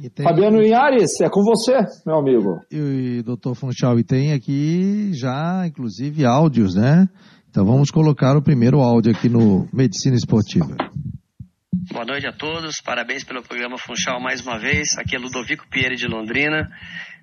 E 0.00 0.10
tem... 0.10 0.24
Fabiano 0.24 0.62
Inhares, 0.62 1.18
é 1.20 1.28
com 1.30 1.42
você, 1.42 1.78
meu 2.06 2.18
amigo. 2.18 2.60
E, 2.70 3.22
doutor 3.24 3.54
Funchal, 3.54 3.98
e 3.98 4.04
tem 4.04 4.32
aqui 4.32 5.10
já, 5.14 5.66
inclusive, 5.66 6.26
áudios, 6.26 6.74
né? 6.74 7.08
Então 7.48 7.64
vamos 7.64 7.90
colocar 7.90 8.36
o 8.36 8.42
primeiro 8.42 8.80
áudio 8.80 9.10
aqui 9.10 9.28
no 9.28 9.66
Medicina 9.72 10.14
Esportiva. 10.14 10.76
Boa 11.90 12.04
noite 12.04 12.26
a 12.26 12.32
todos, 12.32 12.76
parabéns 12.84 13.24
pelo 13.24 13.42
programa 13.42 13.78
Funchal 13.78 14.20
mais 14.20 14.46
uma 14.46 14.58
vez. 14.58 14.88
Aqui 14.98 15.16
é 15.16 15.18
Ludovico 15.18 15.66
Pierre 15.70 15.96
de 15.96 16.06
Londrina. 16.06 16.68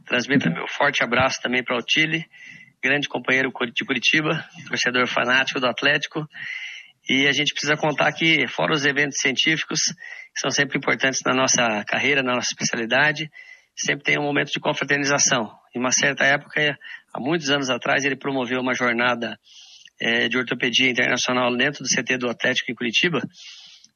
Transmito 0.06 0.50
meu 0.50 0.66
forte 0.68 1.04
abraço 1.04 1.40
também 1.42 1.64
para 1.64 1.78
o 1.78 1.82
Tile, 1.82 2.26
grande 2.86 3.10
companheiro 3.10 3.52
de 3.74 3.84
Curitiba, 3.84 4.46
torcedor 4.68 5.08
fanático 5.08 5.60
do 5.60 5.66
Atlético. 5.66 6.28
E 7.10 7.28
a 7.28 7.32
gente 7.32 7.52
precisa 7.52 7.76
contar 7.76 8.12
que, 8.14 8.48
fora 8.48 8.74
os 8.74 8.86
eventos 8.86 9.18
científicos, 9.20 9.82
que 10.34 10.40
são 10.40 10.52
sempre 10.52 10.78
importantes 10.78 11.22
na 11.26 11.34
nossa 11.34 11.84
carreira, 11.86 12.22
na 12.22 12.36
nossa 12.36 12.50
especialidade, 12.52 13.30
sempre 13.76 14.04
tem 14.04 14.20
um 14.20 14.24
momento 14.24 14.52
de 14.52 14.60
confraternização. 14.60 15.52
Em 15.76 15.80
uma 15.80 15.92
certa 15.92 16.26
época, 16.26 16.78
há 17.12 17.20
muitos 17.20 17.50
anos 17.50 17.72
atrás, 17.72 18.06
ele 18.06 18.16
promoveu 18.16 18.62
uma 18.62 18.76
jornada 18.76 19.38
é, 20.00 20.28
de 20.28 20.38
ortopedia 20.38 20.90
internacional 20.90 21.56
dentro 21.58 21.84
do 21.84 21.90
CT 21.90 22.18
do 22.20 22.30
Atlético 22.30 22.72
em 22.72 22.76
Curitiba. 22.76 23.20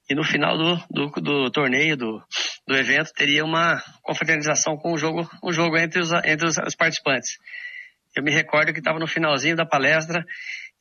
E 0.09 0.15
no 0.15 0.23
final 0.23 0.57
do, 0.57 0.75
do, 0.89 1.21
do 1.21 1.51
torneio, 1.51 1.95
do, 1.95 2.19
do 2.67 2.75
evento, 2.75 3.11
teria 3.13 3.45
uma 3.45 3.79
confraternização 4.01 4.75
com 4.77 4.93
um 4.93 4.97
jogo, 4.97 5.29
um 5.43 5.51
jogo 5.51 5.77
entre, 5.77 5.99
os, 5.99 6.11
entre 6.11 6.47
os, 6.47 6.57
os 6.57 6.75
participantes. 6.75 7.37
Eu 8.19 8.23
me 8.23 8.31
recordo 8.31 8.73
que 8.73 8.79
estava 8.79 8.99
no 8.99 9.07
finalzinho 9.07 9.55
da 9.55 9.65
palestra 9.65 10.25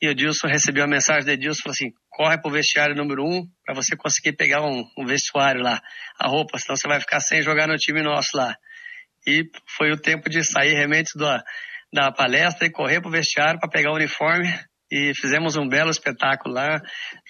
e 0.01 0.09
o 0.09 0.13
Dilson 0.13 0.47
recebeu 0.47 0.83
a 0.83 0.87
mensagem 0.87 1.23
do 1.23 1.31
Edilson, 1.31 1.61
falou 1.63 1.71
assim, 1.71 1.93
corre 2.09 2.37
para 2.37 2.49
o 2.49 2.51
vestiário 2.51 2.93
número 2.93 3.23
um 3.23 3.47
para 3.65 3.73
você 3.73 3.95
conseguir 3.95 4.35
pegar 4.35 4.61
um, 4.61 4.83
um 4.97 5.05
vestuário 5.05 5.61
lá, 5.61 5.79
a 6.19 6.27
roupa, 6.27 6.57
senão 6.59 6.75
você 6.75 6.85
vai 6.85 6.99
ficar 6.99 7.21
sem 7.21 7.41
jogar 7.41 7.65
no 7.65 7.77
time 7.77 8.01
nosso 8.01 8.35
lá. 8.35 8.57
E 9.25 9.45
foi 9.77 9.89
o 9.89 9.97
tempo 9.97 10.29
de 10.29 10.43
sair 10.43 10.73
realmente 10.73 11.17
da, 11.17 11.41
da 11.93 12.11
palestra 12.11 12.67
e 12.67 12.71
correr 12.71 12.99
para 12.99 13.07
o 13.07 13.11
vestiário 13.11 13.57
para 13.57 13.69
pegar 13.69 13.91
o 13.91 13.95
uniforme 13.95 14.53
e 14.91 15.13
fizemos 15.15 15.55
um 15.55 15.65
belo 15.65 15.91
espetáculo 15.91 16.55
lá, 16.55 16.81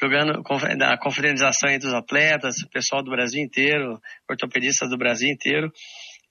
jogando 0.01 0.41
a 0.85 0.97
confraternização 0.97 1.69
entre 1.69 1.87
os 1.87 1.93
atletas, 1.93 2.55
o 2.65 2.69
pessoal 2.71 3.03
do 3.03 3.11
Brasil 3.11 3.43
inteiro, 3.43 3.99
ortopedistas 4.27 4.89
do 4.89 4.97
Brasil 4.97 5.29
inteiro. 5.29 5.71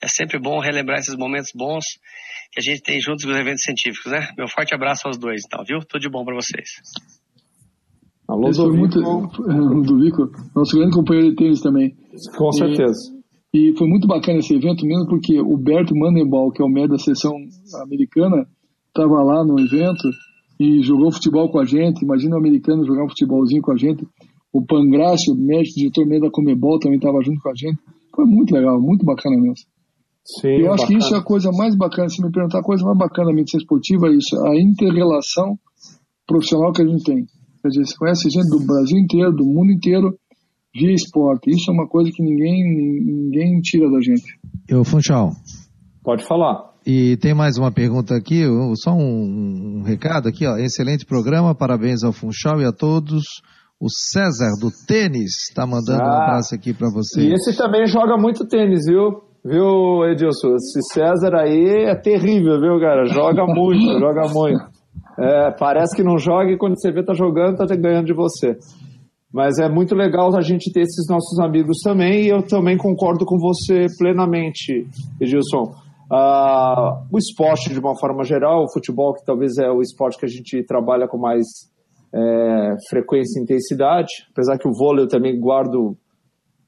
É 0.02 0.06
sempre 0.06 0.38
bom 0.38 0.60
relembrar 0.60 0.98
esses 0.98 1.16
momentos 1.16 1.50
bons 1.54 1.84
que 2.52 2.60
a 2.60 2.62
gente 2.62 2.82
tem 2.82 3.00
juntos 3.00 3.24
nos 3.24 3.36
eventos 3.36 3.62
científicos, 3.62 4.12
né? 4.12 4.28
Meu 4.36 4.48
forte 4.48 4.74
abraço 4.74 5.06
aos 5.06 5.18
dois, 5.18 5.42
então, 5.44 5.64
viu? 5.66 5.80
Tudo 5.80 6.00
de 6.00 6.08
bom 6.08 6.24
para 6.24 6.34
vocês. 6.34 6.68
Alô, 8.28 8.48
Esse 8.48 8.60
foi 8.60 8.76
muito, 8.76 9.00
Ludovico, 9.00 10.30
nosso 10.54 10.76
grande 10.76 10.94
companheiro 10.94 11.30
de 11.30 11.36
tênis 11.36 11.60
também. 11.60 11.96
Com 12.36 12.52
certeza. 12.52 13.12
E, 13.52 13.70
e 13.70 13.76
foi 13.76 13.88
muito 13.88 14.06
bacana 14.06 14.38
esse 14.38 14.54
evento 14.54 14.84
mesmo 14.84 15.06
porque 15.08 15.40
o 15.40 15.56
Berto 15.56 15.96
Mandenball, 15.96 16.52
que 16.52 16.62
é 16.62 16.64
o 16.64 16.68
médico 16.68 16.92
da 16.92 16.98
seleção 16.98 17.32
americana, 17.82 18.46
estava 18.88 19.22
lá 19.22 19.44
no 19.44 19.58
evento 19.58 20.08
e 20.60 20.82
jogou 20.82 21.10
futebol 21.10 21.50
com 21.50 21.58
a 21.58 21.64
gente. 21.64 22.04
Imagina 22.04 22.36
o 22.36 22.38
americano 22.38 22.84
jogar 22.84 23.04
um 23.04 23.08
futebolzinho 23.08 23.62
com 23.62 23.72
a 23.72 23.76
gente. 23.76 24.06
O 24.52 24.64
Pangrácio, 24.64 25.34
médico 25.34 25.78
de 25.78 25.90
torneio 25.90 26.20
da 26.20 26.30
Comebol, 26.30 26.78
também 26.78 26.98
estava 26.98 27.22
junto 27.22 27.40
com 27.40 27.50
a 27.50 27.54
gente. 27.54 27.78
Foi 28.14 28.26
muito 28.26 28.52
legal, 28.52 28.80
muito 28.80 29.04
bacana 29.04 29.36
mesmo. 29.36 29.54
Sim, 30.40 30.48
eu 30.48 30.72
acho 30.72 30.82
bacana. 30.82 30.86
que 30.86 31.04
isso 31.04 31.14
é 31.14 31.18
a 31.18 31.22
coisa 31.22 31.50
mais 31.50 31.74
bacana. 31.74 32.08
Se 32.10 32.22
me 32.22 32.30
perguntar 32.30 32.58
a 32.58 32.62
coisa 32.62 32.84
mais 32.84 32.98
bacana 32.98 33.28
da 33.28 33.34
medicina 33.34 33.62
esportiva, 33.62 34.08
é 34.08 34.12
isso, 34.12 34.36
a 34.46 34.60
inter-relação 34.60 35.58
profissional 36.26 36.70
que 36.72 36.82
a 36.82 36.86
gente 36.86 37.02
tem. 37.02 37.24
Quer 37.62 37.68
dizer, 37.68 37.86
você 37.86 37.96
conhece 37.96 38.30
gente 38.30 38.48
do 38.50 38.60
Brasil 38.66 38.98
inteiro, 38.98 39.32
do 39.32 39.44
mundo 39.44 39.72
inteiro, 39.72 40.14
via 40.74 40.92
esporte. 40.92 41.50
Isso 41.50 41.70
é 41.70 41.74
uma 41.74 41.88
coisa 41.88 42.10
que 42.12 42.22
ninguém, 42.22 42.62
ninguém 43.04 43.60
tira 43.62 43.90
da 43.90 44.00
gente. 44.00 44.38
Eu, 44.68 44.84
Funchal. 44.84 45.30
Pode 46.04 46.24
falar. 46.24 46.74
E 46.86 47.16
tem 47.16 47.34
mais 47.34 47.56
uma 47.58 47.72
pergunta 47.72 48.14
aqui, 48.14 48.44
só 48.76 48.92
um, 48.92 49.78
um 49.78 49.82
recado 49.82 50.28
aqui, 50.28 50.46
ó. 50.46 50.56
Excelente 50.56 51.04
programa, 51.04 51.54
parabéns 51.54 52.04
ao 52.04 52.12
Funchal 52.12 52.60
e 52.60 52.66
a 52.66 52.72
todos. 52.72 53.24
O 53.80 53.88
César 53.90 54.52
do 54.60 54.70
tênis 54.86 55.48
está 55.48 55.66
mandando 55.66 56.02
ah, 56.02 56.06
um 56.06 56.22
abraço 56.22 56.54
aqui 56.54 56.74
para 56.74 56.90
você. 56.90 57.22
E 57.22 57.32
esse 57.32 57.56
também 57.56 57.86
joga 57.86 58.16
muito 58.16 58.46
tênis, 58.46 58.86
viu? 58.86 59.27
Viu, 59.48 60.04
Edilson? 60.04 60.56
Esse 60.56 60.82
César 60.92 61.34
aí 61.34 61.86
é 61.86 61.94
terrível, 61.94 62.60
viu, 62.60 62.78
cara? 62.78 63.06
Joga 63.06 63.46
muito, 63.46 63.92
joga 63.98 64.28
muito. 64.28 64.62
É, 65.18 65.50
parece 65.58 65.96
que 65.96 66.02
não 66.02 66.18
joga 66.18 66.50
e 66.50 66.58
quando 66.58 66.78
você 66.78 66.92
vê 66.92 67.02
tá 67.02 67.14
jogando, 67.14 67.56
tá 67.56 67.64
ganhando 67.74 68.06
de 68.06 68.12
você. 68.12 68.58
Mas 69.32 69.58
é 69.58 69.68
muito 69.68 69.94
legal 69.94 70.36
a 70.36 70.42
gente 70.42 70.70
ter 70.70 70.80
esses 70.80 71.06
nossos 71.08 71.38
amigos 71.40 71.78
também 71.82 72.24
e 72.24 72.28
eu 72.28 72.42
também 72.42 72.76
concordo 72.76 73.24
com 73.24 73.38
você 73.38 73.86
plenamente, 73.98 74.86
Edilson. 75.18 75.72
Uh, 76.12 77.04
o 77.10 77.18
esporte, 77.18 77.70
de 77.70 77.78
uma 77.78 77.98
forma 77.98 78.24
geral, 78.24 78.64
o 78.64 78.72
futebol, 78.72 79.14
que 79.14 79.24
talvez 79.24 79.56
é 79.56 79.70
o 79.70 79.80
esporte 79.80 80.18
que 80.18 80.26
a 80.26 80.28
gente 80.28 80.62
trabalha 80.64 81.08
com 81.08 81.18
mais 81.18 81.46
é, 82.14 82.74
frequência 82.88 83.38
e 83.38 83.42
intensidade, 83.42 84.08
apesar 84.30 84.58
que 84.58 84.68
o 84.68 84.72
vôlei 84.72 85.04
eu 85.04 85.08
também 85.08 85.38
guardo 85.38 85.96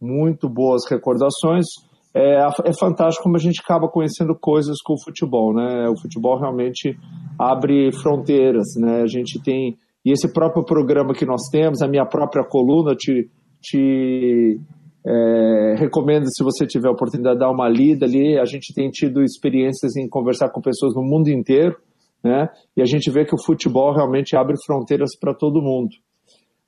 muito 0.00 0.48
boas 0.48 0.82
recordações. 0.90 1.66
É, 2.12 2.40
é 2.64 2.72
fantástico 2.78 3.22
como 3.22 3.36
a 3.36 3.40
gente 3.40 3.60
acaba 3.62 3.88
conhecendo 3.88 4.34
coisas 4.34 4.76
com 4.84 4.94
o 4.94 5.02
futebol, 5.02 5.54
né? 5.54 5.88
O 5.88 6.00
futebol 6.00 6.38
realmente 6.38 6.96
abre 7.38 7.92
fronteiras, 7.92 8.66
né? 8.76 9.02
A 9.02 9.06
gente 9.06 9.40
tem 9.42 9.76
e 10.04 10.12
esse 10.12 10.32
próprio 10.32 10.64
programa 10.64 11.12
que 11.12 11.26
nós 11.26 11.42
temos, 11.50 11.82
a 11.82 11.88
minha 11.88 12.06
própria 12.06 12.42
coluna 12.42 12.94
te, 12.94 13.28
te 13.60 14.58
é, 15.06 15.74
recomendo, 15.78 16.24
se 16.26 16.42
você 16.42 16.66
tiver 16.66 16.88
a 16.88 16.92
oportunidade, 16.92 17.36
de 17.36 17.40
dar 17.40 17.50
uma 17.50 17.68
lida 17.68 18.06
ali. 18.06 18.38
A 18.38 18.44
gente 18.44 18.72
tem 18.74 18.88
tido 18.88 19.22
experiências 19.22 19.96
em 19.96 20.08
conversar 20.08 20.50
com 20.50 20.60
pessoas 20.60 20.94
no 20.94 21.02
mundo 21.02 21.28
inteiro, 21.28 21.76
né? 22.24 22.48
E 22.76 22.80
a 22.80 22.86
gente 22.86 23.10
vê 23.10 23.24
que 23.24 23.34
o 23.34 23.42
futebol 23.44 23.94
realmente 23.94 24.34
abre 24.36 24.56
fronteiras 24.64 25.10
para 25.18 25.34
todo 25.34 25.62
mundo. 25.62 25.90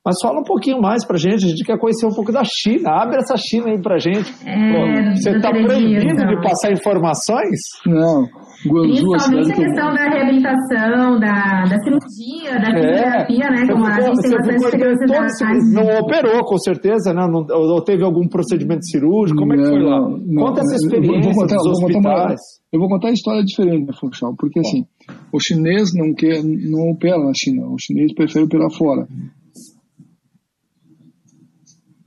Mas 0.05 0.17
fala 0.21 0.41
um 0.41 0.43
pouquinho 0.43 0.81
mais 0.81 1.07
pra 1.07 1.17
gente, 1.17 1.45
a 1.45 1.49
gente 1.49 1.63
quer 1.65 1.79
conhecer 1.79 2.07
um 2.07 2.15
pouco 2.15 2.33
da 2.33 2.43
China. 2.43 2.91
Abre 2.91 3.19
essa 3.19 3.37
China 3.37 3.71
aí 3.71 3.81
pra 3.81 3.99
gente. 3.99 4.35
É, 4.45 5.15
você 5.15 5.31
está 5.31 5.51
proibido 5.51 6.27
de 6.27 6.43
passar 6.43 6.73
informações? 6.73 7.61
Não. 7.87 8.27
Principalmente 8.63 9.53
a 9.53 9.55
questão 9.55 9.95
da 9.95 10.09
reabilitação, 10.09 11.21
da, 11.21 11.63
da 11.63 11.79
cirurgia, 11.83 12.59
da 12.59 12.75
fisioterapia, 12.75 13.45
é, 13.45 13.51
né? 13.51 13.73
Como 13.73 13.87
a 13.87 14.01
gente 14.01 14.23
tem 14.23 14.31
bastante 14.33 14.71
curiosidade. 14.71 15.73
Não 15.73 15.99
operou, 16.01 16.45
com 16.45 16.59
certeza, 16.59 17.13
né? 17.13 17.27
Não, 17.29 17.47
ou 17.49 17.83
teve 17.83 18.03
algum 18.03 18.27
procedimento 18.27 18.85
cirúrgico? 18.85 19.39
Como 19.39 19.55
é 19.55 19.57
que 19.57 19.69
foi 19.69 19.83
lá? 19.83 20.01
Não, 20.01 20.47
Conta 20.47 20.63
essa 20.63 20.75
experiência 20.75 21.31
eu 21.31 21.33
vou 21.33 21.43
contar, 21.43 21.57
dos 21.57 21.67
hospitais. 21.67 22.03
Vou 22.03 22.13
uma, 22.13 22.37
eu 22.73 22.81
vou 22.81 22.89
contar 22.89 23.09
a 23.09 23.13
história 23.13 23.45
diferente, 23.45 23.87
né, 23.87 23.93
Funchal? 24.01 24.35
Porque, 24.37 24.59
assim, 24.59 24.85
o 25.33 25.39
chinês 25.41 25.91
não, 25.95 26.13
quer, 26.13 26.43
não 26.43 26.91
opera 26.91 27.19
na 27.19 27.33
China. 27.35 27.69
O 27.69 27.77
chinês 27.79 28.13
prefere 28.15 28.45
operar 28.45 28.71
fora 28.71 29.07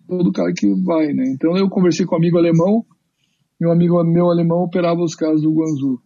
todo 0.07 0.31
cara 0.31 0.51
que 0.55 0.67
vai, 0.83 1.07
né? 1.13 1.25
Então 1.27 1.55
eu 1.57 1.69
conversei 1.69 2.05
com 2.05 2.15
um 2.15 2.17
amigo 2.17 2.37
alemão, 2.37 2.85
e 3.59 3.65
um 3.65 3.71
amigo 3.71 4.03
meu 4.03 4.29
alemão 4.29 4.63
operava 4.63 5.01
os 5.01 5.15
casos 5.15 5.41
do 5.41 5.53
Guangzhou. 5.53 5.99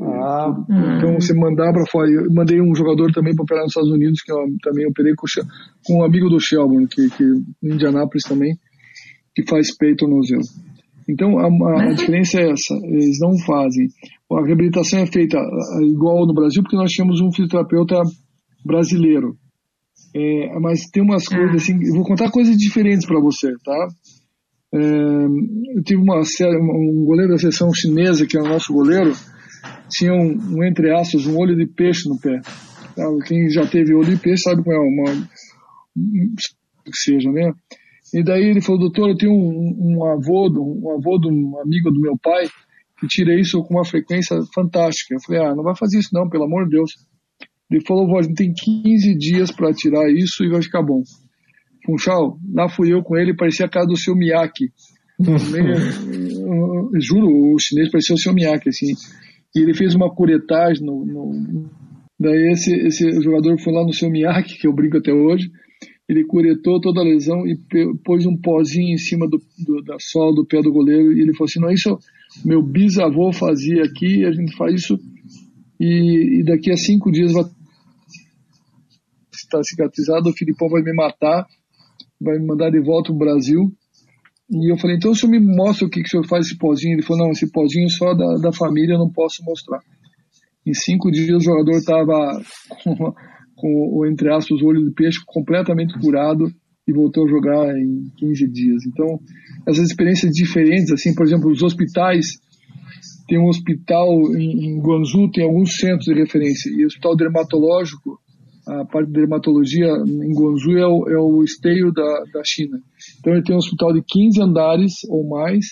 Ah. 0.00 0.54
Então 0.96 1.14
você 1.14 1.34
mandar 1.34 1.72
para 1.72 1.84
fora. 1.90 2.08
Eu 2.10 2.32
mandei 2.32 2.60
um 2.60 2.74
jogador 2.74 3.12
também 3.12 3.34
para 3.34 3.42
operar 3.42 3.62
nos 3.64 3.72
Estados 3.72 3.90
Unidos, 3.90 4.20
que 4.22 4.32
eu 4.32 4.38
também 4.62 4.86
operei 4.86 5.14
com, 5.14 5.26
com 5.84 6.00
um 6.00 6.04
amigo 6.04 6.28
do 6.28 6.40
Shelburne, 6.40 6.86
que, 6.88 7.08
que 7.10 7.24
em 7.24 7.74
Indianápolis 7.74 8.24
também, 8.24 8.56
que 9.34 9.44
faz 9.48 9.76
peito 9.76 10.06
no 10.06 10.16
museu. 10.16 10.40
Então 11.08 11.38
a, 11.38 11.46
a, 11.46 11.82
a, 11.82 11.92
diferença 11.94 12.40
é 12.40 12.50
essa, 12.50 12.74
eles 12.84 13.18
não 13.20 13.36
fazem. 13.38 13.88
a 14.30 14.46
reabilitação 14.46 15.00
é 15.00 15.06
feita 15.06 15.36
é, 15.38 15.84
igual 15.84 16.26
no 16.26 16.34
Brasil, 16.34 16.62
porque 16.62 16.76
nós 16.76 16.90
tínhamos 16.90 17.20
um 17.20 17.32
fisioterapeuta 17.32 18.00
brasileiro. 18.64 19.36
É, 20.14 20.58
mas 20.60 20.90
tem 20.90 21.02
umas 21.02 21.24
ah. 21.26 21.36
coisas 21.36 21.62
assim, 21.62 21.78
eu 21.82 21.94
vou 21.94 22.04
contar 22.04 22.30
coisas 22.30 22.56
diferentes 22.56 23.06
para 23.06 23.20
você, 23.20 23.52
tá? 23.64 23.88
É, 24.74 24.78
eu 25.76 25.82
tive 25.82 26.00
uma 26.00 26.20
um 26.20 27.04
goleiro 27.04 27.32
da 27.32 27.38
seleção 27.38 27.72
chinesa, 27.74 28.26
que 28.26 28.36
é 28.36 28.40
o 28.40 28.48
nosso 28.48 28.72
goleiro, 28.72 29.12
tinha 29.90 30.12
um, 30.12 30.56
um 30.56 30.64
entre 30.64 30.94
aspas, 30.94 31.26
um 31.26 31.36
olho 31.38 31.56
de 31.56 31.66
peixe 31.66 32.08
no 32.08 32.18
pé. 32.18 32.40
Tá? 32.94 33.04
Quem 33.26 33.48
já 33.50 33.66
teve 33.66 33.94
olho 33.94 34.14
de 34.14 34.20
peixe 34.20 34.44
sabe 34.44 34.62
como 34.62 34.74
é 34.74 34.78
uma, 34.78 35.28
que 36.84 36.96
seja, 36.96 37.30
né? 37.30 37.52
E 38.14 38.22
daí 38.22 38.44
ele 38.44 38.60
falou, 38.60 38.80
doutor, 38.80 39.10
eu 39.10 39.16
tenho 39.16 39.32
um, 39.32 39.96
um 39.96 40.04
avô, 40.04 40.48
um 40.50 40.90
avô 40.92 41.18
de 41.18 41.28
um 41.28 41.58
amigo 41.60 41.90
do 41.90 42.00
meu 42.00 42.16
pai, 42.22 42.46
que 42.98 43.06
tira 43.06 43.38
isso 43.38 43.62
com 43.62 43.74
uma 43.74 43.84
frequência 43.84 44.36
fantástica. 44.54 45.14
Eu 45.14 45.20
falei, 45.20 45.42
ah, 45.42 45.54
não 45.54 45.62
vai 45.62 45.74
fazer 45.74 45.98
isso 45.98 46.10
não, 46.12 46.28
pelo 46.28 46.44
amor 46.44 46.64
de 46.64 46.76
Deus. 46.76 46.92
Ele 47.72 47.84
falou, 47.86 48.06
vó, 48.06 48.18
a 48.18 48.22
gente 48.22 48.34
tem 48.34 48.52
15 48.52 49.16
dias 49.16 49.50
para 49.50 49.72
tirar 49.72 50.10
isso 50.12 50.44
e 50.44 50.50
vai 50.50 50.60
ficar 50.60 50.82
bom. 50.82 51.02
Funchal, 51.86 52.38
lá 52.52 52.68
fui 52.68 52.92
eu 52.92 53.02
com 53.02 53.16
ele, 53.16 53.34
parecia 53.34 53.64
a 53.64 53.68
cara 53.68 53.86
do 53.86 53.96
seu 53.96 54.14
Miyake. 54.14 54.70
juro, 57.00 57.54
o 57.54 57.58
chinês 57.58 57.90
parecia 57.90 58.14
o 58.14 58.18
seu 58.18 58.34
Miyake, 58.34 58.68
assim. 58.68 58.92
E 59.56 59.60
ele 59.60 59.74
fez 59.74 59.94
uma 59.94 60.14
curetagem 60.14 60.84
no, 60.84 61.04
no... 61.06 61.70
Daí 62.20 62.52
esse, 62.52 62.74
esse 62.74 63.10
jogador 63.22 63.58
foi 63.58 63.72
lá 63.72 63.82
no 63.84 63.92
seu 63.94 64.10
Miyake, 64.10 64.58
que 64.58 64.66
eu 64.66 64.72
brinco 64.74 64.98
até 64.98 65.12
hoje, 65.12 65.50
ele 66.06 66.24
curetou 66.24 66.78
toda 66.78 67.00
a 67.00 67.04
lesão 67.04 67.46
e 67.46 67.58
pôs 68.04 68.26
um 68.26 68.36
pozinho 68.36 68.92
em 68.92 68.98
cima 68.98 69.26
do, 69.26 69.38
do, 69.64 69.82
da 69.82 69.96
sola 69.98 70.34
do 70.34 70.44
pé 70.44 70.60
do 70.60 70.70
goleiro 70.70 71.12
e 71.12 71.22
ele 71.22 71.32
falou 71.32 71.46
assim, 71.46 71.60
não, 71.60 71.70
isso 71.70 71.98
meu 72.44 72.62
bisavô 72.62 73.32
fazia 73.32 73.82
aqui, 73.82 74.24
a 74.26 74.32
gente 74.32 74.54
faz 74.56 74.74
isso 74.74 74.98
e, 75.80 76.40
e 76.40 76.44
daqui 76.44 76.70
a 76.70 76.76
cinco 76.76 77.10
dias 77.10 77.32
vai 77.32 77.44
estar 79.58 79.62
cicatrizado, 79.64 80.28
o 80.28 80.32
Filipão 80.32 80.68
vai 80.68 80.82
me 80.82 80.92
matar, 80.94 81.46
vai 82.20 82.38
me 82.38 82.46
mandar 82.46 82.70
de 82.70 82.80
volta 82.80 83.08
para 83.08 83.14
o 83.14 83.18
Brasil. 83.18 83.72
E 84.50 84.70
eu 84.70 84.76
falei, 84.76 84.96
então 84.96 85.12
o 85.12 85.14
senhor 85.14 85.32
me 85.32 85.40
mostra 85.40 85.86
o 85.86 85.90
que, 85.90 86.00
que 86.00 86.06
o 86.06 86.10
senhor 86.10 86.26
faz 86.26 86.46
esse 86.46 86.58
pozinho? 86.58 86.94
Ele 86.94 87.02
falou, 87.02 87.24
não, 87.24 87.32
esse 87.32 87.50
pozinho 87.50 87.88
só 87.90 88.14
da, 88.14 88.34
da 88.36 88.52
família 88.52 88.94
eu 88.94 88.98
não 88.98 89.10
posso 89.10 89.42
mostrar. 89.44 89.80
Em 90.66 90.74
cinco 90.74 91.10
dias 91.10 91.38
o 91.38 91.44
jogador 91.44 91.72
estava 91.72 92.40
com, 92.84 93.14
com, 93.56 94.06
entre 94.06 94.32
aspas, 94.32 94.60
o 94.60 94.66
olho 94.66 94.84
de 94.84 94.94
peixe 94.94 95.18
completamente 95.26 95.98
curado 95.98 96.52
e 96.86 96.92
voltou 96.92 97.24
a 97.24 97.28
jogar 97.28 97.78
em 97.78 98.10
15 98.18 98.48
dias. 98.48 98.86
Então, 98.86 99.20
essas 99.66 99.88
experiências 99.88 100.32
diferentes, 100.32 100.92
assim, 100.92 101.14
por 101.14 101.24
exemplo, 101.24 101.50
os 101.50 101.62
hospitais, 101.62 102.38
tem 103.28 103.38
um 103.38 103.48
hospital 103.48 104.36
em, 104.36 104.66
em 104.66 104.80
Guangzhou, 104.80 105.30
tem 105.30 105.44
alguns 105.44 105.76
centros 105.76 106.06
de 106.06 106.14
referência, 106.14 106.70
e 106.70 106.84
o 106.84 106.86
hospital 106.86 107.16
dermatológico, 107.16 108.18
a 108.66 108.84
parte 108.84 109.08
de 109.08 109.14
dermatologia 109.14 109.88
em 109.88 110.32
Guangzhou 110.32 110.78
é 110.78 110.86
o, 110.86 111.08
é 111.08 111.18
o 111.18 111.42
esteio 111.42 111.92
da, 111.92 112.24
da 112.32 112.44
China. 112.44 112.78
Então, 113.18 113.32
ele 113.32 113.42
tem 113.42 113.54
um 113.54 113.58
hospital 113.58 113.92
de 113.92 114.02
15 114.06 114.40
andares 114.40 114.92
ou 115.08 115.28
mais, 115.28 115.66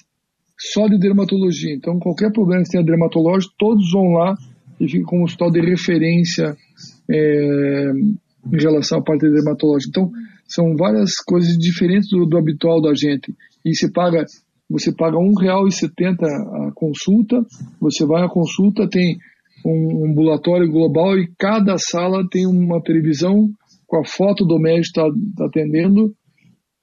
só 0.59 0.89
de 0.89 0.99
dermatologia. 0.99 1.75
Então, 1.75 1.99
qualquer 1.99 2.33
problema 2.33 2.63
que 2.63 2.71
tenha 2.71 2.85
dermatológico, 2.85 3.55
todos 3.59 3.91
vão 3.93 4.13
lá 4.13 4.35
e 4.81 4.89
fica 4.89 5.05
como 5.05 5.23
um 5.23 5.25
hospital 5.25 5.51
de 5.51 5.61
referência 5.61 6.57
é, 7.09 7.91
em 8.53 8.61
relação 8.61 8.99
à 8.99 9.03
parte 9.03 9.31
dermatológica. 9.31 9.91
Então, 9.91 10.11
são 10.49 10.77
várias 10.77 11.17
coisas 11.17 11.57
diferentes 11.57 12.09
do, 12.11 12.27
do 12.27 12.37
habitual 12.37 12.83
da 12.83 12.93
gente. 12.93 13.33
E 13.65 13.75
você 13.75 13.91
paga, 13.91 14.25
você 14.69 14.93
paga 14.93 15.17
R$ 15.17 15.25
1,70 15.25 16.25
a 16.25 16.73
consulta, 16.75 17.37
você 17.81 18.05
vai 18.05 18.25
à 18.25 18.29
consulta, 18.29 18.89
tem 18.89 19.17
um 19.65 20.11
ambulatório 20.11 20.71
global 20.71 21.19
e 21.19 21.31
cada 21.39 21.77
sala 21.79 22.27
tem 22.31 22.47
uma 22.47 22.83
televisão 22.83 23.49
com 23.87 23.99
a 23.99 24.05
foto 24.05 24.45
do 24.45 24.59
médico 24.59 24.93
que 24.93 25.01
está 25.01 25.09
tá 25.37 25.47
atendendo, 25.47 26.15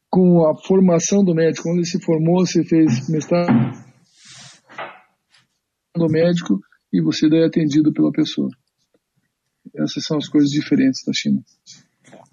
com 0.09 0.45
a 0.47 0.55
formação 0.55 1.23
do 1.23 1.33
médico, 1.33 1.63
quando 1.63 1.77
ele 1.77 1.85
se 1.85 2.03
formou, 2.03 2.45
você 2.45 2.63
fez 2.63 3.09
mestrado 3.09 3.47
do 5.95 6.07
médico 6.07 6.59
e 6.93 7.01
você 7.01 7.29
daí 7.29 7.41
é 7.41 7.45
atendido 7.45 7.91
pela 7.93 8.11
pessoa. 8.11 8.49
Essas 9.75 10.05
são 10.05 10.17
as 10.17 10.27
coisas 10.27 10.49
diferentes 10.49 11.01
da 11.05 11.13
China. 11.13 11.41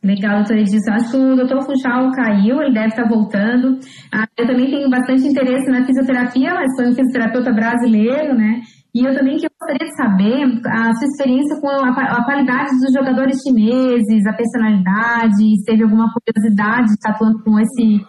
Legal, 0.03 0.37
doutora 0.37 0.61
Edson. 0.61 0.93
Acho 0.93 1.11
que 1.11 1.17
o 1.17 1.37
doutor 1.37 1.63
Funchal 1.65 2.11
caiu, 2.13 2.61
ele 2.61 2.75
deve 2.75 2.89
estar 2.89 3.09
voltando. 3.09 3.79
Ah, 4.13 4.29
eu 4.37 4.47
também 4.47 4.71
tenho 4.71 4.91
bastante 4.91 5.27
interesse 5.27 5.71
na 5.71 5.87
fisioterapia, 5.87 6.53
mas 6.53 6.77
sou 6.77 6.87
um 6.87 6.95
fisioterapeuta 6.95 7.53
brasileiro, 7.53 8.35
né? 8.37 8.61
E 8.95 9.05
eu 9.05 9.15
também 9.15 9.39
gostaria 9.65 9.89
de 9.89 9.97
saber 9.97 10.69
a 10.69 10.93
sua 10.95 11.09
experiência 11.09 11.61
com 11.61 11.69
a, 11.69 11.89
a 11.89 12.25
qualidade 12.25 12.71
dos 12.79 12.93
jogadores 12.93 13.41
chineses, 13.43 14.27
a 14.27 14.33
personalidade, 14.33 15.59
se 15.59 15.65
teve 15.65 15.83
alguma 15.83 16.13
curiosidade 16.13 16.89
de 16.89 16.93
estar 16.93 17.11
atuando 17.11 17.43
com 17.43 17.59
esse, 17.59 18.05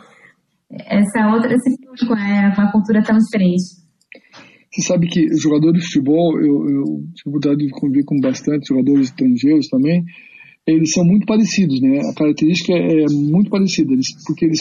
essa 0.71 1.31
outra, 1.33 1.53
esse 1.53 1.77
público, 1.81 2.13
né, 2.15 2.53
com 2.55 2.61
a 2.61 2.71
cultura 2.71 3.01
tão 3.01 3.17
diferente. 3.17 3.63
Você 4.71 4.81
sabe 4.81 5.07
que 5.07 5.27
jogadores 5.37 5.81
de 5.81 5.87
futebol, 5.87 6.37
eu, 6.39 6.69
eu 6.69 6.83
tive 7.15 7.33
vontade 7.33 7.57
de 7.57 7.69
conviver 7.69 8.03
com 8.03 8.19
bastante 8.19 8.67
jogadores 8.67 9.07
estrangeiros 9.07 9.67
também, 9.69 10.03
eles 10.67 10.91
são 10.91 11.05
muito 11.05 11.25
parecidos, 11.25 11.79
né? 11.79 11.99
A 12.11 12.13
característica 12.15 12.73
é 12.73 13.05
muito 13.05 13.51
parecida, 13.51 13.93
eles, 13.93 14.07
porque 14.25 14.45
eles, 14.45 14.59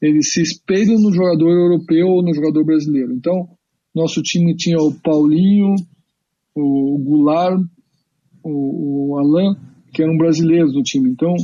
eles 0.00 0.32
se 0.32 0.40
espelham 0.40 0.98
no 0.98 1.12
jogador 1.12 1.50
europeu 1.50 2.06
ou 2.08 2.22
no 2.22 2.34
jogador 2.34 2.64
brasileiro. 2.64 3.12
Então, 3.12 3.46
nosso 3.94 4.22
time 4.22 4.56
tinha 4.56 4.78
o 4.78 4.92
Paulinho, 5.02 5.74
o 6.54 6.98
Goulart, 6.98 7.60
o, 8.42 9.12
o 9.12 9.18
Alain, 9.18 9.54
que 9.92 10.02
eram 10.02 10.16
brasileiros 10.16 10.72
do 10.72 10.82
time. 10.82 11.10
Então, 11.10 11.34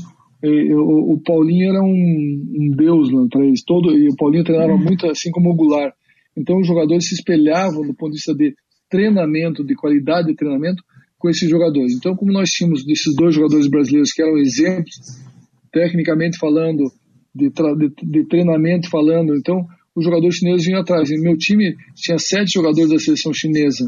é, 0.42 0.48
o, 0.74 1.14
o 1.14 1.20
Paulinho 1.20 1.70
era 1.70 1.82
um, 1.82 1.86
um 1.86 2.70
deus 2.76 3.12
né, 3.12 3.26
para 3.30 3.44
eles. 3.44 3.62
Todo, 3.64 3.96
e 3.96 4.08
o 4.08 4.16
Paulinho 4.16 4.44
treinava 4.44 4.72
uhum. 4.72 4.82
muito 4.82 5.06
assim 5.06 5.30
como 5.30 5.50
o 5.50 5.54
Goulart. 5.54 5.94
Então 6.36 6.58
os 6.58 6.66
jogadores 6.66 7.08
se 7.08 7.14
espelhavam 7.14 7.82
do 7.82 7.94
ponto 7.94 8.12
de 8.12 8.16
vista 8.16 8.34
de 8.34 8.54
treinamento, 8.88 9.64
de 9.64 9.74
qualidade 9.74 10.28
de 10.28 10.34
treinamento, 10.34 10.82
com 11.18 11.28
esses 11.28 11.48
jogadores. 11.48 11.92
Então, 11.94 12.16
como 12.16 12.32
nós 12.32 12.50
tínhamos 12.50 12.84
desses 12.84 13.14
dois 13.14 13.34
jogadores 13.34 13.68
brasileiros 13.68 14.10
que 14.10 14.22
eram 14.22 14.38
exemplos, 14.38 14.96
tecnicamente 15.70 16.38
falando, 16.38 16.90
de, 17.34 17.50
de, 17.50 18.10
de 18.10 18.24
treinamento 18.26 18.88
falando, 18.88 19.36
então 19.36 19.64
os 19.94 20.04
jogadores 20.04 20.36
chineses 20.36 20.64
vinham 20.64 20.80
atrás. 20.80 21.10
E 21.10 21.20
meu 21.20 21.36
time 21.36 21.76
tinha 21.94 22.18
sete 22.18 22.54
jogadores 22.54 22.90
da 22.90 22.98
seleção 22.98 23.32
chinesa. 23.34 23.86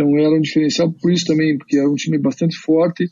Então 0.00 0.16
era 0.16 0.34
um 0.34 0.40
diferencial 0.40 0.90
por 0.90 1.12
isso 1.12 1.26
também, 1.26 1.58
porque 1.58 1.78
era 1.78 1.86
um 1.88 1.94
time 1.94 2.18
bastante 2.18 2.56
forte, 2.56 3.04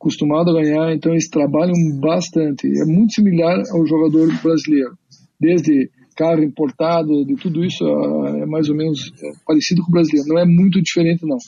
acostumado 0.00 0.50
a 0.50 0.62
ganhar, 0.62 0.94
então 0.94 1.10
eles 1.10 1.28
trabalham 1.28 1.74
bastante. 2.00 2.68
É 2.68 2.84
muito 2.84 3.14
similar 3.14 3.60
ao 3.72 3.84
jogador 3.84 4.28
brasileiro. 4.40 4.92
Desde 5.40 5.90
carro 6.16 6.44
importado, 6.44 7.24
de 7.24 7.34
tudo 7.34 7.64
isso 7.64 7.84
é 7.84 8.46
mais 8.46 8.68
ou 8.68 8.76
menos 8.76 9.10
é 9.20 9.32
parecido 9.44 9.82
com 9.82 9.88
o 9.88 9.92
brasileiro. 9.92 10.28
Não 10.28 10.38
é 10.38 10.44
muito 10.44 10.80
diferente, 10.80 11.26
não. 11.26 11.38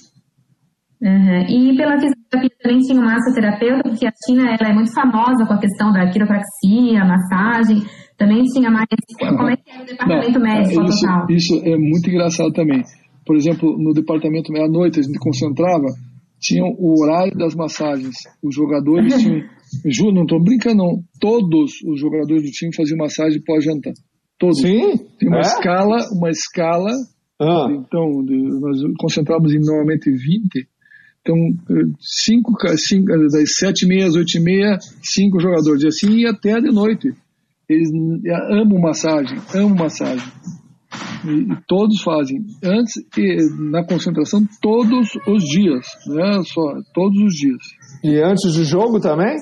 Uhum. 1.02 1.40
E 1.48 1.76
pela 1.76 1.98
fisioterapia 1.98 2.50
também 2.60 2.78
tinha 2.80 3.00
uma 3.00 3.12
massoterapeuta, 3.12 3.88
porque 3.88 4.06
a 4.06 4.12
China 4.26 4.56
ela 4.60 4.70
é 4.70 4.74
muito 4.74 4.92
famosa 4.92 5.46
com 5.46 5.54
a 5.54 5.58
questão 5.58 5.92
da 5.92 6.10
quiropraxia, 6.10 7.04
massagem. 7.04 7.82
Também 8.18 8.42
tinha 8.42 8.70
mais. 8.70 8.86
Como 9.18 9.48
é 9.48 9.56
que 9.56 9.70
é 9.70 9.82
o 9.82 9.86
departamento 9.86 10.38
não, 10.38 10.46
médico 10.46 10.82
isso, 10.82 11.06
Isso 11.30 11.54
é 11.64 11.76
muito 11.76 12.10
engraçado 12.10 12.52
também. 12.52 12.82
Por 13.30 13.36
exemplo, 13.36 13.78
no 13.78 13.94
departamento 13.94 14.50
meia-noite, 14.50 14.98
a 14.98 15.02
gente 15.04 15.20
concentrava, 15.20 15.86
tinha 16.40 16.64
o 16.64 17.00
horário 17.00 17.32
das 17.38 17.54
massagens. 17.54 18.16
Os 18.42 18.52
jogadores 18.52 19.22
tinham. 19.22 19.44
Ju, 19.86 20.10
não 20.10 20.22
estou 20.22 20.42
brincando, 20.42 20.78
não. 20.78 21.04
Todos 21.20 21.80
os 21.86 22.00
jogadores 22.00 22.42
do 22.42 22.50
time 22.50 22.74
faziam 22.74 22.98
massagem 22.98 23.40
pós-jantar. 23.40 23.92
Todos. 24.36 24.58
Sim? 24.58 24.98
Tem 25.16 25.28
uma 25.28 25.36
é? 25.38 25.42
escala, 25.42 25.98
uma 26.10 26.28
escala. 26.28 26.90
Ah. 27.40 27.68
Então, 27.70 28.20
nós 28.20 28.78
concentrávamos 28.98 29.54
em 29.54 29.60
normalmente 29.60 30.10
20. 30.10 30.68
Então, 31.20 31.36
cinco, 32.00 32.54
cinco, 32.76 33.06
das 33.30 33.54
sete 33.54 33.82
e 33.84 33.86
meia 33.86 34.08
às 34.08 34.16
oito 34.16 34.36
e 34.36 34.40
meia, 34.40 34.76
cinco 35.04 35.38
jogadores. 35.38 35.84
E 35.84 35.86
assim 35.86 36.16
ia 36.16 36.30
até 36.30 36.60
de 36.60 36.72
noite. 36.72 37.14
Eles 37.68 37.92
amam 38.50 38.80
massagem, 38.80 39.38
amam 39.54 39.76
massagem. 39.76 40.26
E, 41.24 41.52
e 41.52 41.56
todos 41.66 42.02
fazem. 42.02 42.38
Antes, 42.64 42.94
e, 43.16 43.70
na 43.70 43.84
concentração, 43.84 44.40
todos 44.60 45.10
os 45.26 45.44
dias. 45.44 45.86
Não 46.06 46.24
é 46.24 46.42
só, 46.42 46.62
todos 46.94 47.18
os 47.22 47.34
dias. 47.34 47.62
E 48.02 48.18
antes 48.20 48.54
do 48.54 48.64
jogo 48.64 49.00
também? 49.00 49.36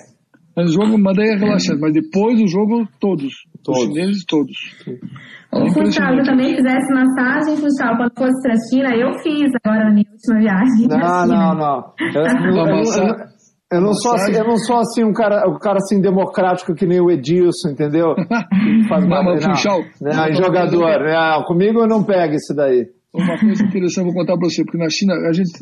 Antes 0.57 0.74
do 0.74 0.82
jogo, 0.82 0.99
mandei 0.99 1.36
relaxante, 1.36 1.80
mas 1.80 1.92
depois 1.92 2.40
do 2.40 2.49
jogo, 2.49 2.86
todos. 3.01 3.32
Todos. 3.62 3.80
Os 3.80 3.86
chineses, 3.86 4.24
todos. 4.26 4.57
O 5.53 5.72
Funchal, 5.72 6.14
eu 6.14 6.24
também 6.24 6.57
fizesse 6.57 6.92
massagem, 6.92 7.57
Funchal, 7.57 7.96
quando 7.96 8.12
fosse 8.18 8.42
pra 8.42 8.55
China, 8.70 8.96
eu 8.96 9.12
fiz 9.22 9.51
agora 9.64 9.84
na 9.84 9.90
minha 9.92 10.07
última 10.11 10.38
viagem. 10.40 10.88
Não, 10.88 11.26
não, 11.26 11.55
não. 11.55 11.94
Eu, 12.14 12.22
eu, 12.22 12.66
eu, 12.66 13.38
eu, 13.70 13.80
não 13.80 13.92
sou 13.92 14.14
assim, 14.14 14.32
eu 14.32 14.44
não 14.44 14.56
sou 14.56 14.76
assim 14.76 15.04
um 15.04 15.12
cara, 15.12 15.48
um 15.48 15.58
cara 15.58 15.76
assim 15.76 16.00
democrático 16.00 16.74
que 16.74 16.86
nem 16.86 17.00
o 17.00 17.10
Edilson, 17.10 17.70
entendeu? 17.70 18.14
Faz 18.88 19.06
não, 19.06 19.24
mas 19.24 19.44
Funchal. 19.44 19.82
Não, 20.00 20.16
não, 20.16 20.32
jogador. 20.32 21.00
Não, 21.00 21.42
comigo 21.44 21.80
eu 21.80 21.86
não 21.86 22.02
pego 22.02 22.34
isso 22.34 22.54
daí. 22.54 22.88
uma 23.12 23.38
coisa 23.38 23.62
interessante 23.62 24.04
vou 24.04 24.14
contar 24.14 24.38
para 24.38 24.48
você, 24.48 24.64
porque 24.64 24.78
na 24.78 24.88
China, 24.88 25.14
a 25.28 25.32
gente, 25.32 25.52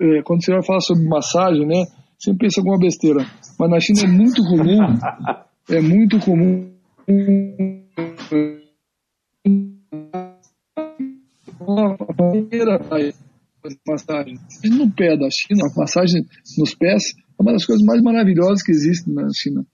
é, 0.00 0.22
quando 0.22 0.44
você 0.44 0.52
vai 0.52 0.64
falar 0.64 0.80
sobre 0.80 1.08
massagem, 1.08 1.66
né, 1.66 1.84
sempre 2.18 2.46
pensa 2.46 2.60
alguma 2.60 2.78
besteira, 2.78 3.24
mas 3.58 3.70
na 3.70 3.78
China 3.78 4.00
é 4.02 4.08
muito 4.08 4.42
comum, 4.42 4.98
é 5.70 5.80
muito 5.80 6.18
comum 6.18 6.68
massagem 13.86 14.38
no 14.64 14.90
pé 14.92 15.16
da 15.16 15.28
China, 15.30 15.64
a 15.64 15.80
massagem 15.80 16.22
nos 16.58 16.74
pés 16.74 17.14
é 17.38 17.42
uma 17.42 17.52
das 17.52 17.64
coisas 17.64 17.84
mais 17.84 18.02
maravilhosas 18.02 18.62
que 18.62 18.72
existem 18.72 19.14
na 19.14 19.28
China. 19.34 19.64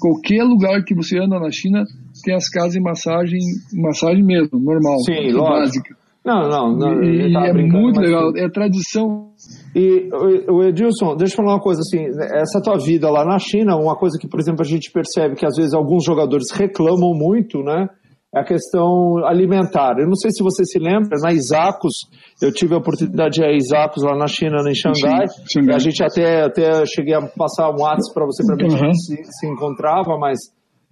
Qualquer 0.00 0.42
lugar 0.42 0.82
que 0.84 0.94
você 0.94 1.18
anda 1.18 1.38
na 1.38 1.50
China 1.50 1.84
tem 2.24 2.34
as 2.34 2.48
casas 2.48 2.72
de 2.72 2.80
massagem, 2.80 3.38
massagem 3.74 4.24
mesmo, 4.24 4.58
normal, 4.58 4.98
Sim, 5.00 5.32
básica. 5.34 5.94
Não, 6.24 6.48
não, 6.48 6.76
não 6.76 7.02
e, 7.02 7.34
é 7.34 7.52
muito 7.52 8.00
legal, 8.00 8.32
é 8.36 8.48
tradição. 8.48 9.32
E 9.74 10.08
o 10.48 10.62
Edilson, 10.62 11.16
deixa 11.16 11.34
eu 11.34 11.36
falar 11.36 11.54
uma 11.54 11.60
coisa 11.60 11.80
assim, 11.80 11.98
essa 12.36 12.62
tua 12.62 12.78
vida 12.78 13.10
lá 13.10 13.24
na 13.24 13.38
China, 13.40 13.76
uma 13.76 13.96
coisa 13.96 14.16
que, 14.18 14.28
por 14.28 14.38
exemplo, 14.38 14.62
a 14.62 14.68
gente 14.68 14.90
percebe 14.92 15.34
que 15.34 15.44
às 15.44 15.56
vezes 15.56 15.74
alguns 15.74 16.04
jogadores 16.04 16.44
reclamam 16.52 17.12
muito, 17.12 17.58
né? 17.62 17.88
É 18.34 18.40
a 18.40 18.44
questão 18.44 19.18
alimentar. 19.26 19.98
Eu 19.98 20.06
não 20.06 20.14
sei 20.14 20.30
se 20.30 20.42
você 20.42 20.64
se 20.64 20.78
lembra, 20.78 21.18
na 21.22 21.32
Isacos, 21.32 22.08
eu 22.40 22.50
tive 22.50 22.74
a 22.74 22.78
oportunidade 22.78 23.34
de 23.34 23.42
ir 23.42 23.44
a 23.44 23.52
Isacos 23.54 24.02
lá 24.02 24.16
na 24.16 24.26
China, 24.26 24.56
em 24.66 24.74
Xangai. 24.74 25.26
Xangai. 25.46 25.76
A 25.76 25.78
gente 25.78 26.02
até, 26.02 26.42
até 26.42 26.86
cheguei 26.86 27.14
a 27.14 27.20
passar 27.20 27.68
um 27.70 27.82
WhatsApp 27.82 28.14
para 28.14 28.24
você 28.24 28.42
para 28.46 28.56
ver 28.56 28.72
uhum. 28.72 28.94
se 28.94 29.16
se 29.22 29.46
encontrava, 29.46 30.16
mas 30.18 30.38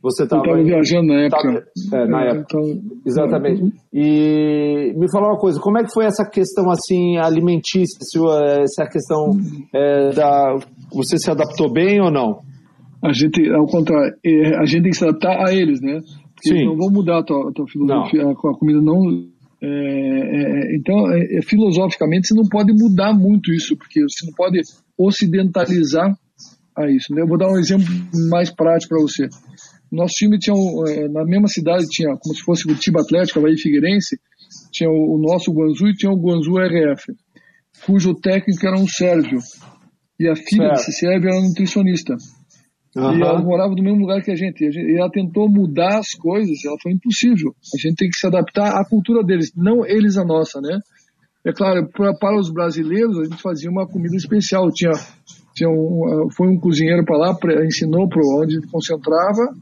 você 0.03 0.25
estava 0.25 0.43
viajando 0.63 1.09
na 1.09 1.25
época. 1.25 1.65
Tava, 1.91 2.03
é, 2.03 2.09
na 2.09 2.25
é, 2.25 2.29
época. 2.31 2.59
Então, 2.59 3.01
Exatamente. 3.07 3.73
E 3.93 4.95
me 4.97 5.11
fala 5.11 5.29
uma 5.29 5.39
coisa, 5.39 5.61
como 5.61 5.79
é 5.79 5.85
que 5.85 5.93
foi 5.93 6.07
essa 6.07 6.25
questão 6.25 6.71
assim 6.71 7.19
alimentícia, 7.19 7.99
essa 8.63 8.87
questão 8.87 9.33
é, 9.75 10.11
da 10.11 10.57
você 10.93 11.19
se 11.19 11.31
adaptou 11.31 11.73
bem 11.73 12.01
ou 12.01 12.11
não? 12.11 12.41
A 13.03 13.13
gente, 13.13 13.51
ao 13.51 13.67
contrário, 13.67 14.15
é, 14.25 14.57
a 14.59 14.65
gente 14.65 14.83
tem 14.83 14.91
que 14.91 14.97
se 14.97 15.05
adaptar 15.05 15.49
a 15.49 15.55
eles, 15.55 15.81
né? 15.81 16.01
Sim. 16.43 16.65
não 16.65 16.77
vão 16.77 16.91
mudar 16.91 17.19
a 17.19 17.23
tua, 17.23 17.51
a 17.51 17.53
tua 17.53 17.67
filosofia, 17.69 18.23
não. 18.23 18.31
a, 18.31 18.59
comida 18.59 18.81
não. 18.81 19.29
É, 19.63 19.67
é, 19.67 20.77
então, 20.77 21.13
é, 21.13 21.43
filosoficamente, 21.43 22.29
você 22.29 22.35
não 22.35 22.49
pode 22.49 22.73
mudar 22.73 23.13
muito 23.13 23.53
isso, 23.53 23.77
porque 23.77 24.03
você 24.03 24.27
não 24.27 24.33
pode 24.33 24.61
ocidentalizar 24.97 26.17
a 26.77 26.91
isso. 26.91 27.15
Né? 27.15 27.23
Eu 27.23 27.27
vou 27.27 27.39
dar 27.39 27.51
um 27.51 27.59
exemplo 27.59 27.87
mais 28.31 28.51
prático 28.51 28.95
para 28.95 29.03
você. 29.03 29.29
Nosso 29.91 30.15
time 30.15 30.39
tinha, 30.39 30.55
é, 30.89 31.09
na 31.09 31.25
mesma 31.25 31.49
cidade, 31.49 31.87
tinha 31.89 32.17
como 32.17 32.35
se 32.35 32.43
fosse 32.43 32.71
o 32.71 32.75
time 32.75 33.01
Atlético, 33.01 33.39
Havaí 33.39 33.59
Figueirense, 33.59 34.19
tinha 34.73 34.89
o, 34.89 35.19
nosso 35.19 35.53
Guanzu 35.53 35.89
e 35.89 35.95
tinha 35.95 36.13
o 36.13 36.17
Guanzu 36.17 36.59
RF, 36.59 37.13
cujo 37.85 38.15
técnico 38.15 38.67
era 38.67 38.77
um 38.77 38.87
sérvio. 38.87 39.41
E 40.19 40.29
a 40.29 40.37
filha 40.37 40.69
certo. 40.69 40.77
desse 40.77 40.93
sérvio 40.93 41.31
era 41.31 41.41
nutricionista. 41.41 42.17
Uhum. 42.97 43.19
E 43.19 43.23
ela 43.23 43.41
morava 43.41 43.75
no 43.75 43.83
mesmo 43.83 44.01
lugar 44.01 44.21
que 44.23 44.31
a 44.31 44.37
gente. 44.37 44.65
E 44.65 44.97
ela 44.97 45.11
tentou 45.11 45.49
mudar 45.49 45.99
as 45.99 46.11
coisas, 46.11 46.65
ela 46.65 46.77
foi 46.83 46.93
impossível. 46.93 47.55
A 47.75 47.79
gente 47.79 47.97
tem 47.97 48.09
que 48.09 48.17
se 48.17 48.27
adaptar 48.27 48.81
à 48.81 48.85
cultura 48.85 49.23
deles, 49.23 49.53
não 49.57 49.87
eles 49.87 50.17
a 50.17 50.25
nossa, 50.25 50.61
né? 50.61 50.79
É 51.45 51.53
claro, 51.53 51.89
pra, 51.89 52.13
para 52.15 52.39
os 52.39 52.51
brasileiros, 52.51 53.19
a 53.19 53.25
gente 53.25 53.41
fazia 53.41 53.71
uma 53.71 53.87
comida 53.87 54.17
especial. 54.17 54.71
Tinha, 54.71 54.93
tinha 55.55 55.71
um, 55.71 56.29
foi 56.37 56.49
um 56.49 56.59
cozinheiro 56.59 57.05
para 57.05 57.17
lá, 57.17 57.37
ensinou 57.65 58.09
para 58.09 58.21
onde 58.39 58.61
concentrava 58.69 59.55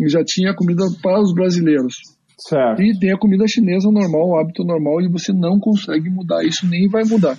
e 0.00 0.08
já 0.08 0.22
tinha 0.22 0.54
comida 0.54 0.84
para 1.02 1.20
os 1.20 1.32
brasileiros. 1.32 1.94
Certo. 2.38 2.82
E 2.82 2.98
tem 2.98 3.12
a 3.12 3.18
comida 3.18 3.46
chinesa 3.48 3.90
normal, 3.90 4.28
o 4.28 4.38
hábito 4.38 4.62
normal, 4.62 5.00
e 5.00 5.08
você 5.08 5.32
não 5.32 5.58
consegue 5.58 6.10
mudar 6.10 6.44
isso, 6.44 6.66
nem 6.68 6.86
vai 6.88 7.02
mudar. 7.04 7.38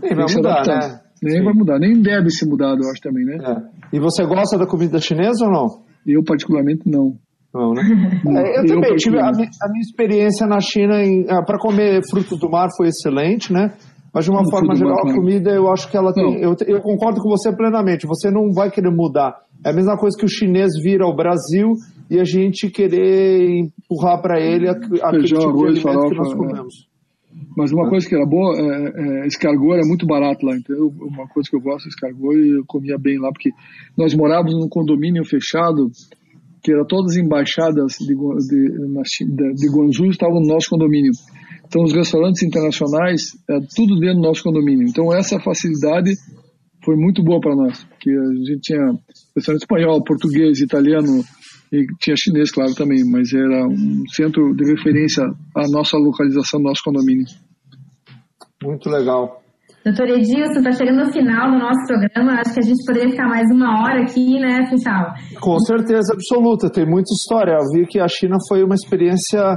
Nem 0.00 0.14
vai 0.14 0.32
mudar, 0.32 0.66
né? 0.66 1.00
Nem 1.22 1.38
Sim. 1.38 1.44
vai 1.44 1.54
mudar, 1.54 1.78
nem 1.78 2.00
deve 2.00 2.30
ser 2.30 2.46
mudado, 2.46 2.82
eu 2.82 2.90
acho 2.90 3.00
também, 3.00 3.24
né? 3.24 3.38
É. 3.40 3.75
E 3.92 4.00
você 4.00 4.24
gosta 4.24 4.58
da 4.58 4.66
comida 4.66 4.98
chinesa 4.98 5.44
ou 5.44 5.50
não? 5.50 5.66
Eu, 6.06 6.22
particularmente, 6.24 6.82
não. 6.86 7.14
Não, 7.54 7.72
né? 7.72 7.82
É, 8.26 8.58
eu, 8.58 8.62
eu 8.62 8.66
também 8.66 8.96
tive 8.96 9.18
a, 9.18 9.28
a, 9.28 9.32
minha 9.32 9.80
experiência 9.80 10.46
na 10.46 10.60
China 10.60 10.94
ah, 11.28 11.42
para 11.42 11.58
comer 11.58 12.02
frutos 12.10 12.38
do 12.38 12.50
mar 12.50 12.68
foi 12.76 12.88
excelente, 12.88 13.52
né? 13.52 13.74
Mas 14.12 14.24
de 14.24 14.30
uma 14.30 14.42
no 14.42 14.50
forma 14.50 14.74
geral, 14.74 14.98
a 14.98 15.14
comida 15.14 15.50
eu 15.50 15.70
acho 15.70 15.90
que 15.90 15.96
ela 15.96 16.12
tem. 16.12 16.40
Eu, 16.40 16.54
eu, 16.66 16.80
concordo 16.80 17.20
com 17.20 17.28
você 17.28 17.54
plenamente. 17.54 18.06
Você 18.06 18.30
não 18.30 18.50
vai 18.52 18.70
querer 18.70 18.90
mudar. 18.90 19.36
É 19.64 19.70
a 19.70 19.72
mesma 19.72 19.96
coisa 19.96 20.16
que 20.16 20.24
o 20.24 20.28
chinês 20.28 20.72
vir 20.82 21.02
ao 21.02 21.14
Brasil 21.14 21.72
e 22.10 22.18
a 22.18 22.24
gente 22.24 22.70
querer 22.70 23.46
empurrar 23.58 24.22
para 24.22 24.40
ele 24.40 24.68
aquele 24.68 24.98
Feijão, 24.98 25.38
tipo 25.38 25.50
arroz, 25.50 25.74
de 25.74 25.82
farofa, 25.82 26.08
que 26.08 26.16
nós 26.16 26.32
é. 26.32 26.36
comemos. 26.36 26.74
Mas 27.56 27.72
uma 27.72 27.88
coisa 27.88 28.06
que 28.06 28.14
era 28.14 28.26
boa, 28.26 28.54
é, 28.54 29.22
é, 29.22 29.26
escargot 29.26 29.74
era 29.74 29.86
muito 29.86 30.06
barato 30.06 30.44
lá, 30.44 30.56
então 30.56 30.76
uma 31.00 31.26
coisa 31.28 31.48
que 31.48 31.56
eu 31.56 31.60
gosto 31.60 31.86
é 31.86 31.88
escargot 31.88 32.36
e 32.36 32.58
eu 32.58 32.64
comia 32.66 32.98
bem 32.98 33.18
lá, 33.18 33.30
porque 33.32 33.50
nós 33.96 34.14
morávamos 34.14 34.54
num 34.54 34.68
condomínio 34.68 35.24
fechado, 35.24 35.90
que 36.62 36.72
era 36.72 36.84
todas 36.84 37.12
as 37.12 37.16
embaixadas 37.16 37.94
de, 37.98 38.14
de, 38.14 39.26
de, 39.26 39.54
de 39.54 39.68
Guangzhou 39.68 40.06
estavam 40.08 40.40
no 40.40 40.46
nosso 40.46 40.68
condomínio. 40.68 41.12
Então 41.66 41.82
os 41.82 41.92
restaurantes 41.92 42.42
internacionais, 42.42 43.32
é, 43.48 43.58
tudo 43.74 43.98
dentro 43.98 44.16
do 44.16 44.28
nosso 44.28 44.42
condomínio. 44.42 44.86
Então 44.86 45.12
essa 45.12 45.40
facilidade 45.40 46.12
foi 46.84 46.96
muito 46.96 47.22
boa 47.22 47.40
para 47.40 47.56
nós, 47.56 47.84
porque 47.84 48.10
a 48.10 48.34
gente 48.44 48.60
tinha 48.60 48.96
restaurante 49.34 49.62
espanhol, 49.62 50.04
português, 50.04 50.60
italiano, 50.60 51.24
e 51.76 51.86
tinha 51.98 52.16
chinês, 52.16 52.50
claro, 52.50 52.74
também, 52.74 53.04
mas 53.04 53.32
era 53.32 53.66
um 53.66 54.02
centro 54.14 54.54
de 54.54 54.64
referência 54.72 55.24
à 55.54 55.68
nossa 55.70 55.96
localização, 55.96 56.60
nosso 56.60 56.82
condomínio. 56.84 57.26
Muito 58.62 58.88
legal. 58.88 59.42
Doutor 59.84 60.08
Edilson, 60.08 60.58
está 60.58 60.72
chegando 60.72 61.04
no 61.04 61.12
final 61.12 61.52
do 61.52 61.58
nosso 61.58 61.86
programa. 61.86 62.40
Acho 62.40 62.54
que 62.54 62.58
a 62.60 62.66
gente 62.66 62.84
poderia 62.84 63.10
ficar 63.10 63.28
mais 63.28 63.48
uma 63.52 63.84
hora 63.84 64.02
aqui, 64.02 64.40
né, 64.40 64.68
Funchal? 64.68 65.14
Com 65.40 65.60
certeza 65.60 66.12
absoluta. 66.12 66.68
Tem 66.68 66.84
muita 66.84 67.12
história. 67.14 67.52
Eu 67.52 67.70
vi 67.72 67.86
que 67.86 68.00
a 68.00 68.08
China 68.08 68.36
foi 68.48 68.64
uma 68.64 68.74
experiência 68.74 69.56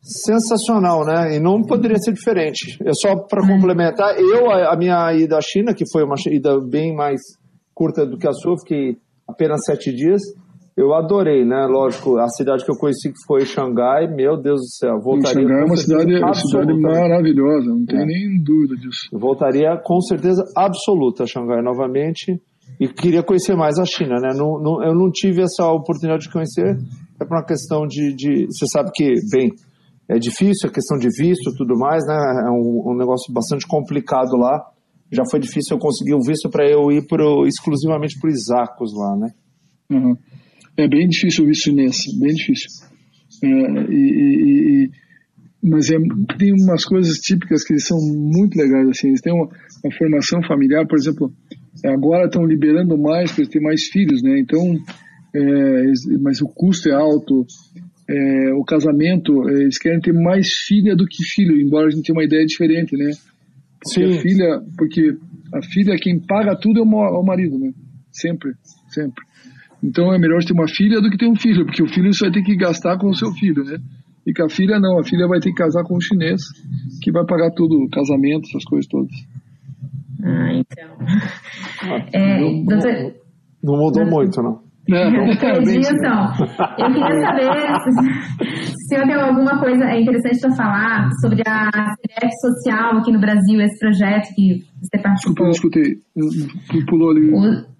sensacional, 0.00 1.04
né? 1.04 1.36
E 1.36 1.40
não 1.40 1.62
poderia 1.62 1.96
ser 1.96 2.12
diferente. 2.12 2.78
É 2.84 2.92
só 2.92 3.16
para 3.16 3.42
hum. 3.42 3.48
complementar, 3.48 4.16
eu, 4.16 4.48
a, 4.48 4.74
a, 4.74 4.76
minha 4.76 5.12
ida 5.14 5.38
à 5.38 5.40
China, 5.40 5.74
que 5.74 5.84
foi 5.90 6.04
uma 6.04 6.14
ida 6.30 6.60
bem 6.60 6.94
mais 6.94 7.20
curta 7.74 8.06
do 8.06 8.16
que 8.16 8.28
a 8.28 8.32
sua, 8.32 8.56
fiquei 8.58 8.98
apenas 9.26 9.60
sete 9.66 9.92
dias. 9.92 10.20
Eu 10.76 10.92
adorei, 10.92 11.44
né? 11.44 11.66
Lógico, 11.66 12.18
a 12.18 12.28
cidade 12.28 12.64
que 12.64 12.70
eu 12.70 12.76
conheci 12.76 13.08
que 13.10 13.24
foi 13.26 13.46
Xangai, 13.46 14.08
meu 14.08 14.36
Deus 14.36 14.60
do 14.60 14.70
céu. 14.76 14.98
Voltaria 15.00 15.42
Xangai 15.42 15.60
é 15.60 15.64
uma 15.64 15.76
cidade, 15.76 16.14
uma 16.16 16.34
cidade 16.34 16.80
maravilhosa, 16.80 17.66
não 17.66 17.86
tem 17.86 18.02
é. 18.02 18.04
nem 18.04 18.42
dúvida 18.42 18.74
disso. 18.74 19.08
Voltaria 19.12 19.80
com 19.84 20.00
certeza 20.00 20.42
absoluta 20.56 21.22
a 21.22 21.26
Xangai 21.26 21.62
novamente 21.62 22.40
e 22.80 22.88
queria 22.88 23.22
conhecer 23.22 23.54
mais 23.54 23.78
a 23.78 23.84
China, 23.84 24.16
né? 24.20 24.30
Não, 24.34 24.60
não, 24.60 24.82
eu 24.82 24.94
não 24.94 25.10
tive 25.12 25.42
essa 25.42 25.70
oportunidade 25.70 26.24
de 26.24 26.32
conhecer, 26.32 26.76
é 27.20 27.24
por 27.24 27.36
uma 27.36 27.44
questão 27.44 27.86
de, 27.86 28.12
de. 28.14 28.46
Você 28.46 28.66
sabe 28.66 28.90
que, 28.92 29.14
bem, 29.30 29.50
é 30.08 30.18
difícil 30.18 30.68
a 30.68 30.72
questão 30.72 30.98
de 30.98 31.08
visto 31.16 31.50
e 31.50 31.56
tudo 31.56 31.78
mais, 31.78 32.04
né? 32.04 32.16
É 32.46 32.50
um, 32.50 32.92
um 32.92 32.96
negócio 32.96 33.32
bastante 33.32 33.66
complicado 33.66 34.36
lá. 34.36 34.60
Já 35.12 35.22
foi 35.30 35.38
difícil 35.38 35.76
eu 35.76 35.80
conseguir 35.80 36.14
o 36.14 36.26
visto 36.26 36.50
para 36.50 36.68
eu 36.68 36.90
ir 36.90 37.06
pro, 37.06 37.46
exclusivamente 37.46 38.18
para 38.18 38.28
os 38.28 38.34
Isacos 38.34 38.90
lá, 38.92 39.16
né? 39.16 39.28
Uhum. 39.90 40.16
É 40.76 40.88
bem 40.88 41.08
difícil 41.08 41.44
o 41.44 41.46
visto 41.46 41.64
chinês, 41.64 41.96
bem 42.18 42.34
difícil. 42.34 42.68
É, 43.42 43.46
e, 43.92 44.84
e, 44.84 44.90
mas 45.62 45.90
é, 45.90 45.96
tem 46.38 46.52
umas 46.52 46.84
coisas 46.84 47.18
típicas 47.18 47.64
que 47.64 47.78
são 47.78 47.98
muito 47.98 48.56
legais, 48.56 48.88
assim, 48.88 49.08
eles 49.08 49.20
têm 49.20 49.32
uma, 49.32 49.48
uma 49.82 49.96
formação 49.96 50.42
familiar, 50.42 50.86
por 50.86 50.98
exemplo, 50.98 51.32
agora 51.86 52.26
estão 52.26 52.44
liberando 52.44 52.98
mais 52.98 53.32
para 53.32 53.46
ter 53.46 53.60
mais 53.60 53.84
filhos, 53.84 54.22
né, 54.22 54.38
então, 54.38 54.76
é, 55.34 55.92
mas 56.20 56.42
o 56.42 56.48
custo 56.48 56.88
é 56.90 56.92
alto, 56.92 57.46
é, 58.08 58.52
o 58.54 58.64
casamento, 58.64 59.48
é, 59.48 59.62
eles 59.62 59.78
querem 59.78 60.00
ter 60.00 60.12
mais 60.12 60.48
filha 60.66 60.94
do 60.94 61.06
que 61.06 61.24
filho, 61.24 61.58
embora 61.58 61.86
a 61.86 61.90
gente 61.90 62.04
tenha 62.04 62.18
uma 62.18 62.24
ideia 62.24 62.44
diferente, 62.44 62.96
né, 62.96 63.12
porque 63.82 64.06
Sim. 64.06 64.16
a 64.16 64.20
filha, 64.20 64.62
porque 64.76 65.16
a 65.54 65.62
filha, 65.62 65.96
quem 65.98 66.18
paga 66.20 66.56
tudo 66.56 66.80
é 66.80 66.82
o 66.82 67.22
marido, 67.22 67.58
né, 67.58 67.72
sempre, 68.12 68.52
sempre. 68.88 69.24
Então 69.84 70.14
é 70.14 70.18
melhor 70.18 70.42
ter 70.42 70.54
uma 70.54 70.66
filha 70.66 70.98
do 71.00 71.10
que 71.10 71.18
ter 71.18 71.28
um 71.28 71.36
filho, 71.36 71.66
porque 71.66 71.82
o 71.82 71.86
filho 71.86 72.12
você 72.12 72.24
vai 72.24 72.32
ter 72.32 72.42
que 72.42 72.56
gastar 72.56 72.96
com 72.96 73.08
o 73.08 73.14
seu 73.14 73.30
filho, 73.32 73.62
né? 73.64 73.76
E 74.26 74.32
com 74.32 74.44
a 74.44 74.48
filha 74.48 74.80
não, 74.80 74.98
a 74.98 75.04
filha 75.04 75.28
vai 75.28 75.38
ter 75.40 75.50
que 75.50 75.56
casar 75.56 75.84
com 75.84 75.96
um 75.96 76.00
chinês 76.00 76.40
que 77.02 77.12
vai 77.12 77.26
pagar 77.26 77.50
tudo, 77.50 77.86
casamento, 77.92 78.48
essas 78.48 78.64
coisas 78.64 78.88
todas. 78.88 79.12
Ah, 80.24 80.54
então. 80.54 82.00
É, 82.14 82.40
não, 82.40 82.64
doutor... 82.64 83.14
não, 83.62 83.76
mudou 83.76 84.06
muito, 84.06 84.42
não. 84.42 84.64
É, 84.86 85.08
Edilson, 85.08 85.96
eu 86.78 86.92
queria 86.92 87.20
saber 87.22 87.48
se, 87.80 88.72
se 88.86 89.02
tem 89.02 89.14
alguma 89.14 89.58
coisa 89.58 89.98
interessante 89.98 90.40
para 90.42 90.56
falar 90.56 91.08
sobre 91.22 91.42
a 91.48 91.70
CBF 91.70 92.30
Social 92.42 92.98
aqui 92.98 93.10
no 93.10 93.18
Brasil, 93.18 93.62
esse 93.62 93.78
projeto 93.78 94.28
que 94.34 94.62
você 94.82 95.02
participou. 95.02 95.48
Desculpa, 95.48 95.80
eu 95.80 96.28
escutei. 96.28 96.84
Pulou 96.86 97.12
ali. 97.12 97.30
O 97.30 97.73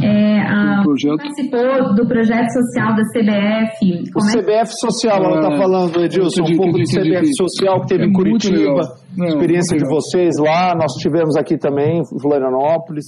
É, 0.00 0.40
a, 0.40 0.80
um 0.80 0.84
projeto. 0.84 1.16
participou 1.16 1.94
do 1.94 2.06
projeto 2.06 2.48
social 2.52 2.94
da 2.94 3.02
CBF. 3.02 4.10
O 4.14 4.20
é? 4.20 4.32
CBF 4.32 4.72
Social, 4.78 5.24
ela 5.24 5.40
está 5.40 5.56
falando, 5.56 6.04
Edilson, 6.04 6.44
um 6.44 6.56
pouco 6.56 6.78
do 6.78 6.84
CBF 6.84 7.34
Social 7.34 7.80
que 7.80 7.88
teve 7.88 8.04
é 8.04 8.06
em 8.06 8.12
Curitiba, 8.12 8.80
Não, 9.16 9.26
experiência 9.26 9.76
de 9.76 9.84
vocês 9.84 10.36
lá, 10.38 10.74
nós 10.76 10.92
tivemos 10.94 11.36
aqui 11.36 11.58
também, 11.58 12.00
Florianópolis. 12.20 13.06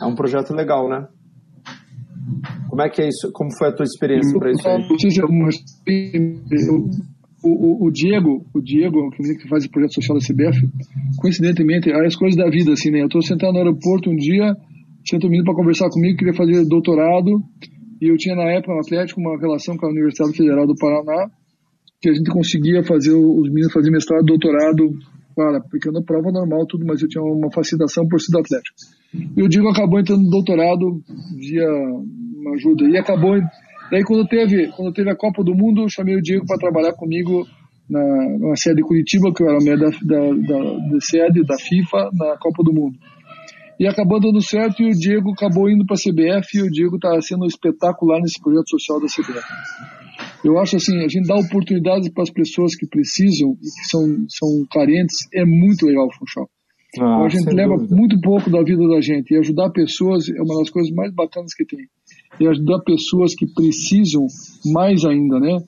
É 0.00 0.04
um 0.04 0.14
projeto 0.14 0.52
legal, 0.52 0.88
né? 0.88 1.06
Como 2.68 2.82
é 2.82 2.88
que 2.88 3.02
é 3.02 3.08
isso? 3.08 3.30
Como 3.32 3.50
foi 3.56 3.68
a 3.68 3.72
tua 3.72 3.84
experiência 3.84 4.38
para 4.38 4.50
isso 4.50 4.68
aí? 4.68 4.82
O, 7.44 7.86
o, 7.86 7.90
Diego, 7.90 8.46
o 8.54 8.60
Diego, 8.60 9.10
que 9.10 9.48
faz 9.48 9.64
o 9.64 9.70
projeto 9.70 9.94
social 9.94 10.16
da 10.16 10.24
CBF, 10.24 10.60
coincidentemente, 11.18 11.90
as 11.90 12.14
coisas 12.14 12.36
da 12.36 12.48
vida, 12.48 12.72
assim, 12.72 12.90
né? 12.92 13.00
Eu 13.00 13.06
estou 13.06 13.20
sentado 13.20 13.52
no 13.52 13.58
aeroporto 13.58 14.08
um 14.10 14.14
dia, 14.14 14.56
um 15.14 15.28
menino 15.28 15.44
para 15.44 15.54
conversar 15.54 15.88
comigo, 15.90 16.16
queria 16.16 16.34
fazer 16.34 16.64
doutorado, 16.66 17.42
e 18.00 18.08
eu 18.08 18.16
tinha 18.16 18.34
na 18.34 18.50
época 18.50 18.72
no 18.72 18.80
Atlético 18.80 19.20
uma 19.20 19.38
relação 19.38 19.76
com 19.76 19.86
a 19.86 19.90
Universidade 19.90 20.36
Federal 20.36 20.66
do 20.66 20.74
Paraná, 20.76 21.30
que 22.00 22.08
a 22.08 22.14
gente 22.14 22.30
conseguia 22.30 22.82
fazer 22.82 23.12
os 23.12 23.48
meninos 23.48 23.72
fazer 23.72 23.90
mestrado, 23.90 24.24
doutorado, 24.24 24.90
claro, 25.34 25.62
eu 25.84 25.92
na 25.92 26.02
prova 26.02 26.32
normal 26.32 26.66
tudo, 26.66 26.84
mas 26.86 27.00
eu 27.00 27.08
tinha 27.08 27.22
uma 27.22 27.50
facilitação 27.52 28.06
por 28.08 28.20
ser 28.20 28.32
do 28.32 28.38
Atlético. 28.38 28.76
E 29.36 29.42
o 29.42 29.48
Diego 29.48 29.68
acabou 29.68 30.00
entrando 30.00 30.22
no 30.22 30.30
doutorado 30.30 31.00
via 31.36 31.68
uma 31.68 32.54
ajuda 32.54 32.84
e 32.88 32.96
acabou 32.96 33.36
Daí 33.92 34.02
quando 34.04 34.26
teve, 34.26 34.68
quando 34.68 34.90
teve 34.90 35.10
a 35.10 35.14
Copa 35.14 35.44
do 35.44 35.54
Mundo, 35.54 35.82
eu 35.82 35.88
chamei 35.90 36.16
o 36.16 36.22
Diego 36.22 36.46
para 36.46 36.56
trabalhar 36.56 36.94
comigo 36.94 37.46
na, 37.90 38.00
na 38.38 38.56
sede 38.56 38.76
de 38.76 38.82
Curitiba, 38.82 39.30
que 39.34 39.42
eu 39.42 39.50
era 39.50 39.58
meio 39.62 39.78
da, 39.78 39.90
da, 39.90 40.30
da, 40.30 40.88
da 40.88 41.00
sede 41.00 41.44
da 41.44 41.58
FIFA 41.58 42.08
na 42.14 42.38
Copa 42.38 42.62
do 42.64 42.72
Mundo. 42.72 42.96
E 43.78 43.86
acabou 43.86 44.20
dando 44.20 44.40
certo 44.40 44.82
e 44.82 44.86
o 44.86 44.92
Diego 44.92 45.32
acabou 45.32 45.68
indo 45.68 45.84
para 45.84 45.96
a 45.96 45.98
CBF 45.98 46.58
e 46.58 46.62
o 46.62 46.70
Diego 46.70 46.96
está 46.96 47.20
sendo 47.20 47.46
espetacular 47.46 48.20
nesse 48.20 48.40
projeto 48.40 48.68
social 48.68 49.00
da 49.00 49.06
CBF. 49.06 49.46
Eu 50.44 50.58
acho 50.58 50.76
assim, 50.76 50.96
a 50.98 51.08
gente 51.08 51.26
dá 51.26 51.36
oportunidades 51.36 52.08
para 52.10 52.24
as 52.24 52.30
pessoas 52.30 52.74
que 52.74 52.86
precisam 52.86 53.52
e 53.60 53.64
que 53.64 53.88
são, 53.88 54.24
são 54.28 54.48
carentes, 54.72 55.28
é 55.32 55.44
muito 55.44 55.86
legal 55.86 56.06
o 56.06 56.12
Funchal. 56.12 56.48
Ah, 57.00 57.24
a 57.24 57.28
gente 57.28 57.48
leva 57.54 57.74
dúvida. 57.76 57.96
muito 57.96 58.20
pouco 58.20 58.50
da 58.50 58.62
vida 58.62 58.86
da 58.86 59.00
gente 59.00 59.32
e 59.32 59.38
ajudar 59.38 59.70
pessoas 59.70 60.28
é 60.28 60.42
uma 60.42 60.58
das 60.58 60.68
coisas 60.68 60.92
mais 60.92 61.12
bacanas 61.14 61.54
que 61.54 61.64
tem 61.64 61.86
e 62.38 62.46
ajudar 62.46 62.80
pessoas 62.80 63.34
que 63.34 63.46
precisam 63.46 64.26
mais 64.66 65.04
ainda, 65.04 65.38
né? 65.38 65.58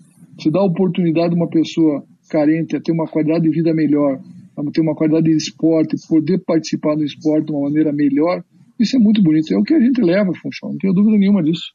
Se 0.40 0.50
dá 0.50 0.60
a 0.60 0.64
oportunidade 0.64 1.30
de 1.30 1.36
uma 1.36 1.48
pessoa 1.48 2.04
carente 2.28 2.76
a 2.76 2.80
ter 2.80 2.92
uma 2.92 3.06
qualidade 3.06 3.44
de 3.44 3.50
vida 3.50 3.72
melhor, 3.72 4.18
a 4.56 4.62
ter 4.72 4.80
uma 4.80 4.94
qualidade 4.94 5.26
de 5.26 5.36
esporte, 5.36 5.96
poder 6.08 6.42
participar 6.44 6.94
do 6.96 7.04
esporte 7.04 7.46
de 7.46 7.52
uma 7.52 7.62
maneira 7.62 7.92
melhor, 7.92 8.42
isso 8.78 8.96
é 8.96 8.98
muito 8.98 9.22
bonito. 9.22 9.52
É 9.52 9.58
o 9.58 9.62
que 9.62 9.74
a 9.74 9.80
gente 9.80 10.00
leva, 10.00 10.32
Funchal, 10.34 10.70
não 10.70 10.78
tenho 10.78 10.94
dúvida 10.94 11.16
nenhuma 11.16 11.42
disso. 11.42 11.72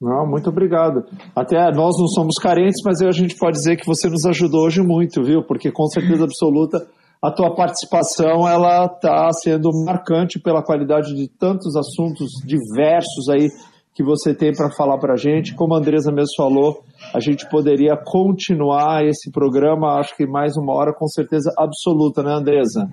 Não, 0.00 0.26
muito 0.26 0.50
obrigado. 0.50 1.04
Até 1.34 1.56
nós 1.72 1.96
não 1.98 2.08
somos 2.08 2.36
carentes, 2.36 2.82
mas 2.84 3.00
a 3.00 3.10
gente 3.10 3.36
pode 3.36 3.56
dizer 3.56 3.76
que 3.76 3.86
você 3.86 4.08
nos 4.08 4.24
ajudou 4.26 4.66
hoje 4.66 4.82
muito, 4.82 5.22
viu? 5.22 5.42
Porque 5.42 5.70
com 5.70 5.86
certeza 5.86 6.24
absoluta 6.24 6.86
a 7.22 7.30
tua 7.30 7.54
participação 7.54 8.46
ela 8.46 8.84
está 8.84 9.30
sendo 9.32 9.70
marcante 9.84 10.38
pela 10.38 10.62
qualidade 10.62 11.14
de 11.14 11.26
tantos 11.26 11.74
assuntos 11.74 12.28
diversos 12.44 13.30
aí 13.30 13.48
que 13.94 14.02
você 14.02 14.34
tem 14.34 14.52
para 14.52 14.70
falar 14.76 14.98
para 14.98 15.14
a 15.14 15.16
gente. 15.16 15.54
Como 15.54 15.74
a 15.74 15.78
Andresa 15.78 16.10
mesmo 16.10 16.34
falou, 16.36 16.82
a 17.14 17.20
gente 17.20 17.48
poderia 17.48 17.96
continuar 17.96 19.04
esse 19.06 19.30
programa, 19.30 20.00
acho 20.00 20.16
que 20.16 20.26
mais 20.26 20.56
uma 20.56 20.74
hora, 20.74 20.92
com 20.92 21.06
certeza 21.06 21.52
absoluta, 21.56 22.22
né, 22.22 22.32
Andresa? 22.32 22.88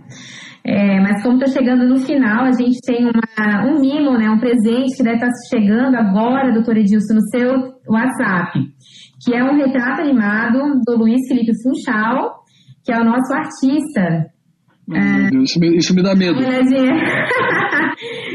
É, 0.63 0.99
mas 0.99 1.23
como 1.23 1.43
está 1.43 1.59
chegando 1.59 1.87
no 1.87 1.97
final, 1.97 2.45
a 2.45 2.51
gente 2.51 2.79
tem 2.85 3.03
uma, 3.03 3.65
um 3.65 3.81
mimo, 3.81 4.15
né, 4.15 4.29
um 4.29 4.39
presente 4.39 4.95
que 4.95 5.03
deve 5.03 5.15
estar 5.15 5.27
tá 5.27 5.33
chegando 5.49 5.95
agora, 5.95 6.53
doutor 6.53 6.77
Edilson, 6.77 7.15
no 7.15 7.29
seu 7.29 7.51
WhatsApp, 7.89 8.59
que 9.25 9.33
é 9.33 9.43
um 9.43 9.57
retrato 9.57 10.01
animado 10.01 10.79
do 10.85 10.97
Luiz 10.97 11.27
Felipe 11.27 11.51
Funchal, 11.63 12.41
que 12.85 12.93
é 12.93 12.99
o 12.99 13.03
nosso 13.03 13.33
artista. 13.33 14.29
É, 14.89 15.35
isso, 15.43 15.59
me, 15.59 15.77
isso 15.77 15.95
me 15.95 16.03
dá 16.03 16.15
medo. 16.15 16.39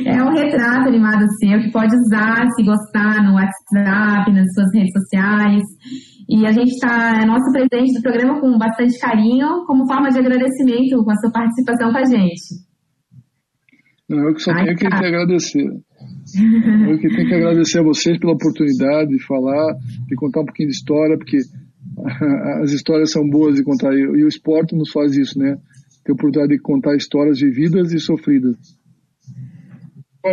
É 0.05 0.23
um 0.23 0.31
retrato 0.31 0.89
animado 0.89 1.25
seu 1.41 1.59
que 1.61 1.73
pode 1.73 1.95
usar, 1.97 2.47
se 2.55 2.63
gostar, 2.63 3.25
no 3.25 3.35
WhatsApp, 3.35 4.31
nas 4.33 4.47
suas 4.55 4.73
redes 4.73 4.93
sociais. 4.93 5.63
E 6.29 6.47
a 6.47 6.53
gente 6.53 6.71
está, 6.71 7.23
é 7.23 7.27
nosso 7.27 7.51
presente 7.51 7.95
do 7.95 8.03
programa 8.03 8.41
com 8.41 8.57
bastante 8.59 8.99
carinho, 9.01 9.65
como 9.67 9.87
forma 9.87 10.11
de 10.11 10.19
agradecimento 10.19 11.03
com 11.03 11.11
a 11.11 11.17
sua 11.17 11.33
participação 11.33 11.91
com 11.91 11.99
a 11.99 12.05
gente. 12.05 12.67
Eu 14.09 14.35
que 14.35 14.41
só 14.41 14.53
Ai, 14.53 14.65
tenho 14.65 14.79
tá. 14.79 14.99
que 15.01 15.07
agradecer. 15.07 15.67
Eu 16.89 16.99
que 16.99 17.09
tenho 17.09 17.29
que 17.29 17.35
agradecer 17.35 17.81
a 17.81 17.83
vocês 17.83 18.19
pela 18.19 18.35
oportunidade 18.35 19.11
de 19.11 19.25
falar, 19.25 19.75
de 20.07 20.15
contar 20.17 20.43
um 20.43 20.47
pouquinho 20.47 20.69
de 20.69 20.75
história, 20.75 21.17
porque 21.17 21.39
as 22.63 22.73
histórias 22.73 23.11
são 23.11 23.29
boas 23.29 23.57
de 23.57 23.65
contar 23.65 23.93
e 23.93 24.25
o 24.25 24.29
esporte 24.29 24.77
nos 24.77 24.91
faz 24.91 25.17
isso, 25.17 25.39
né? 25.39 25.57
Ter 26.07 26.13
a 26.13 26.15
oportunidade 26.15 26.55
de 26.55 26.63
contar 26.63 26.97
histórias 26.97 27.41
vividas 27.41 27.93
e 27.93 27.99
sofridas 27.99 28.57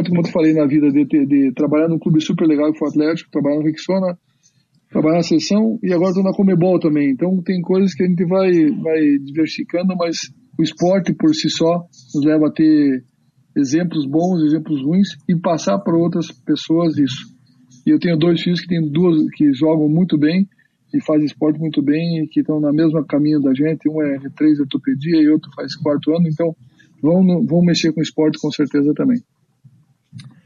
como 0.02 0.22
eu 0.22 0.32
falei 0.32 0.54
na 0.54 0.66
vida, 0.66 0.90
de, 0.92 1.06
de, 1.06 1.26
de, 1.26 1.54
trabalhar 1.54 1.88
num 1.88 2.00
clube 2.00 2.20
super 2.20 2.48
legal 2.48 2.72
que 2.72 2.80
foi 2.80 2.88
o 2.88 2.92
Atlético, 2.92 3.30
trabalhar 3.30 3.58
no 3.58 3.66
Rixona, 3.66 4.18
trabalhar 4.90 5.18
na 5.18 5.24
sessão 5.24 5.78
e 5.84 5.94
agora 5.94 6.10
estou 6.10 6.24
na 6.24 6.34
Comebol 6.34 6.80
também. 6.80 7.12
Então 7.12 7.42
tem 7.44 7.62
coisas 7.62 7.94
que 7.94 8.04
a 8.04 8.08
gente 8.08 8.26
vai, 8.26 8.52
vai 8.82 9.00
diversificando, 9.24 9.96
mas 9.96 10.18
o 10.58 10.64
esporte 10.64 11.14
por 11.14 11.34
si 11.36 11.50
só 11.50 11.86
nos 12.16 12.26
leva 12.26 12.48
a 12.48 12.52
ter 12.52 13.04
exemplos 13.56 14.08
bons, 14.08 14.44
exemplos 14.44 14.82
ruins 14.82 15.10
e 15.30 15.40
passar 15.40 15.78
para 15.80 15.96
outras 15.96 16.32
pessoas 16.32 16.98
isso. 16.98 17.32
E 17.86 17.92
eu 17.92 18.00
tenho 18.00 18.18
dois 18.18 18.42
filhos 18.42 18.62
que 18.62 18.68
têm 18.68 18.82
duas 18.90 19.18
que 19.36 19.54
jogam 19.54 19.90
muito 19.90 20.18
bem 20.18 20.48
e 20.94 21.02
fazem 21.02 21.26
esporte 21.26 21.60
muito 21.60 21.82
bem 21.82 22.20
e 22.20 22.28
que 22.28 22.42
estão 22.42 22.60
na 22.60 22.72
mesma 22.72 23.04
caminho 23.04 23.42
da 23.42 23.54
gente. 23.54 23.90
Um 23.90 24.02
é 24.02 24.18
R3 24.18 24.60
ortopedia 24.62 25.22
e 25.22 25.30
outro 25.30 25.50
faz 25.56 25.76
quarto 25.76 26.16
ano, 26.16 26.28
então 26.28 26.56
vão, 27.02 27.46
vão 27.46 27.62
mexer 27.62 27.92
com 27.92 28.02
esporte 28.02 28.40
com 28.40 28.52
certeza 28.52 28.94
também. 28.94 29.20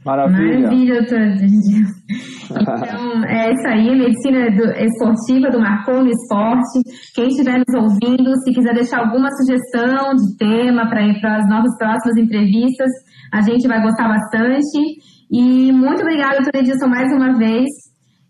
Maravilha. 0.08 0.60
Maravilha, 0.62 1.02
doutor 1.02 1.20
Então, 2.48 3.26
é 3.26 3.52
isso 3.52 3.68
aí, 3.68 3.89
medicina 3.91 4.50
do, 4.56 4.72
esportiva 4.72 5.52
do 5.52 5.60
Marcou 5.60 6.02
no 6.02 6.10
Esporte. 6.10 6.80
Quem 7.14 7.28
estiver 7.28 7.58
nos 7.58 7.76
ouvindo, 7.76 8.34
se 8.41 8.54
quiser 8.54 8.74
deixar 8.74 9.00
alguma 9.00 9.28
sugestão 9.32 10.16
de 10.16 10.38
tema 10.38 10.88
para 10.88 11.06
ir 11.06 11.20
para 11.20 11.39
as 11.39 11.50
nossas 11.50 11.78
próximas 11.78 12.18
entrevistas, 12.18 12.89
a 13.34 13.41
gente 13.41 13.68
vai 13.68 13.82
gostar 13.82 14.08
bastante. 14.08 14.80
E 15.30 15.74
muito 15.74 16.02
obrigada, 16.02 16.38
doutor 16.38 16.62
Edilson, 16.62 16.88
mais 16.88 17.12
uma 17.12 17.38
vez. 17.38 17.68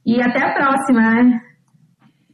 E 0.03 0.19
até 0.19 0.41
a 0.41 0.53
próxima, 0.55 1.01
né? 1.01 1.41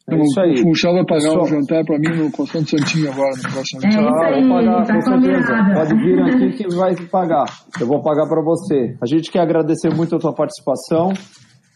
É 0.10 0.16
isso 0.18 0.39
aí. 0.41 0.54
O 0.54 0.64
Funchal 0.64 0.93
vai 0.95 1.06
pagar 1.06 1.32
Só. 1.32 1.41
um 1.41 1.45
jantar 1.45 1.86
para 1.86 1.97
mim 1.97 2.10
no 2.18 2.32
Constante 2.32 2.72
Santinho 2.72 3.10
agora, 3.12 3.32
no 3.38 3.54
próximo 3.54 3.82
É 3.84 3.88
aí, 3.88 4.47
vou 4.47 4.58
pagar, 4.58 4.86
tá 4.86 4.93
com 4.95 5.01
certeza. 5.01 5.54
Pode 5.74 5.95
vir 5.95 6.22
aqui 6.22 6.58
que 6.58 6.76
vai 6.76 6.95
pagar. 7.10 7.45
Eu 7.80 7.88
vou 7.88 8.01
pagar 8.01 8.28
para 8.28 8.41
você. 8.43 8.97
A 9.01 9.06
gente 9.06 9.32
quer 9.32 9.39
agradecer 9.39 9.89
muito 9.89 10.16
a 10.16 10.20
tua 10.20 10.34
participação. 10.34 11.14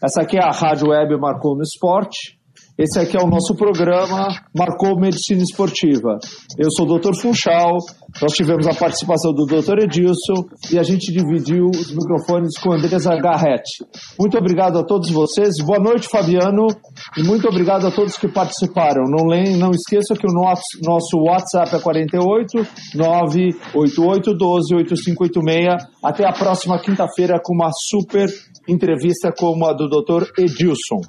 Essa 0.02 0.22
aqui 0.22 0.36
é 0.36 0.44
a 0.44 0.50
Rádio 0.50 0.90
Web 0.90 1.18
Marcou 1.18 1.56
no 1.56 1.62
Esporte. 1.62 2.37
Esse 2.78 3.00
aqui 3.00 3.16
é 3.16 3.20
o 3.20 3.26
nosso 3.26 3.56
programa 3.56 4.28
Marcou 4.56 4.96
Medicina 5.00 5.42
Esportiva. 5.42 6.16
Eu 6.56 6.70
sou 6.70 6.86
o 6.86 6.96
Dr. 6.96 7.12
Funchal, 7.20 7.76
nós 8.22 8.32
tivemos 8.34 8.68
a 8.68 8.72
participação 8.72 9.32
do 9.32 9.46
Dr. 9.46 9.80
Edilson 9.82 10.46
e 10.70 10.78
a 10.78 10.84
gente 10.84 11.10
dividiu 11.10 11.70
os 11.74 11.90
microfones 11.90 12.56
com 12.62 12.72
a 12.72 12.76
Andresa 12.76 13.16
Garretti. 13.16 13.84
Muito 14.16 14.38
obrigado 14.38 14.78
a 14.78 14.84
todos 14.84 15.10
vocês, 15.10 15.56
boa 15.66 15.80
noite 15.80 16.06
Fabiano 16.08 16.68
e 17.16 17.24
muito 17.24 17.48
obrigado 17.48 17.84
a 17.84 17.90
todos 17.90 18.16
que 18.16 18.28
participaram. 18.28 19.02
Não, 19.10 19.26
não 19.58 19.72
esqueça 19.72 20.14
que 20.14 20.28
o 20.28 20.32
nosso, 20.32 20.62
nosso 20.80 21.18
WhatsApp 21.18 21.74
é 21.74 21.80
48 21.80 22.58
988 22.94 24.34
12 24.34 24.74
8586. 24.76 25.84
Até 26.00 26.24
a 26.28 26.32
próxima 26.32 26.80
quinta-feira 26.80 27.40
com 27.42 27.54
uma 27.54 27.72
super 27.72 28.28
entrevista 28.68 29.32
como 29.36 29.66
a 29.66 29.72
do 29.72 29.88
Dr. 29.88 30.28
Edilson. 30.38 31.00